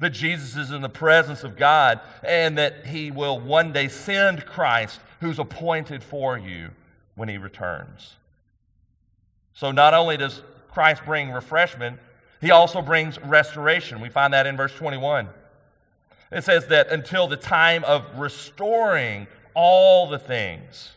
that 0.00 0.10
Jesus 0.10 0.56
is 0.56 0.70
in 0.70 0.80
the 0.80 0.88
presence 0.88 1.44
of 1.44 1.56
God 1.56 2.00
and 2.22 2.56
that 2.58 2.86
he 2.86 3.10
will 3.10 3.38
one 3.38 3.72
day 3.72 3.88
send 3.88 4.46
Christ 4.46 5.00
who's 5.20 5.38
appointed 5.38 6.02
for 6.02 6.38
you 6.38 6.70
when 7.16 7.28
he 7.28 7.38
returns. 7.38 8.14
So 9.54 9.72
not 9.72 9.94
only 9.94 10.16
does 10.16 10.42
Christ 10.70 11.02
bring 11.04 11.30
refreshment, 11.30 11.98
he 12.40 12.52
also 12.52 12.80
brings 12.80 13.20
restoration. 13.22 14.00
We 14.00 14.08
find 14.08 14.32
that 14.34 14.46
in 14.46 14.56
verse 14.56 14.72
21. 14.74 15.28
It 16.30 16.44
says 16.44 16.66
that 16.68 16.90
until 16.90 17.26
the 17.26 17.36
time 17.36 17.82
of 17.84 18.04
restoring 18.16 19.26
all 19.54 20.06
the 20.06 20.18
things, 20.18 20.90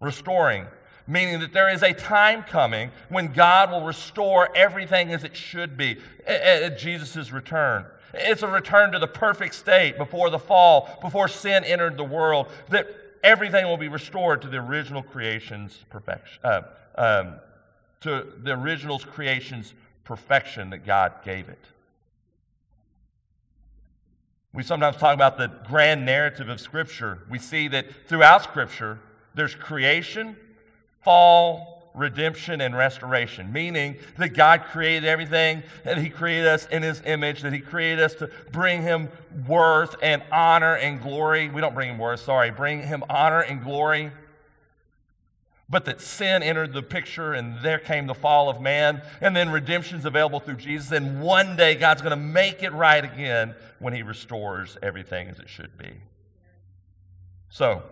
restoring, 0.00 0.66
meaning 1.08 1.40
that 1.40 1.52
there 1.52 1.70
is 1.70 1.82
a 1.82 1.94
time 1.94 2.42
coming 2.42 2.90
when 3.08 3.32
God 3.32 3.72
will 3.72 3.82
restore 3.82 4.54
everything 4.54 5.10
as 5.10 5.24
it 5.24 5.34
should 5.34 5.76
be 5.76 5.96
at 6.26 6.78
Jesus' 6.78 7.32
return. 7.32 7.86
It's 8.12 8.42
a 8.42 8.48
return 8.48 8.92
to 8.92 8.98
the 8.98 9.06
perfect 9.06 9.54
state 9.54 9.96
before 9.96 10.28
the 10.30 10.38
fall, 10.38 10.98
before 11.00 11.26
sin 11.26 11.64
entered 11.64 11.96
the 11.96 12.04
world, 12.04 12.48
that 12.68 12.88
everything 13.24 13.66
will 13.66 13.78
be 13.78 13.88
restored 13.88 14.42
to 14.42 14.48
the 14.48 14.58
original 14.58 15.02
creation's 15.02 15.84
perfection, 15.90 16.40
uh, 16.44 16.62
um, 16.96 17.34
to 18.02 18.26
the 18.42 18.52
original 18.52 18.98
creation's 18.98 19.74
perfection 20.04 20.70
that 20.70 20.84
God 20.84 21.14
gave 21.24 21.48
it. 21.48 21.64
We 24.52 24.62
sometimes 24.62 24.96
talk 24.96 25.14
about 25.14 25.38
the 25.38 25.48
grand 25.68 26.04
narrative 26.04 26.48
of 26.48 26.60
Scripture. 26.60 27.20
We 27.30 27.38
see 27.38 27.68
that 27.68 27.86
throughout 28.06 28.42
Scripture, 28.42 28.98
there's 29.34 29.54
creation, 29.54 30.36
fall, 31.02 31.90
redemption 31.94 32.60
and 32.60 32.76
restoration, 32.76 33.52
meaning 33.52 33.96
that 34.16 34.30
God 34.30 34.64
created 34.70 35.04
everything, 35.04 35.62
that 35.84 35.98
He 35.98 36.08
created 36.08 36.46
us 36.46 36.66
in 36.66 36.82
His 36.82 37.02
image, 37.04 37.42
that 37.42 37.52
He 37.52 37.60
created 37.60 38.00
us 38.02 38.14
to 38.16 38.30
bring 38.52 38.82
Him 38.82 39.08
worth 39.46 39.96
and 40.02 40.22
honor 40.30 40.76
and 40.76 41.02
glory. 41.02 41.48
We 41.48 41.60
don't 41.60 41.74
bring 41.74 41.90
Him 41.90 41.98
worth, 41.98 42.20
sorry, 42.20 42.50
bring 42.50 42.82
Him 42.82 43.02
honor 43.10 43.40
and 43.40 43.62
glory. 43.62 44.12
But 45.70 45.84
that 45.84 46.00
sin 46.00 46.42
entered 46.42 46.72
the 46.72 46.82
picture 46.82 47.34
and 47.34 47.60
there 47.60 47.78
came 47.78 48.06
the 48.06 48.14
fall 48.14 48.48
of 48.48 48.60
man, 48.60 49.02
and 49.20 49.36
then 49.36 49.50
redemption's 49.50 50.06
available 50.06 50.40
through 50.40 50.56
Jesus, 50.56 50.92
and 50.92 51.20
one 51.20 51.56
day 51.56 51.74
God's 51.74 52.00
going 52.00 52.10
to 52.10 52.16
make 52.16 52.62
it 52.62 52.72
right 52.72 53.04
again 53.04 53.54
when 53.78 53.92
He 53.92 54.02
restores 54.02 54.78
everything 54.82 55.28
as 55.28 55.38
it 55.38 55.48
should 55.48 55.76
be. 55.76 55.90
So, 57.50 57.82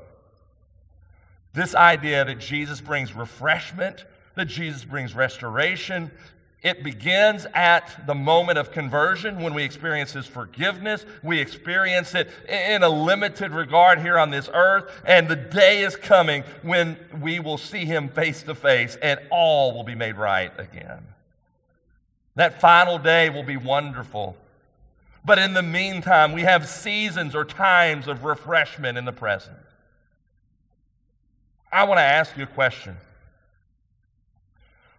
this 1.57 1.75
idea 1.75 2.25
that 2.25 2.39
Jesus 2.39 2.81
brings 2.81 3.15
refreshment, 3.15 4.05
that 4.37 4.45
Jesus 4.45 4.85
brings 4.85 5.15
restoration, 5.15 6.13
it 6.63 6.83
begins 6.83 7.47
at 7.55 8.07
the 8.07 8.15
moment 8.15 8.59
of 8.59 8.73
conversion 8.73 9.41
when 9.41 9.55
we 9.55 9.63
experience 9.63 10.13
His 10.13 10.27
forgiveness. 10.27 11.07
We 11.23 11.39
experience 11.39 12.15
it 12.15 12.29
in 12.49 12.83
a 12.83 12.89
limited 12.89 13.53
regard 13.53 14.01
here 14.01 14.19
on 14.19 14.31
this 14.31 14.51
earth. 14.53 14.91
And 15.05 15.29
the 15.29 15.37
day 15.37 15.83
is 15.83 15.95
coming 15.95 16.43
when 16.63 16.97
we 17.21 17.39
will 17.41 17.59
see 17.59 17.85
Him 17.85 18.09
face 18.09 18.43
to 18.43 18.55
face 18.55 18.97
and 19.01 19.21
all 19.31 19.75
will 19.75 19.85
be 19.85 19.95
made 19.95 20.17
right 20.17 20.53
again. 20.59 21.07
That 22.35 22.61
final 22.61 22.99
day 22.99 23.31
will 23.31 23.45
be 23.45 23.57
wonderful. 23.57 24.37
But 25.25 25.39
in 25.39 25.55
the 25.55 25.63
meantime, 25.63 26.33
we 26.33 26.43
have 26.43 26.69
seasons 26.69 27.35
or 27.35 27.45
times 27.45 28.09
of 28.09 28.25
refreshment 28.25 28.99
in 28.99 29.05
the 29.05 29.13
present. 29.13 29.57
I 31.71 31.85
want 31.85 31.99
to 31.99 32.03
ask 32.03 32.37
you 32.37 32.45
a 32.45 32.49
question. 32.49 32.97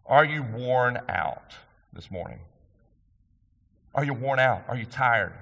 Are 0.05 0.26
you 0.26 0.43
worn 0.43 0.99
out 1.09 1.53
this 1.93 2.09
morning? 2.11 2.39
Are 3.93 4.05
you 4.05 4.13
worn 4.13 4.39
out? 4.39 4.63
Are 4.68 4.78
you 4.78 4.86
tired? 4.86 5.34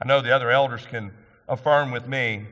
I 0.00 0.06
know 0.06 0.20
the 0.20 0.34
other 0.34 0.50
elders 0.50 0.84
can 0.86 1.12
affirm 1.48 1.90
with 1.90 2.06
me 2.06 2.46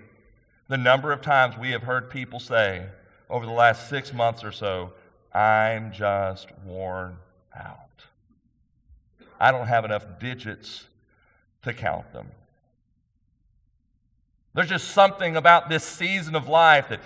the 0.69 0.77
number 0.77 1.11
of 1.11 1.21
times 1.21 1.59
we 1.59 1.73
have 1.73 1.83
heard 1.83 2.11
people 2.11 2.39
say 2.39 2.87
over 3.29 3.45
the 3.45 3.53
last 3.53 3.89
six 3.89 4.13
months 4.13 4.45
or 4.45 4.53
so, 4.53 4.93
I'm 5.35 5.93
just 5.93 6.49
worn 6.65 7.17
out. 7.57 8.05
I 9.41 9.51
don't 9.51 9.67
have 9.67 9.85
enough 9.85 10.05
digits 10.21 10.87
to 11.63 11.73
count 11.73 12.13
them. 12.13 12.29
There's 14.55 14.69
just 14.69 14.89
something 14.89 15.37
about 15.37 15.69
this 15.69 15.85
season 15.85 16.35
of 16.35 16.49
life 16.49 16.89
that 16.89 17.01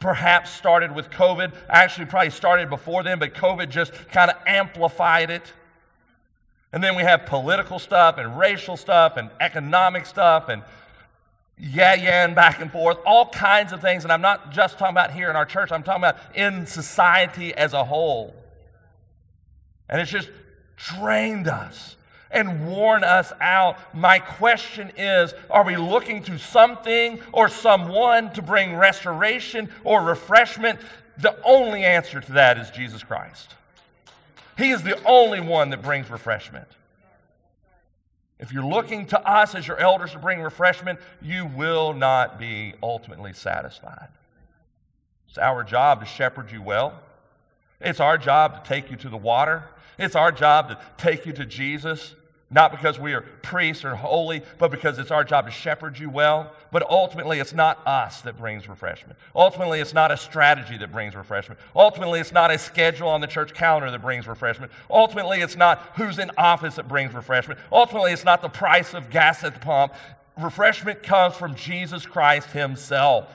perhaps 0.00 0.50
started 0.50 0.94
with 0.94 1.10
COVID. 1.10 1.52
Actually, 1.68 2.06
probably 2.06 2.30
started 2.30 2.68
before 2.68 3.02
then, 3.02 3.18
but 3.18 3.34
COVID 3.34 3.70
just 3.70 3.92
kind 4.10 4.30
of 4.30 4.36
amplified 4.46 5.30
it. 5.30 5.52
And 6.72 6.84
then 6.84 6.94
we 6.94 7.02
have 7.02 7.26
political 7.26 7.78
stuff 7.78 8.18
and 8.18 8.38
racial 8.38 8.76
stuff 8.76 9.16
and 9.16 9.30
economic 9.40 10.06
stuff 10.06 10.48
and 10.48 10.62
yeah, 11.62 11.94
yeah, 11.94 12.24
and 12.24 12.34
back 12.34 12.60
and 12.60 12.72
forth, 12.72 12.96
all 13.04 13.28
kinds 13.28 13.74
of 13.74 13.82
things. 13.82 14.04
And 14.04 14.12
I'm 14.12 14.22
not 14.22 14.50
just 14.50 14.78
talking 14.78 14.94
about 14.94 15.12
here 15.12 15.28
in 15.28 15.36
our 15.36 15.44
church, 15.44 15.70
I'm 15.70 15.82
talking 15.82 16.02
about 16.02 16.16
in 16.34 16.66
society 16.66 17.52
as 17.54 17.74
a 17.74 17.84
whole. 17.84 18.34
And 19.88 20.00
it's 20.00 20.10
just 20.10 20.30
drained 20.76 21.48
us 21.48 21.96
and 22.30 22.68
worn 22.68 23.04
us 23.04 23.32
out. 23.40 23.76
My 23.94 24.18
question 24.18 24.92
is 24.96 25.34
are 25.50 25.64
we 25.64 25.76
looking 25.76 26.22
to 26.24 26.38
something 26.38 27.20
or 27.32 27.48
someone 27.48 28.32
to 28.34 28.42
bring 28.42 28.76
restoration 28.76 29.68
or 29.84 30.02
refreshment? 30.02 30.80
The 31.18 31.36
only 31.44 31.84
answer 31.84 32.20
to 32.20 32.32
that 32.32 32.58
is 32.58 32.70
Jesus 32.70 33.02
Christ. 33.02 33.54
He 34.56 34.70
is 34.70 34.82
the 34.82 35.02
only 35.04 35.40
one 35.40 35.70
that 35.70 35.82
brings 35.82 36.10
refreshment. 36.10 36.68
If 38.38 38.52
you're 38.52 38.64
looking 38.64 39.06
to 39.06 39.20
us 39.20 39.54
as 39.54 39.66
your 39.66 39.78
elders 39.78 40.12
to 40.12 40.18
bring 40.18 40.40
refreshment, 40.40 40.98
you 41.20 41.44
will 41.44 41.92
not 41.92 42.38
be 42.38 42.74
ultimately 42.82 43.34
satisfied. 43.34 44.08
It's 45.28 45.36
our 45.36 45.62
job 45.62 46.00
to 46.00 46.06
shepherd 46.06 46.50
you 46.50 46.62
well. 46.62 46.98
It's 47.80 48.00
our 48.00 48.18
job 48.18 48.64
to 48.64 48.68
take 48.68 48.90
you 48.90 48.96
to 48.98 49.08
the 49.08 49.16
water. 49.16 49.64
It's 49.98 50.16
our 50.16 50.32
job 50.32 50.68
to 50.68 50.78
take 50.96 51.26
you 51.26 51.32
to 51.34 51.44
Jesus. 51.44 52.14
Not 52.52 52.72
because 52.72 52.98
we 52.98 53.14
are 53.14 53.20
priests 53.20 53.84
or 53.84 53.94
holy, 53.94 54.42
but 54.58 54.72
because 54.72 54.98
it's 54.98 55.12
our 55.12 55.22
job 55.22 55.46
to 55.46 55.52
shepherd 55.52 55.96
you 55.96 56.10
well. 56.10 56.52
But 56.72 56.82
ultimately, 56.90 57.38
it's 57.38 57.52
not 57.52 57.86
us 57.86 58.22
that 58.22 58.36
brings 58.36 58.68
refreshment. 58.68 59.16
Ultimately, 59.36 59.78
it's 59.78 59.94
not 59.94 60.10
a 60.10 60.16
strategy 60.16 60.76
that 60.78 60.90
brings 60.90 61.14
refreshment. 61.14 61.60
Ultimately, 61.76 62.18
it's 62.18 62.32
not 62.32 62.50
a 62.50 62.58
schedule 62.58 63.08
on 63.08 63.20
the 63.20 63.28
church 63.28 63.54
calendar 63.54 63.88
that 63.92 64.02
brings 64.02 64.26
refreshment. 64.26 64.72
Ultimately, 64.90 65.42
it's 65.42 65.56
not 65.56 65.92
who's 65.94 66.18
in 66.18 66.32
office 66.36 66.74
that 66.74 66.88
brings 66.88 67.14
refreshment. 67.14 67.60
Ultimately, 67.70 68.10
it's 68.10 68.24
not 68.24 68.42
the 68.42 68.48
price 68.48 68.94
of 68.94 69.10
gas 69.10 69.44
at 69.44 69.54
the 69.54 69.60
pump. 69.60 69.94
Refreshment 70.36 71.04
comes 71.04 71.36
from 71.36 71.54
Jesus 71.54 72.04
Christ 72.04 72.48
Himself. 72.50 73.32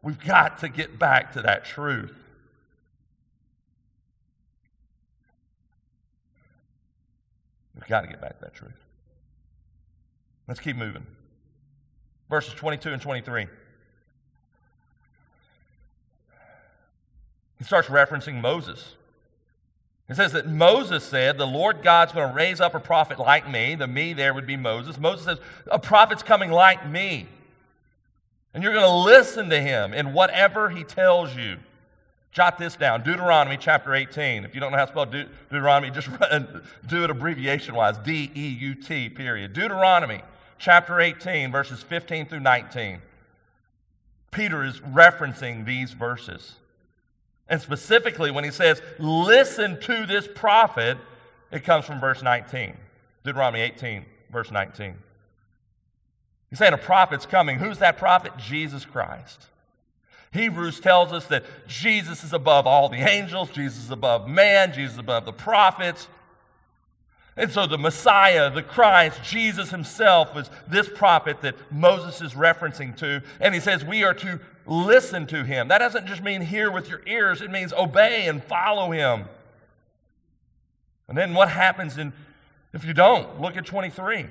We've 0.00 0.18
got 0.18 0.60
to 0.60 0.70
get 0.70 0.98
back 0.98 1.34
to 1.34 1.42
that 1.42 1.66
truth. 1.66 2.14
Got 7.90 8.02
to 8.02 8.06
get 8.06 8.20
back 8.20 8.38
to 8.38 8.44
that 8.44 8.54
truth. 8.54 8.72
Let's 10.48 10.60
keep 10.60 10.76
moving. 10.76 11.06
Verses 12.30 12.54
22 12.54 12.92
and 12.92 13.02
23. 13.02 13.46
He 17.58 17.64
starts 17.64 17.88
referencing 17.88 18.40
Moses. 18.40 18.94
It 20.08 20.16
says 20.16 20.32
that 20.32 20.48
Moses 20.48 21.04
said, 21.04 21.36
The 21.36 21.46
Lord 21.46 21.82
God's 21.82 22.12
going 22.12 22.28
to 22.28 22.34
raise 22.34 22.60
up 22.60 22.74
a 22.74 22.80
prophet 22.80 23.18
like 23.18 23.48
me. 23.48 23.74
The 23.74 23.86
me 23.86 24.12
there 24.12 24.32
would 24.32 24.46
be 24.46 24.56
Moses. 24.56 24.98
Moses 24.98 25.26
says, 25.26 25.38
A 25.70 25.78
prophet's 25.78 26.22
coming 26.22 26.50
like 26.50 26.88
me. 26.88 27.28
And 28.52 28.62
you're 28.62 28.72
going 28.72 28.84
to 28.84 28.90
listen 28.90 29.50
to 29.50 29.60
him 29.60 29.92
in 29.92 30.12
whatever 30.12 30.70
he 30.70 30.82
tells 30.82 31.36
you. 31.36 31.58
Jot 32.32 32.58
this 32.58 32.76
down 32.76 33.02
Deuteronomy 33.02 33.56
chapter 33.56 33.94
18. 33.94 34.44
If 34.44 34.54
you 34.54 34.60
don't 34.60 34.70
know 34.70 34.78
how 34.78 34.84
to 34.84 34.92
spell 34.92 35.06
De- 35.06 35.28
Deuteronomy, 35.50 35.90
just 35.90 36.08
do 36.86 37.04
it 37.04 37.10
abbreviation 37.10 37.74
wise 37.74 37.98
D 37.98 38.30
E 38.34 38.48
U 38.60 38.74
T, 38.74 39.08
period. 39.08 39.52
Deuteronomy 39.52 40.22
chapter 40.58 41.00
18, 41.00 41.50
verses 41.50 41.82
15 41.82 42.26
through 42.26 42.40
19. 42.40 43.00
Peter 44.30 44.62
is 44.62 44.78
referencing 44.80 45.66
these 45.66 45.92
verses. 45.92 46.54
And 47.48 47.60
specifically, 47.60 48.30
when 48.30 48.44
he 48.44 48.52
says, 48.52 48.80
listen 49.00 49.80
to 49.80 50.06
this 50.06 50.28
prophet, 50.32 50.98
it 51.50 51.64
comes 51.64 51.84
from 51.84 51.98
verse 51.98 52.22
19. 52.22 52.76
Deuteronomy 53.24 53.60
18, 53.62 54.04
verse 54.30 54.52
19. 54.52 54.94
He's 56.48 56.58
saying 56.60 56.74
a 56.74 56.78
prophet's 56.78 57.26
coming. 57.26 57.58
Who's 57.58 57.78
that 57.78 57.96
prophet? 57.96 58.32
Jesus 58.38 58.84
Christ. 58.84 59.46
Hebrews 60.32 60.78
tells 60.78 61.12
us 61.12 61.26
that 61.26 61.44
Jesus 61.66 62.22
is 62.22 62.32
above 62.32 62.66
all 62.66 62.88
the 62.88 62.98
angels, 62.98 63.50
Jesus 63.50 63.84
is 63.84 63.90
above 63.90 64.28
man, 64.28 64.72
Jesus 64.72 64.92
is 64.92 64.98
above 64.98 65.24
the 65.24 65.32
prophets. 65.32 66.08
And 67.36 67.50
so 67.50 67.66
the 67.66 67.78
Messiah, 67.78 68.50
the 68.50 68.62
Christ, 68.62 69.22
Jesus 69.24 69.70
himself 69.70 70.34
was 70.34 70.50
this 70.68 70.88
prophet 70.88 71.40
that 71.40 71.56
Moses 71.72 72.20
is 72.20 72.34
referencing 72.34 72.96
to. 72.98 73.22
And 73.40 73.54
he 73.54 73.60
says 73.60 73.84
we 73.84 74.04
are 74.04 74.14
to 74.14 74.40
listen 74.66 75.26
to 75.28 75.44
him. 75.44 75.68
That 75.68 75.78
doesn't 75.78 76.06
just 76.06 76.22
mean 76.22 76.42
hear 76.42 76.70
with 76.70 76.88
your 76.88 77.00
ears, 77.06 77.40
it 77.40 77.50
means 77.50 77.72
obey 77.72 78.26
and 78.26 78.42
follow 78.44 78.90
him. 78.90 79.24
And 81.08 81.18
then 81.18 81.34
what 81.34 81.48
happens 81.50 81.98
in, 81.98 82.12
if 82.72 82.84
you 82.84 82.94
don't? 82.94 83.40
Look 83.40 83.56
at 83.56 83.66
23. 83.66 84.26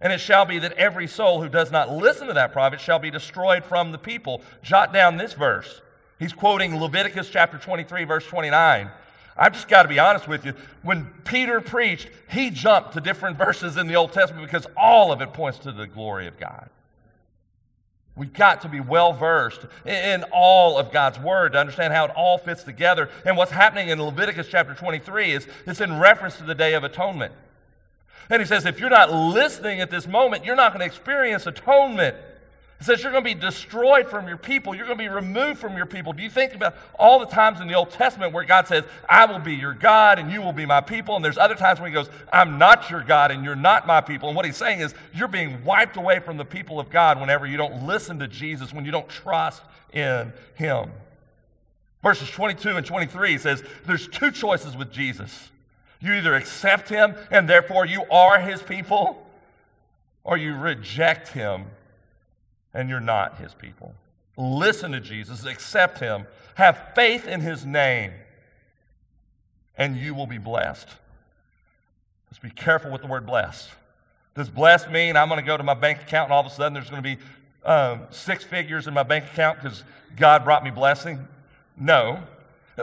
And 0.00 0.12
it 0.12 0.20
shall 0.20 0.44
be 0.44 0.58
that 0.60 0.72
every 0.74 1.08
soul 1.08 1.42
who 1.42 1.48
does 1.48 1.72
not 1.72 1.90
listen 1.90 2.28
to 2.28 2.34
that 2.34 2.52
prophet 2.52 2.80
shall 2.80 2.98
be 2.98 3.10
destroyed 3.10 3.64
from 3.64 3.90
the 3.90 3.98
people. 3.98 4.42
Jot 4.62 4.92
down 4.92 5.16
this 5.16 5.32
verse. 5.32 5.80
He's 6.18 6.32
quoting 6.32 6.80
Leviticus 6.80 7.30
chapter 7.30 7.58
23, 7.58 8.04
verse 8.04 8.26
29. 8.26 8.90
I've 9.36 9.52
just 9.52 9.68
got 9.68 9.82
to 9.82 9.88
be 9.88 10.00
honest 10.00 10.26
with 10.26 10.44
you. 10.44 10.54
When 10.82 11.06
Peter 11.24 11.60
preached, 11.60 12.08
he 12.28 12.50
jumped 12.50 12.94
to 12.94 13.00
different 13.00 13.38
verses 13.38 13.76
in 13.76 13.86
the 13.86 13.96
Old 13.96 14.12
Testament 14.12 14.46
because 14.46 14.66
all 14.76 15.12
of 15.12 15.20
it 15.20 15.32
points 15.32 15.58
to 15.60 15.72
the 15.72 15.86
glory 15.86 16.26
of 16.26 16.38
God. 16.38 16.70
We've 18.16 18.32
got 18.32 18.62
to 18.62 18.68
be 18.68 18.80
well 18.80 19.12
versed 19.12 19.64
in 19.86 20.24
all 20.32 20.76
of 20.76 20.90
God's 20.90 21.20
Word 21.20 21.52
to 21.52 21.60
understand 21.60 21.92
how 21.92 22.06
it 22.06 22.10
all 22.16 22.36
fits 22.36 22.64
together. 22.64 23.08
And 23.24 23.36
what's 23.36 23.52
happening 23.52 23.90
in 23.90 24.02
Leviticus 24.02 24.48
chapter 24.50 24.74
23 24.74 25.32
is 25.32 25.46
it's 25.66 25.80
in 25.80 26.00
reference 26.00 26.36
to 26.38 26.42
the 26.42 26.54
Day 26.54 26.74
of 26.74 26.82
Atonement. 26.82 27.32
And 28.30 28.42
he 28.42 28.46
says, 28.46 28.66
if 28.66 28.78
you're 28.78 28.90
not 28.90 29.12
listening 29.12 29.80
at 29.80 29.90
this 29.90 30.06
moment, 30.06 30.44
you're 30.44 30.56
not 30.56 30.72
going 30.72 30.80
to 30.80 30.86
experience 30.86 31.46
atonement. 31.46 32.16
He 32.78 32.84
says 32.84 33.02
you're 33.02 33.10
going 33.10 33.24
to 33.24 33.34
be 33.34 33.40
destroyed 33.40 34.08
from 34.08 34.28
your 34.28 34.36
people. 34.36 34.72
You're 34.72 34.86
going 34.86 34.98
to 34.98 35.02
be 35.02 35.08
removed 35.08 35.58
from 35.58 35.76
your 35.76 35.86
people. 35.86 36.12
Do 36.12 36.22
you 36.22 36.30
think 36.30 36.54
about 36.54 36.76
all 36.96 37.18
the 37.18 37.26
times 37.26 37.60
in 37.60 37.66
the 37.66 37.74
Old 37.74 37.90
Testament 37.90 38.32
where 38.32 38.44
God 38.44 38.68
says, 38.68 38.84
I 39.08 39.24
will 39.24 39.40
be 39.40 39.54
your 39.54 39.74
God 39.74 40.20
and 40.20 40.30
you 40.30 40.40
will 40.40 40.52
be 40.52 40.64
my 40.64 40.80
people? 40.80 41.16
And 41.16 41.24
there's 41.24 41.38
other 41.38 41.56
times 41.56 41.80
when 41.80 41.90
he 41.90 41.94
goes, 41.94 42.08
I'm 42.32 42.56
not 42.56 42.88
your 42.88 43.02
God 43.02 43.32
and 43.32 43.42
you're 43.42 43.56
not 43.56 43.86
my 43.88 44.00
people. 44.00 44.28
And 44.28 44.36
what 44.36 44.44
he's 44.44 44.56
saying 44.56 44.78
is, 44.78 44.94
you're 45.12 45.26
being 45.26 45.64
wiped 45.64 45.96
away 45.96 46.20
from 46.20 46.36
the 46.36 46.44
people 46.44 46.78
of 46.78 46.88
God 46.88 47.20
whenever 47.20 47.46
you 47.46 47.56
don't 47.56 47.84
listen 47.84 48.20
to 48.20 48.28
Jesus, 48.28 48.72
when 48.72 48.84
you 48.84 48.92
don't 48.92 49.08
trust 49.08 49.62
in 49.92 50.32
him. 50.54 50.92
Verses 52.00 52.30
22 52.30 52.76
and 52.76 52.86
23 52.86 53.38
says, 53.38 53.64
there's 53.86 54.06
two 54.06 54.30
choices 54.30 54.76
with 54.76 54.92
Jesus. 54.92 55.50
You 56.00 56.14
either 56.14 56.34
accept 56.34 56.88
him 56.88 57.14
and 57.30 57.48
therefore 57.48 57.86
you 57.86 58.04
are 58.10 58.38
his 58.38 58.62
people, 58.62 59.26
or 60.24 60.36
you 60.36 60.54
reject 60.54 61.28
him 61.28 61.66
and 62.74 62.88
you're 62.88 63.00
not 63.00 63.38
his 63.38 63.54
people. 63.54 63.94
Listen 64.36 64.92
to 64.92 65.00
Jesus, 65.00 65.44
accept 65.44 65.98
him, 65.98 66.26
have 66.54 66.90
faith 66.94 67.26
in 67.26 67.40
his 67.40 67.66
name, 67.66 68.12
and 69.76 69.96
you 69.96 70.14
will 70.14 70.26
be 70.26 70.38
blessed. 70.38 70.88
Let's 72.30 72.38
be 72.38 72.50
careful 72.50 72.90
with 72.92 73.00
the 73.00 73.08
word 73.08 73.26
blessed. 73.26 73.70
Does 74.34 74.48
blessed 74.48 74.90
mean 74.90 75.16
I'm 75.16 75.28
going 75.28 75.40
to 75.40 75.46
go 75.46 75.56
to 75.56 75.62
my 75.64 75.74
bank 75.74 76.02
account 76.02 76.26
and 76.26 76.32
all 76.32 76.40
of 76.40 76.46
a 76.46 76.54
sudden 76.54 76.74
there's 76.74 76.90
going 76.90 77.02
to 77.02 77.16
be 77.16 77.18
um, 77.64 78.02
six 78.10 78.44
figures 78.44 78.86
in 78.86 78.94
my 78.94 79.02
bank 79.02 79.24
account 79.24 79.60
because 79.60 79.82
God 80.16 80.44
brought 80.44 80.62
me 80.62 80.70
blessing? 80.70 81.26
No. 81.76 82.22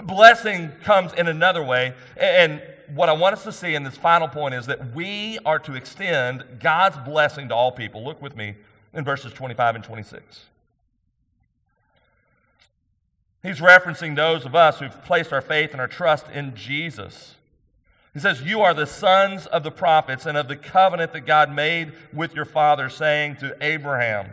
Blessing 0.03 0.71
comes 0.83 1.13
in 1.13 1.27
another 1.27 1.63
way. 1.63 1.93
And 2.17 2.61
what 2.93 3.09
I 3.09 3.13
want 3.13 3.33
us 3.33 3.43
to 3.43 3.51
see 3.51 3.75
in 3.75 3.83
this 3.83 3.95
final 3.95 4.27
point 4.27 4.53
is 4.53 4.65
that 4.67 4.93
we 4.93 5.39
are 5.45 5.59
to 5.59 5.75
extend 5.75 6.43
God's 6.59 6.97
blessing 6.97 7.49
to 7.49 7.55
all 7.55 7.71
people. 7.71 8.03
Look 8.03 8.21
with 8.21 8.35
me 8.35 8.55
in 8.93 9.03
verses 9.03 9.33
25 9.33 9.75
and 9.75 9.83
26. 9.83 10.45
He's 13.43 13.59
referencing 13.59 14.15
those 14.15 14.45
of 14.45 14.55
us 14.55 14.79
who've 14.79 15.03
placed 15.03 15.31
our 15.31 15.41
faith 15.41 15.71
and 15.71 15.79
our 15.79 15.87
trust 15.87 16.25
in 16.33 16.55
Jesus. 16.55 17.35
He 18.13 18.19
says, 18.19 18.41
You 18.41 18.61
are 18.61 18.73
the 18.73 18.87
sons 18.87 19.45
of 19.45 19.63
the 19.63 19.71
prophets 19.71 20.25
and 20.25 20.37
of 20.37 20.47
the 20.47 20.55
covenant 20.55 21.13
that 21.13 21.27
God 21.27 21.53
made 21.53 21.93
with 22.11 22.33
your 22.33 22.45
father, 22.45 22.89
saying 22.89 23.35
to 23.37 23.55
Abraham, 23.61 24.31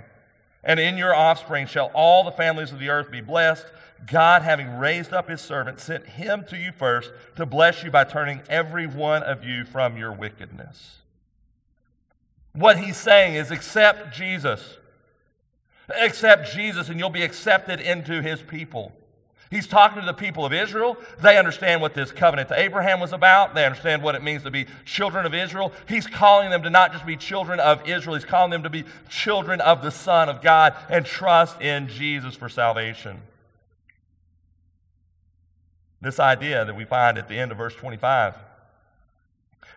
And 0.65 0.81
in 0.81 0.97
your 0.97 1.15
offspring 1.15 1.67
shall 1.67 1.91
all 1.93 2.25
the 2.25 2.31
families 2.31 2.73
of 2.73 2.79
the 2.79 2.89
earth 2.89 3.11
be 3.11 3.21
blessed. 3.21 3.67
God, 4.07 4.43
having 4.43 4.79
raised 4.79 5.13
up 5.13 5.29
his 5.29 5.41
servant, 5.41 5.81
sent 5.81 6.07
him 6.07 6.45
to 6.49 6.57
you 6.57 6.73
first 6.73 7.13
to 7.37 7.47
bless 7.47 7.83
you 7.83 7.91
by 7.91 8.05
turning 8.05 8.43
every 8.49 8.87
one 8.87 9.23
of 9.23 9.45
you 9.45 9.65
from 9.65 9.97
your 9.97 10.13
wickedness. 10.13 10.99
What 12.53 12.79
he's 12.79 12.97
saying 12.97 13.35
is 13.35 13.51
accept 13.51 14.15
Jesus. 14.15 14.79
Accept 16.01 16.53
Jesus, 16.53 16.89
and 16.89 16.99
you'll 16.99 17.11
be 17.11 17.23
accepted 17.23 17.81
into 17.81 18.23
his 18.23 18.43
people. 18.43 18.93
He's 19.51 19.67
talking 19.67 20.01
to 20.01 20.07
the 20.07 20.15
people 20.15 20.47
of 20.47 20.55
Israel. 20.55 20.97
They 21.21 21.37
understand 21.37 21.83
what 21.83 21.93
this 21.93 22.11
covenant 22.11 22.49
to 22.49 22.59
Abraham 22.59 23.01
was 23.01 23.13
about. 23.13 23.55
They 23.55 23.67
understand 23.67 24.03
what 24.03 24.15
it 24.15 24.23
means 24.23 24.45
to 24.45 24.51
be 24.51 24.67
children 24.87 25.27
of 25.27 25.35
Israel. 25.35 25.73
He's 25.87 26.07
calling 26.07 26.49
them 26.49 26.63
to 26.63 26.71
not 26.71 26.93
just 26.93 27.05
be 27.05 27.19
children 27.19 27.61
of 27.61 27.87
Israel, 27.87 28.17
he's 28.17 28.25
calling 28.25 28.51
them 28.51 28.63
to 28.63 28.71
be 28.71 28.85
children 29.11 29.61
of 29.61 29.83
the 29.83 29.91
Son 29.91 30.31
of 30.31 30.41
God 30.41 30.75
and 30.89 31.05
trust 31.05 31.61
in 31.61 31.89
Jesus 31.89 32.35
for 32.35 32.49
salvation. 32.49 33.21
This 36.03 36.19
idea 36.19 36.65
that 36.65 36.75
we 36.75 36.85
find 36.85 37.17
at 37.17 37.29
the 37.29 37.39
end 37.39 37.53
of 37.53 37.59
verse 37.59 37.75
25. 37.77 38.35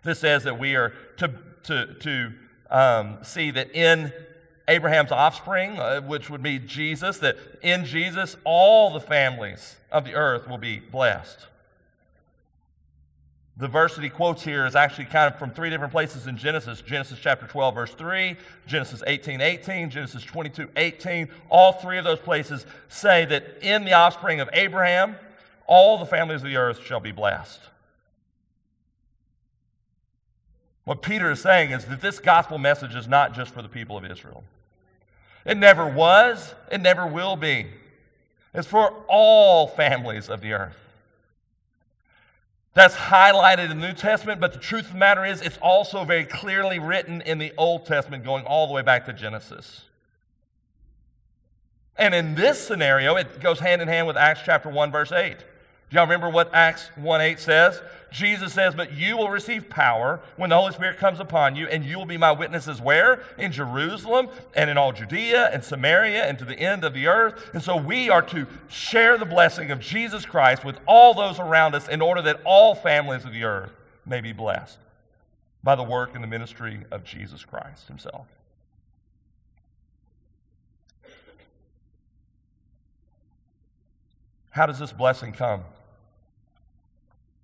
This 0.04 0.20
says 0.20 0.44
that 0.44 0.60
we 0.60 0.76
are 0.76 0.92
to, 1.18 1.32
to, 1.64 1.94
to 1.94 2.34
um, 2.70 3.20
see 3.24 3.52
that 3.52 3.76
in 3.76 4.12
Abraham's 4.68 5.12
offspring, 5.12 5.78
uh, 5.80 6.02
which 6.02 6.30
would 6.32 6.42
be 6.42 6.58
Jesus, 6.58 7.20
that 7.20 7.38
in 7.62 7.86
Jesus 7.86 8.36
all 8.44 8.92
the 8.92 9.00
families 9.00 9.76
of 9.92 10.04
the 10.04 10.16
earth 10.16 10.50
will 10.50 10.58
be 10.58 10.80
blessed. 10.80 11.46
The 13.58 13.68
verse 13.68 13.96
that 13.96 14.04
he 14.04 14.10
quotes 14.10 14.44
here 14.44 14.66
is 14.66 14.76
actually 14.76 15.06
kind 15.06 15.32
of 15.32 15.40
from 15.40 15.52
three 15.52 15.70
different 15.70 15.94
places 15.94 16.28
in 16.28 16.36
Genesis 16.38 16.82
Genesis 16.82 17.20
chapter 17.22 17.48
12, 17.48 17.76
verse 17.76 17.94
3, 17.94 18.36
Genesis 18.68 19.02
18, 19.06 19.40
18, 19.42 19.90
Genesis 19.92 20.24
22, 20.24 20.70
18. 20.76 21.30
All 21.50 21.72
three 21.72 21.98
of 21.98 22.04
those 22.04 22.20
places 22.20 22.66
say 22.90 23.26
that 23.26 23.60
in 23.62 23.86
the 23.86 23.94
offspring 23.94 24.42
of 24.42 24.50
Abraham, 24.52 25.16
all 25.68 25.98
the 25.98 26.06
families 26.06 26.42
of 26.42 26.48
the 26.48 26.58
earth 26.58 26.82
shall 26.84 27.00
be 27.00 27.12
blessed. 27.12 27.62
What 30.84 31.02
Peter 31.02 31.32
is 31.32 31.42
saying 31.42 31.72
is 31.72 31.86
that 31.86 32.02
this 32.02 32.20
gospel 32.20 32.58
message 32.58 32.96
is 32.96 33.08
not 33.08 33.34
just 33.34 33.52
for 33.54 33.62
the 33.62 33.70
people 33.70 33.98
of 33.98 34.06
Israel. 34.06 34.44
It 35.46 35.58
never 35.58 35.88
was, 35.88 36.54
it 36.72 36.80
never 36.80 37.06
will 37.08 37.36
be. 37.36 37.68
It's 38.54 38.68
for 38.68 38.94
all 39.08 39.68
families 39.68 40.30
of 40.30 40.42
the 40.42 40.54
earth. 40.54 40.78
That's 42.74 42.96
highlighted 42.96 43.72
in 43.72 43.80
the 43.80 43.88
New 43.88 43.94
Testament, 43.94 44.42
but 44.42 44.54
the 44.54 44.60
truth 44.60 44.88
of 44.88 44.94
the 44.94 44.98
matter 44.98 45.26
is, 45.26 45.42
it's 45.42 45.58
also 45.58 46.04
very 46.04 46.26
clearly 46.26 46.78
written 46.78 47.22
in 47.22 47.38
the 47.38 47.54
Old 47.58 47.86
Testament, 47.86 48.24
going 48.24 48.44
all 48.46 48.68
the 48.68 48.74
way 48.74 48.82
back 48.82 49.06
to 49.06 49.14
Genesis. 49.14 49.84
And 51.98 52.14
in 52.14 52.36
this 52.36 52.60
scenario, 52.60 53.16
it 53.16 53.40
goes 53.40 53.60
hand 53.60 53.82
in 53.82 53.88
hand 53.88 54.08
with 54.08 54.18
Acts 54.18 54.42
chapter 54.46 54.70
1, 54.70 54.92
verse 54.92 55.12
8. 55.12 55.38
Do 55.90 55.98
y'all 55.98 56.06
remember 56.06 56.30
what 56.30 56.54
Acts 56.54 56.90
1 56.96 57.22
8 57.22 57.40
says? 57.40 57.82
Jesus 58.12 58.54
says, 58.54 58.74
But 58.74 58.94
you 58.94 59.18
will 59.18 59.30
receive 59.30 59.70
power 59.70 60.22
when 60.38 60.50
the 60.50 60.56
Holy 60.56 60.74
Spirit 60.74 60.98
comes 60.98 61.20
upon 61.20 61.56
you, 61.56 61.68
and 61.68 61.84
you 61.84 61.98
will 61.98 62.06
be 62.06 62.18
my 62.18 62.32
witnesses 62.32 62.82
where? 62.82 63.22
In 63.38 63.52
Jerusalem 63.52 64.30
and 64.56 64.70
in 64.70 64.78
all 64.78 64.94
Judea 64.94 65.50
and 65.52 65.64
Samaria 65.64 66.26
and 66.26 66.40
to 66.40 66.46
the 66.46 66.58
end 66.58 66.84
of 66.84 66.94
the 66.94 67.08
earth. 67.08 67.50
And 67.54 67.62
so 67.62 67.76
we 67.76 68.10
are 68.10 68.22
to 68.24 68.48
share 68.68 69.18
the 69.18 69.26
blessing 69.26 69.70
of 69.70 69.80
Jesus 69.80 70.26
Christ 70.26 70.64
with 70.64 70.80
all 70.88 71.14
those 71.14 71.40
around 71.40 71.76
us 71.76 71.88
in 71.88 72.02
order 72.02 72.22
that 72.24 72.42
all 72.46 72.74
families 72.74 73.26
of 73.26 73.34
the 73.34 73.44
earth 73.44 73.74
may 74.06 74.22
be 74.22 74.32
blessed 74.32 74.78
by 75.62 75.76
the 75.76 75.84
work 75.84 76.16
and 76.16 76.24
the 76.24 76.28
ministry 76.28 76.80
of 76.92 77.04
Jesus 77.04 77.44
Christ 77.44 77.88
Himself. 77.88 78.28
How 84.56 84.66
does 84.66 84.80
this 84.80 84.94
blessing 84.94 85.34
come? 85.34 85.66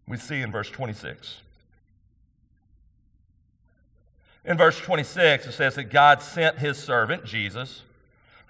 We 0.07 0.15
see 0.15 0.41
in 0.41 0.49
verse 0.49 0.69
26. 0.69 1.41
In 4.45 4.57
verse 4.57 4.79
26, 4.79 5.47
it 5.47 5.51
says 5.51 5.75
that 5.75 5.91
God 5.91 6.21
sent 6.21 6.59
his 6.59 6.77
servant, 6.77 7.25
Jesus, 7.25 7.81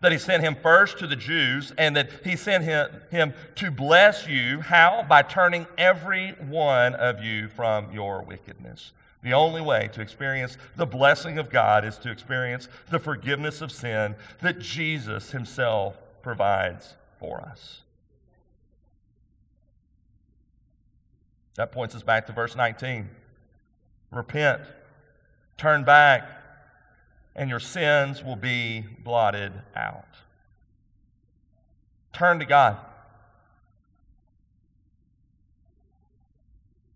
that 0.01 0.11
he 0.11 0.19
sent 0.19 0.43
him 0.43 0.55
first 0.61 0.99
to 0.99 1.07
the 1.07 1.15
Jews, 1.15 1.73
and 1.75 1.95
that 1.95 2.11
he 2.23 2.35
sent 2.35 2.63
him, 2.63 2.87
him 3.09 3.33
to 3.55 3.71
bless 3.71 4.27
you. 4.27 4.59
How? 4.59 5.07
By 5.09 5.23
turning 5.23 5.65
every 5.75 6.33
one 6.47 6.93
of 6.93 7.23
you 7.23 7.47
from 7.47 7.91
your 7.91 8.21
wickedness. 8.21 8.91
The 9.23 9.33
only 9.33 9.61
way 9.61 9.89
to 9.93 10.01
experience 10.01 10.55
the 10.75 10.85
blessing 10.85 11.39
of 11.39 11.49
God 11.49 11.83
is 11.83 11.97
to 11.97 12.11
experience 12.11 12.67
the 12.91 12.99
forgiveness 12.99 13.59
of 13.61 13.71
sin 13.71 14.13
that 14.41 14.59
Jesus 14.59 15.31
himself 15.31 15.97
provides 16.21 16.93
for 17.19 17.41
us. 17.41 17.81
That 21.55 21.71
points 21.71 21.95
us 21.95 22.03
back 22.03 22.27
to 22.27 22.33
verse 22.33 22.55
19. 22.55 23.09
Repent, 24.11 24.61
turn 25.57 25.83
back, 25.83 26.29
and 27.35 27.49
your 27.49 27.59
sins 27.59 28.23
will 28.23 28.35
be 28.35 28.85
blotted 29.03 29.53
out. 29.75 30.05
Turn 32.13 32.39
to 32.39 32.45
God. 32.45 32.77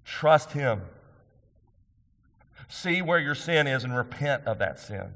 Trust 0.03 0.51
Him. 0.51 0.82
See 2.68 3.01
where 3.01 3.20
your 3.20 3.36
sin 3.36 3.68
is 3.68 3.84
and 3.84 3.95
repent 3.95 4.45
of 4.45 4.60
that 4.60 4.80
sin. 4.80 5.14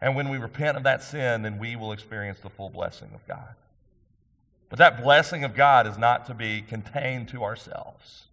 And 0.00 0.16
when 0.16 0.28
we 0.28 0.38
repent 0.38 0.76
of 0.76 0.84
that 0.84 1.02
sin, 1.02 1.42
then 1.42 1.58
we 1.58 1.76
will 1.76 1.92
experience 1.92 2.40
the 2.40 2.50
full 2.50 2.70
blessing 2.70 3.10
of 3.14 3.26
God. 3.26 3.54
But 4.70 4.78
that 4.78 5.02
blessing 5.02 5.44
of 5.44 5.54
God 5.54 5.86
is 5.86 5.98
not 5.98 6.26
to 6.26 6.34
be 6.34 6.62
contained 6.62 7.28
to 7.28 7.42
ourselves. 7.42 8.24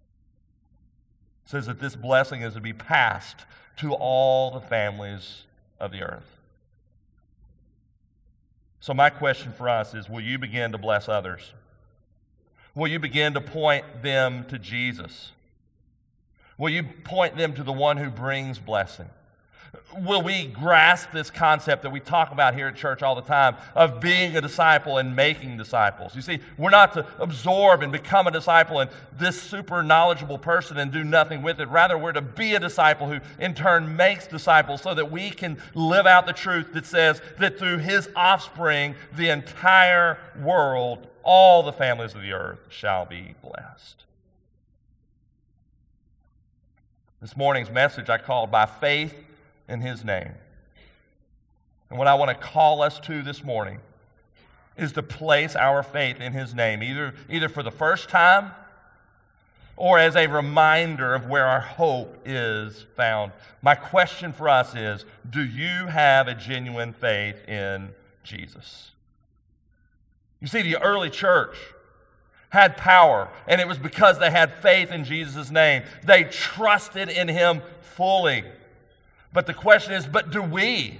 It 1.45 1.49
says 1.49 1.65
that 1.65 1.79
this 1.79 1.95
blessing 1.95 2.43
is 2.43 2.53
to 2.53 2.61
be 2.61 2.73
passed 2.73 3.37
to 3.77 3.93
all 3.93 4.51
the 4.51 4.61
families 4.61 5.43
of 5.79 5.91
the 5.91 6.03
earth. 6.03 6.37
So, 8.79 8.93
my 8.93 9.09
question 9.09 9.51
for 9.51 9.67
us 9.67 9.93
is 9.93 10.07
will 10.07 10.21
you 10.21 10.37
begin 10.37 10.71
to 10.71 10.77
bless 10.77 11.09
others? 11.09 11.53
Will 12.75 12.87
you 12.87 12.99
begin 12.99 13.33
to 13.33 13.41
point 13.41 14.03
them 14.03 14.45
to 14.49 14.59
Jesus? 14.59 15.31
Will 16.59 16.69
you 16.69 16.83
point 16.83 17.35
them 17.35 17.53
to 17.55 17.63
the 17.63 17.73
one 17.73 17.97
who 17.97 18.11
brings 18.11 18.59
blessing? 18.59 19.09
Will 19.99 20.21
we 20.21 20.45
grasp 20.45 21.11
this 21.11 21.29
concept 21.29 21.83
that 21.83 21.89
we 21.89 21.99
talk 21.99 22.31
about 22.31 22.53
here 22.53 22.67
at 22.67 22.75
church 22.75 23.01
all 23.01 23.15
the 23.15 23.21
time 23.21 23.55
of 23.75 23.99
being 23.99 24.35
a 24.35 24.41
disciple 24.41 24.97
and 24.97 25.15
making 25.15 25.57
disciples? 25.57 26.15
You 26.15 26.21
see, 26.21 26.39
we're 26.57 26.69
not 26.69 26.93
to 26.93 27.05
absorb 27.19 27.81
and 27.81 27.91
become 27.91 28.27
a 28.27 28.31
disciple 28.31 28.79
and 28.79 28.89
this 29.17 29.41
super 29.41 29.83
knowledgeable 29.83 30.37
person 30.37 30.77
and 30.77 30.91
do 30.91 31.03
nothing 31.03 31.41
with 31.41 31.59
it. 31.59 31.67
Rather, 31.69 31.97
we're 31.97 32.11
to 32.11 32.21
be 32.21 32.55
a 32.55 32.59
disciple 32.59 33.07
who 33.07 33.19
in 33.39 33.53
turn 33.53 33.95
makes 33.95 34.27
disciples 34.27 34.81
so 34.81 34.93
that 34.93 35.11
we 35.11 35.29
can 35.29 35.61
live 35.73 36.05
out 36.05 36.25
the 36.25 36.33
truth 36.33 36.73
that 36.73 36.85
says 36.85 37.21
that 37.39 37.57
through 37.57 37.79
his 37.79 38.09
offspring, 38.15 38.95
the 39.15 39.29
entire 39.29 40.17
world, 40.41 41.07
all 41.23 41.63
the 41.63 41.73
families 41.73 42.13
of 42.15 42.21
the 42.21 42.33
earth 42.33 42.59
shall 42.69 43.05
be 43.05 43.35
blessed. 43.41 44.03
This 47.19 47.35
morning's 47.35 47.71
message 47.71 48.09
I 48.09 48.19
called 48.19 48.51
By 48.51 48.67
Faith 48.67 49.13
in 49.67 49.81
His 49.81 50.03
name. 50.03 50.31
And 51.89 51.97
what 51.97 52.07
I 52.07 52.15
want 52.15 52.29
to 52.29 52.35
call 52.35 52.81
us 52.81 52.99
to 53.01 53.21
this 53.21 53.43
morning 53.43 53.79
is 54.77 54.91
to 54.93 55.03
place 55.03 55.55
our 55.55 55.83
faith 55.83 56.19
in 56.19 56.33
His 56.33 56.53
name, 56.53 56.83
either, 56.83 57.13
either 57.29 57.49
for 57.49 57.63
the 57.63 57.71
first 57.71 58.09
time 58.09 58.51
or 59.77 59.99
as 59.99 60.15
a 60.15 60.27
reminder 60.27 61.13
of 61.13 61.27
where 61.27 61.45
our 61.45 61.61
hope 61.61 62.17
is 62.25 62.85
found. 62.95 63.31
My 63.61 63.75
question 63.75 64.33
for 64.33 64.49
us 64.49 64.75
is 64.75 65.05
do 65.29 65.43
you 65.43 65.85
have 65.87 66.27
a 66.27 66.33
genuine 66.33 66.93
faith 66.93 67.47
in 67.47 67.89
Jesus? 68.23 68.91
You 70.41 70.47
see, 70.47 70.63
the 70.63 70.81
early 70.81 71.09
church 71.09 71.55
had 72.49 72.77
power, 72.77 73.29
and 73.47 73.61
it 73.61 73.67
was 73.67 73.77
because 73.77 74.19
they 74.19 74.31
had 74.31 74.53
faith 74.55 74.91
in 74.91 75.03
Jesus' 75.03 75.51
name. 75.51 75.83
They 76.03 76.23
trusted 76.23 77.09
in 77.09 77.27
Him 77.27 77.61
fully. 77.81 78.43
But 79.33 79.45
the 79.45 79.53
question 79.53 79.93
is, 79.93 80.05
but 80.05 80.31
do 80.31 80.41
we? 80.41 80.99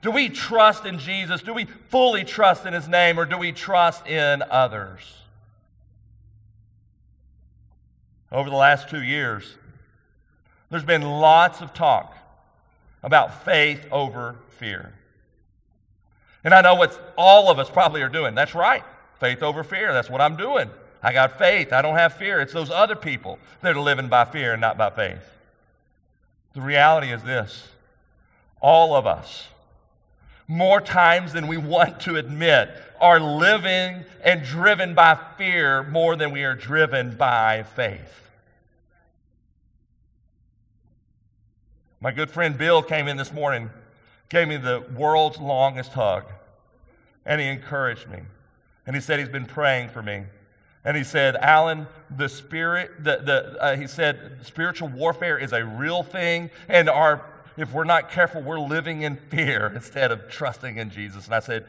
Do 0.00 0.10
we 0.10 0.28
trust 0.28 0.84
in 0.84 0.98
Jesus? 0.98 1.42
Do 1.42 1.52
we 1.52 1.64
fully 1.64 2.24
trust 2.24 2.66
in 2.66 2.72
his 2.72 2.88
name 2.88 3.18
or 3.18 3.24
do 3.24 3.36
we 3.36 3.52
trust 3.52 4.06
in 4.06 4.42
others? 4.50 5.00
Over 8.30 8.50
the 8.50 8.56
last 8.56 8.88
two 8.88 9.02
years, 9.02 9.56
there's 10.70 10.84
been 10.84 11.02
lots 11.02 11.60
of 11.60 11.72
talk 11.72 12.16
about 13.02 13.44
faith 13.44 13.86
over 13.90 14.36
fear. 14.58 14.92
And 16.44 16.54
I 16.54 16.60
know 16.60 16.74
what 16.74 17.14
all 17.16 17.50
of 17.50 17.58
us 17.58 17.70
probably 17.70 18.02
are 18.02 18.08
doing. 18.08 18.34
That's 18.34 18.54
right. 18.54 18.84
Faith 19.18 19.42
over 19.42 19.64
fear. 19.64 19.92
That's 19.92 20.10
what 20.10 20.20
I'm 20.20 20.36
doing. 20.36 20.70
I 21.02 21.12
got 21.12 21.38
faith. 21.38 21.72
I 21.72 21.82
don't 21.82 21.96
have 21.96 22.14
fear. 22.14 22.40
It's 22.40 22.52
those 22.52 22.70
other 22.70 22.96
people 22.96 23.38
that 23.62 23.76
are 23.76 23.80
living 23.80 24.08
by 24.08 24.24
fear 24.24 24.52
and 24.52 24.60
not 24.60 24.76
by 24.76 24.90
faith. 24.90 25.22
The 26.58 26.64
reality 26.64 27.12
is 27.12 27.22
this 27.22 27.68
all 28.60 28.96
of 28.96 29.06
us, 29.06 29.46
more 30.48 30.80
times 30.80 31.32
than 31.32 31.46
we 31.46 31.56
want 31.56 32.00
to 32.00 32.16
admit, 32.16 32.68
are 33.00 33.20
living 33.20 34.04
and 34.24 34.42
driven 34.42 34.92
by 34.92 35.16
fear 35.36 35.84
more 35.84 36.16
than 36.16 36.32
we 36.32 36.42
are 36.42 36.56
driven 36.56 37.14
by 37.14 37.62
faith. 37.62 38.28
My 42.00 42.10
good 42.10 42.28
friend 42.28 42.58
Bill 42.58 42.82
came 42.82 43.06
in 43.06 43.16
this 43.16 43.32
morning, 43.32 43.70
gave 44.28 44.48
me 44.48 44.56
the 44.56 44.84
world's 44.96 45.38
longest 45.38 45.92
hug, 45.92 46.24
and 47.24 47.40
he 47.40 47.46
encouraged 47.46 48.08
me. 48.08 48.18
And 48.84 48.96
he 48.96 49.00
said 49.00 49.20
he's 49.20 49.28
been 49.28 49.46
praying 49.46 49.90
for 49.90 50.02
me. 50.02 50.24
And 50.88 50.96
he 50.96 51.04
said, 51.04 51.36
Alan, 51.36 51.86
the 52.08 52.30
spirit, 52.30 53.04
the, 53.04 53.18
the, 53.22 53.62
uh, 53.62 53.76
he 53.76 53.86
said, 53.86 54.38
spiritual 54.42 54.88
warfare 54.88 55.36
is 55.36 55.52
a 55.52 55.62
real 55.62 56.02
thing, 56.02 56.48
and 56.66 56.88
our, 56.88 57.26
if 57.58 57.74
we're 57.74 57.84
not 57.84 58.10
careful, 58.10 58.40
we're 58.40 58.58
living 58.58 59.02
in 59.02 59.16
fear 59.16 59.70
instead 59.74 60.10
of 60.10 60.30
trusting 60.30 60.78
in 60.78 60.88
Jesus. 60.88 61.26
And 61.26 61.34
I 61.34 61.40
said, 61.40 61.66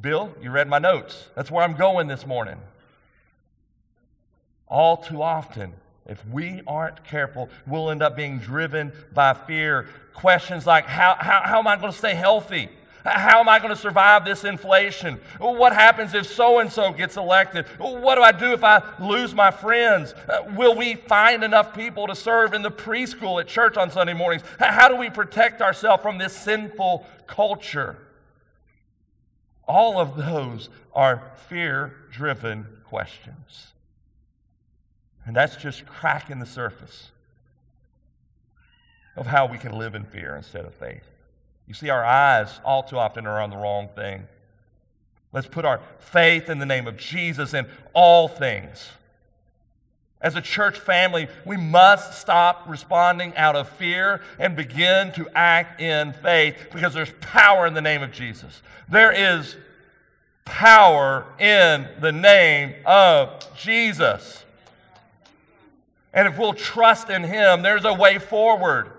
Bill, 0.00 0.32
you 0.40 0.52
read 0.52 0.68
my 0.68 0.78
notes. 0.78 1.26
That's 1.34 1.50
where 1.50 1.64
I'm 1.64 1.74
going 1.74 2.06
this 2.06 2.24
morning. 2.24 2.56
All 4.68 4.96
too 4.96 5.20
often, 5.20 5.72
if 6.06 6.24
we 6.28 6.62
aren't 6.64 7.04
careful, 7.04 7.48
we'll 7.66 7.90
end 7.90 8.00
up 8.00 8.14
being 8.14 8.38
driven 8.38 8.92
by 9.12 9.34
fear. 9.34 9.88
Questions 10.14 10.68
like, 10.68 10.86
how, 10.86 11.16
how, 11.18 11.42
how 11.44 11.58
am 11.58 11.66
I 11.66 11.74
going 11.74 11.90
to 11.90 11.98
stay 11.98 12.14
healthy? 12.14 12.68
How 13.04 13.40
am 13.40 13.48
I 13.48 13.58
going 13.58 13.74
to 13.74 13.80
survive 13.80 14.24
this 14.24 14.44
inflation? 14.44 15.20
What 15.38 15.72
happens 15.72 16.14
if 16.14 16.26
so 16.26 16.60
and 16.60 16.70
so 16.70 16.92
gets 16.92 17.16
elected? 17.16 17.66
What 17.78 18.14
do 18.14 18.22
I 18.22 18.32
do 18.32 18.52
if 18.52 18.62
I 18.62 18.82
lose 19.00 19.34
my 19.34 19.50
friends? 19.50 20.14
Uh, 20.28 20.44
will 20.54 20.76
we 20.76 20.94
find 20.94 21.42
enough 21.42 21.74
people 21.74 22.06
to 22.06 22.14
serve 22.14 22.54
in 22.54 22.62
the 22.62 22.70
preschool 22.70 23.40
at 23.40 23.48
church 23.48 23.76
on 23.76 23.90
Sunday 23.90 24.14
mornings? 24.14 24.42
How 24.58 24.88
do 24.88 24.96
we 24.96 25.10
protect 25.10 25.60
ourselves 25.60 26.02
from 26.02 26.18
this 26.18 26.32
sinful 26.32 27.04
culture? 27.26 27.98
All 29.66 29.98
of 29.98 30.16
those 30.16 30.68
are 30.94 31.32
fear 31.48 31.94
driven 32.10 32.66
questions. 32.84 33.72
And 35.24 35.34
that's 35.34 35.56
just 35.56 35.86
cracking 35.86 36.38
the 36.38 36.46
surface 36.46 37.10
of 39.16 39.26
how 39.26 39.46
we 39.46 39.58
can 39.58 39.72
live 39.72 39.94
in 39.94 40.04
fear 40.04 40.36
instead 40.36 40.64
of 40.64 40.74
faith. 40.74 41.11
You 41.66 41.74
see, 41.74 41.90
our 41.90 42.04
eyes 42.04 42.60
all 42.64 42.82
too 42.82 42.98
often 42.98 43.26
are 43.26 43.40
on 43.40 43.50
the 43.50 43.56
wrong 43.56 43.88
thing. 43.94 44.24
Let's 45.32 45.46
put 45.46 45.64
our 45.64 45.80
faith 45.98 46.50
in 46.50 46.58
the 46.58 46.66
name 46.66 46.86
of 46.86 46.96
Jesus 46.96 47.54
in 47.54 47.66
all 47.94 48.28
things. 48.28 48.90
As 50.20 50.36
a 50.36 50.40
church 50.40 50.78
family, 50.78 51.26
we 51.44 51.56
must 51.56 52.20
stop 52.20 52.64
responding 52.68 53.34
out 53.36 53.56
of 53.56 53.68
fear 53.70 54.20
and 54.38 54.54
begin 54.54 55.10
to 55.12 55.28
act 55.34 55.80
in 55.80 56.12
faith 56.12 56.54
because 56.72 56.94
there's 56.94 57.12
power 57.20 57.66
in 57.66 57.74
the 57.74 57.80
name 57.80 58.02
of 58.02 58.12
Jesus. 58.12 58.62
There 58.88 59.10
is 59.10 59.56
power 60.44 61.26
in 61.40 61.88
the 62.00 62.12
name 62.12 62.74
of 62.86 63.44
Jesus. 63.56 64.44
And 66.12 66.28
if 66.28 66.38
we'll 66.38 66.54
trust 66.54 67.10
in 67.10 67.24
Him, 67.24 67.62
there's 67.62 67.84
a 67.84 67.94
way 67.94 68.18
forward. 68.18 68.92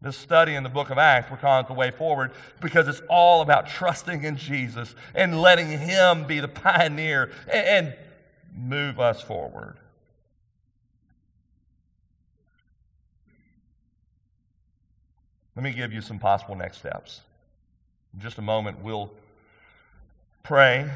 This 0.00 0.16
study 0.16 0.54
in 0.54 0.62
the 0.62 0.68
book 0.68 0.90
of 0.90 0.98
Acts, 0.98 1.30
we're 1.30 1.38
calling 1.38 1.64
it 1.64 1.68
the 1.68 1.74
way 1.74 1.90
forward 1.90 2.32
because 2.60 2.86
it's 2.86 3.02
all 3.08 3.42
about 3.42 3.66
trusting 3.66 4.22
in 4.22 4.36
Jesus 4.36 4.94
and 5.14 5.40
letting 5.40 5.68
Him 5.68 6.24
be 6.24 6.38
the 6.38 6.48
pioneer 6.48 7.32
and, 7.52 7.94
move 8.58 8.98
us 8.98 9.22
forward. 9.22 9.76
Let 15.54 15.62
me 15.64 15.72
give 15.72 15.92
you 15.92 16.00
some 16.00 16.18
possible 16.18 16.54
next 16.54 16.78
steps. 16.78 17.22
In 18.14 18.20
just 18.20 18.38
a 18.38 18.42
moment, 18.42 18.82
we'll 18.82 19.10
pray. 20.42 20.90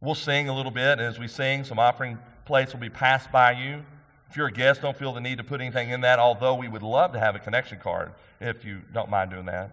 We'll 0.00 0.14
sing 0.14 0.48
a 0.48 0.54
little 0.54 0.70
bit. 0.70 0.98
And 0.98 1.02
as 1.02 1.18
we 1.18 1.28
sing, 1.28 1.64
some 1.64 1.78
offering 1.78 2.18
plates 2.44 2.72
will 2.72 2.80
be 2.80 2.90
passed 2.90 3.32
by 3.32 3.52
you. 3.52 3.84
If 4.32 4.38
you're 4.38 4.46
a 4.46 4.50
guest, 4.50 4.80
don't 4.80 4.96
feel 4.96 5.12
the 5.12 5.20
need 5.20 5.36
to 5.36 5.44
put 5.44 5.60
anything 5.60 5.90
in 5.90 6.00
that, 6.00 6.18
although 6.18 6.54
we 6.54 6.66
would 6.66 6.82
love 6.82 7.12
to 7.12 7.20
have 7.20 7.36
a 7.36 7.38
connection 7.38 7.78
card 7.78 8.12
if 8.40 8.64
you 8.64 8.80
don't 8.94 9.10
mind 9.10 9.30
doing 9.30 9.44
that. 9.44 9.72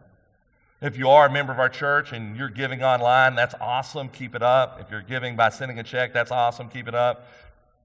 If 0.82 0.98
you 0.98 1.10
are 1.10 1.28
a 1.28 1.32
member 1.32 1.54
of 1.54 1.60
our 1.60 1.70
church 1.70 2.12
and 2.12 2.36
you're 2.36 2.50
giving 2.50 2.84
online, 2.84 3.36
that's 3.36 3.56
awesome. 3.62 4.10
Keep 4.10 4.36
it 4.36 4.44
up. 4.44 4.82
If 4.82 4.92
you're 4.92 5.02
giving 5.02 5.38
by 5.38 5.48
sending 5.48 5.80
a 5.80 5.84
check, 5.84 6.12
that's 6.12 6.30
awesome. 6.30 6.68
Keep 6.68 6.90
it 6.90 6.94
up. 6.94 7.30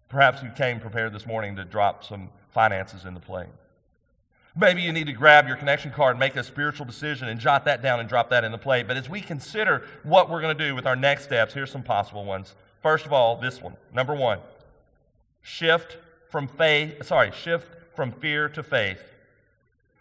Perhaps 0.09 0.43
you 0.43 0.51
came 0.51 0.81
prepared 0.81 1.13
this 1.13 1.27
morning 1.27 1.55
to 1.55 1.65
drop 1.65 2.03
some 2.03 2.29
finances 2.51 3.05
in 3.05 3.15
the 3.15 3.21
plate. 3.21 3.47
Maybe 4.57 4.83
you 4.83 4.91
need 4.91 5.07
to 5.07 5.13
grab 5.13 5.47
your 5.47 5.57
connection 5.57 5.93
card, 5.93 6.19
make 6.19 6.35
a 6.35 6.43
spiritual 6.43 6.87
decision, 6.87 7.29
and 7.29 7.39
jot 7.39 7.67
that 7.67 7.83
down 7.83 8.01
and 8.01 8.09
drop 8.09 8.31
that 8.31 8.43
in 8.43 8.51
the 8.51 8.59
plate. 8.59 8.89
But 8.89 8.97
as 8.97 9.09
we 9.09 9.21
consider 9.21 9.87
what 10.03 10.29
we're 10.29 10.41
going 10.41 10.59
to 10.59 10.67
do 10.67 10.75
with 10.75 10.87
our 10.87 10.97
next 10.97 11.23
steps, 11.23 11.55
here's 11.55 11.71
some 11.71 11.85
possible 11.85 12.25
ones. 12.25 12.57
First 12.83 13.07
of 13.07 13.13
all, 13.13 13.37
this 13.37 13.63
one. 13.63 13.77
Number 13.93 14.17
one, 14.17 14.41
shift 15.41 15.99
from 16.35 16.49
faith, 16.49 17.07
sorry, 17.07 17.31
shift 17.31 17.69
from 17.95 18.11
fear 18.11 18.49
to 18.49 18.61
faith. 18.61 19.01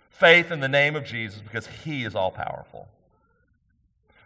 Faith 0.10 0.50
in 0.50 0.62
the 0.62 0.68
name 0.68 0.96
of 0.96 1.06
Jesus 1.06 1.40
because 1.40 1.68
he 1.68 2.04
is 2.06 2.16
all 2.16 2.32
powerful. 2.32 2.88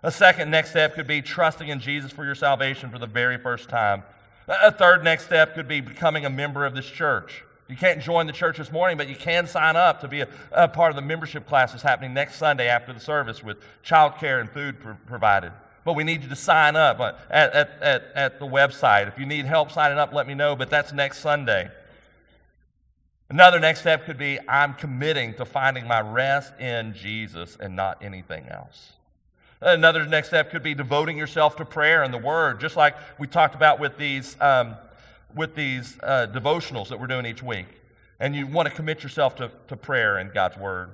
A 0.04 0.10
second 0.10 0.50
next 0.50 0.70
step 0.70 0.96
could 0.96 1.06
be 1.06 1.22
trusting 1.22 1.68
in 1.68 1.82
Jesus 1.82 2.14
for 2.14 2.24
your 2.24 2.34
salvation 2.34 2.90
for 2.92 2.98
the 2.98 3.08
very 3.08 3.38
first 3.38 3.68
time. 3.68 4.04
A 4.48 4.72
third 4.72 5.04
next 5.04 5.26
step 5.26 5.54
could 5.54 5.68
be 5.68 5.82
becoming 5.82 6.24
a 6.24 6.30
member 6.30 6.66
of 6.66 6.74
this 6.74 6.86
church. 6.86 7.44
You 7.68 7.76
can't 7.76 8.02
join 8.02 8.26
the 8.26 8.32
church 8.32 8.58
this 8.58 8.72
morning, 8.72 8.96
but 8.96 9.10
you 9.10 9.16
can 9.18 9.46
sign 9.46 9.76
up 9.76 10.00
to 10.00 10.08
be 10.08 10.22
a, 10.22 10.30
a 10.54 10.70
part 10.70 10.92
of 10.92 10.96
the 10.96 11.02
membership 11.02 11.46
classes 11.46 11.82
happening 11.82 12.14
next 12.14 12.36
Sunday 12.38 12.70
after 12.70 12.94
the 12.94 13.02
service 13.02 13.44
with 13.44 13.58
childcare 13.86 14.40
and 14.40 14.50
food 14.50 14.80
pr- 14.80 14.92
provided. 15.08 15.52
But 15.84 15.98
we 15.98 16.06
need 16.06 16.24
you 16.24 16.30
to 16.30 16.38
sign 16.38 16.78
up 16.78 17.02
uh, 17.02 17.16
at, 17.30 17.52
at, 17.52 17.72
at, 17.82 18.04
at 18.16 18.40
the 18.40 18.46
website. 18.46 19.10
If 19.10 19.20
you 19.20 19.26
need 19.26 19.44
help 19.44 19.74
signing 19.74 19.98
up, 19.98 20.14
let 20.14 20.26
me 20.26 20.36
know, 20.36 20.56
but 20.56 20.70
that's 20.70 20.94
next 20.94 21.20
Sunday. 21.20 21.70
Another 23.30 23.60
next 23.60 23.82
step 23.82 24.06
could 24.06 24.18
be 24.18 24.40
I'm 24.48 24.74
committing 24.74 25.34
to 25.36 25.46
finding 25.46 25.86
my 25.86 26.00
rest 26.00 26.54
in 26.60 26.94
Jesus 26.94 27.58
and 27.60 27.76
not 27.76 28.02
anything 28.02 28.48
else. 28.48 28.94
Another 29.60 30.06
next 30.06 30.30
step 30.30 30.52
could 30.52 30.64
be 30.64 30.74
devoting 30.74 31.18
yourself 31.18 31.56
to 31.58 31.66
prayer 31.66 32.04
and 32.04 32.14
the 32.14 32.20
Word, 32.20 32.62
just 32.62 32.76
like 32.76 32.96
we 33.18 33.28
talked 33.28 33.56
about 33.56 33.80
with 33.80 33.98
these, 33.98 34.40
um, 34.40 34.76
with 35.36 35.56
these 35.56 35.98
uh, 36.04 36.28
devotionals 36.32 36.90
that 36.90 37.00
we're 37.00 37.08
doing 37.08 37.26
each 37.26 37.44
week. 37.44 37.68
And 38.20 38.36
you 38.36 38.48
want 38.48 38.70
to 38.70 38.74
commit 38.74 39.04
yourself 39.04 39.36
to, 39.38 39.52
to 39.68 39.76
prayer 39.76 40.18
and 40.18 40.32
God's 40.34 40.58
Word. 40.58 40.92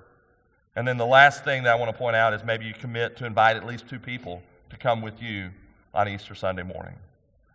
And 0.75 0.87
then 0.87 0.97
the 0.97 1.05
last 1.05 1.43
thing 1.43 1.63
that 1.63 1.71
I 1.71 1.75
want 1.75 1.91
to 1.91 1.97
point 1.97 2.15
out 2.15 2.33
is 2.33 2.43
maybe 2.43 2.65
you 2.65 2.73
commit 2.73 3.17
to 3.17 3.25
invite 3.25 3.57
at 3.57 3.65
least 3.65 3.87
two 3.87 3.99
people 3.99 4.41
to 4.71 4.77
come 4.77 5.01
with 5.01 5.21
you 5.21 5.51
on 5.93 6.07
Easter 6.09 6.33
Sunday 6.33 6.63
morning. 6.63 6.95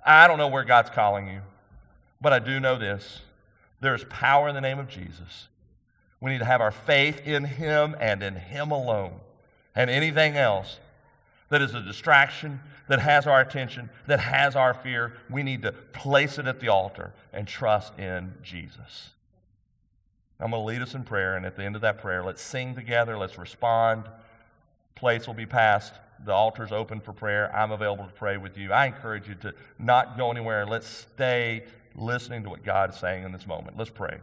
I 0.07 0.29
don't 0.29 0.39
know 0.39 0.49
where 0.49 0.63
God's 0.63 0.91
calling 0.91 1.27
you, 1.27 1.41
but 2.21 2.33
I 2.33 2.39
do 2.39 2.61
know 2.61 2.79
this 2.79 3.23
there 3.81 3.95
is 3.95 4.05
power 4.05 4.49
in 4.49 4.55
the 4.55 4.61
name 4.61 4.79
of 4.79 4.89
Jesus. 4.89 5.49
We 6.21 6.33
need 6.33 6.39
to 6.39 6.45
have 6.45 6.61
our 6.61 6.73
faith 6.73 7.27
in 7.27 7.45
Him 7.45 7.95
and 8.01 8.23
in 8.23 8.35
Him 8.35 8.71
alone. 8.71 9.15
And 9.75 9.89
anything 9.89 10.37
else 10.37 10.79
that 11.49 11.63
is 11.63 11.75
a 11.75 11.81
distraction, 11.81 12.61
that 12.89 12.99
has 12.99 13.27
our 13.27 13.41
attention, 13.41 13.91
that 14.07 14.21
has 14.21 14.57
our 14.57 14.75
fear, 14.75 15.15
we 15.31 15.43
need 15.43 15.63
to 15.63 15.73
place 15.73 16.39
it 16.39 16.47
at 16.47 16.61
the 16.61 16.69
altar 16.69 17.13
and 17.33 17.47
trust 17.47 17.99
in 17.99 18.35
Jesus. 18.43 19.11
I'm 20.41 20.51
going 20.51 20.63
to 20.63 20.67
lead 20.67 20.83
us 20.83 20.95
in 20.95 21.05
prayer, 21.05 21.37
and 21.37 21.45
at 21.45 21.57
the 21.57 21.65
end 21.65 21.75
of 21.75 21.83
that 21.83 21.99
prayer, 21.99 22.23
let's 22.23 22.43
sing 22.43 22.75
together, 22.75 23.19
let's 23.19 23.39
respond. 23.39 24.05
Plates 24.95 25.27
will 25.27 25.35
be 25.35 25.47
passed. 25.47 25.95
The 26.25 26.33
altar's 26.33 26.73
open 26.73 27.01
for 27.01 27.13
prayer. 27.13 27.55
I'm 27.55 27.71
available 27.71 28.05
to 28.05 28.13
pray 28.13 28.37
with 28.37 28.59
you. 28.59 28.73
I 28.73 28.87
encourage 28.87 29.29
you 29.29 29.35
to 29.37 29.55
not 29.79 30.17
go 30.17 30.31
anywhere. 30.31 30.67
Let's 30.67 30.87
stay 30.87 31.65
listening 31.99 32.43
to 32.45 32.51
what 32.51 32.65
God 32.65 32.91
is 32.91 32.97
saying 32.97 33.25
in 33.25 33.33
this 33.33 33.47
moment. 33.47 33.77
Let's 33.77 33.91
pray. 33.91 34.19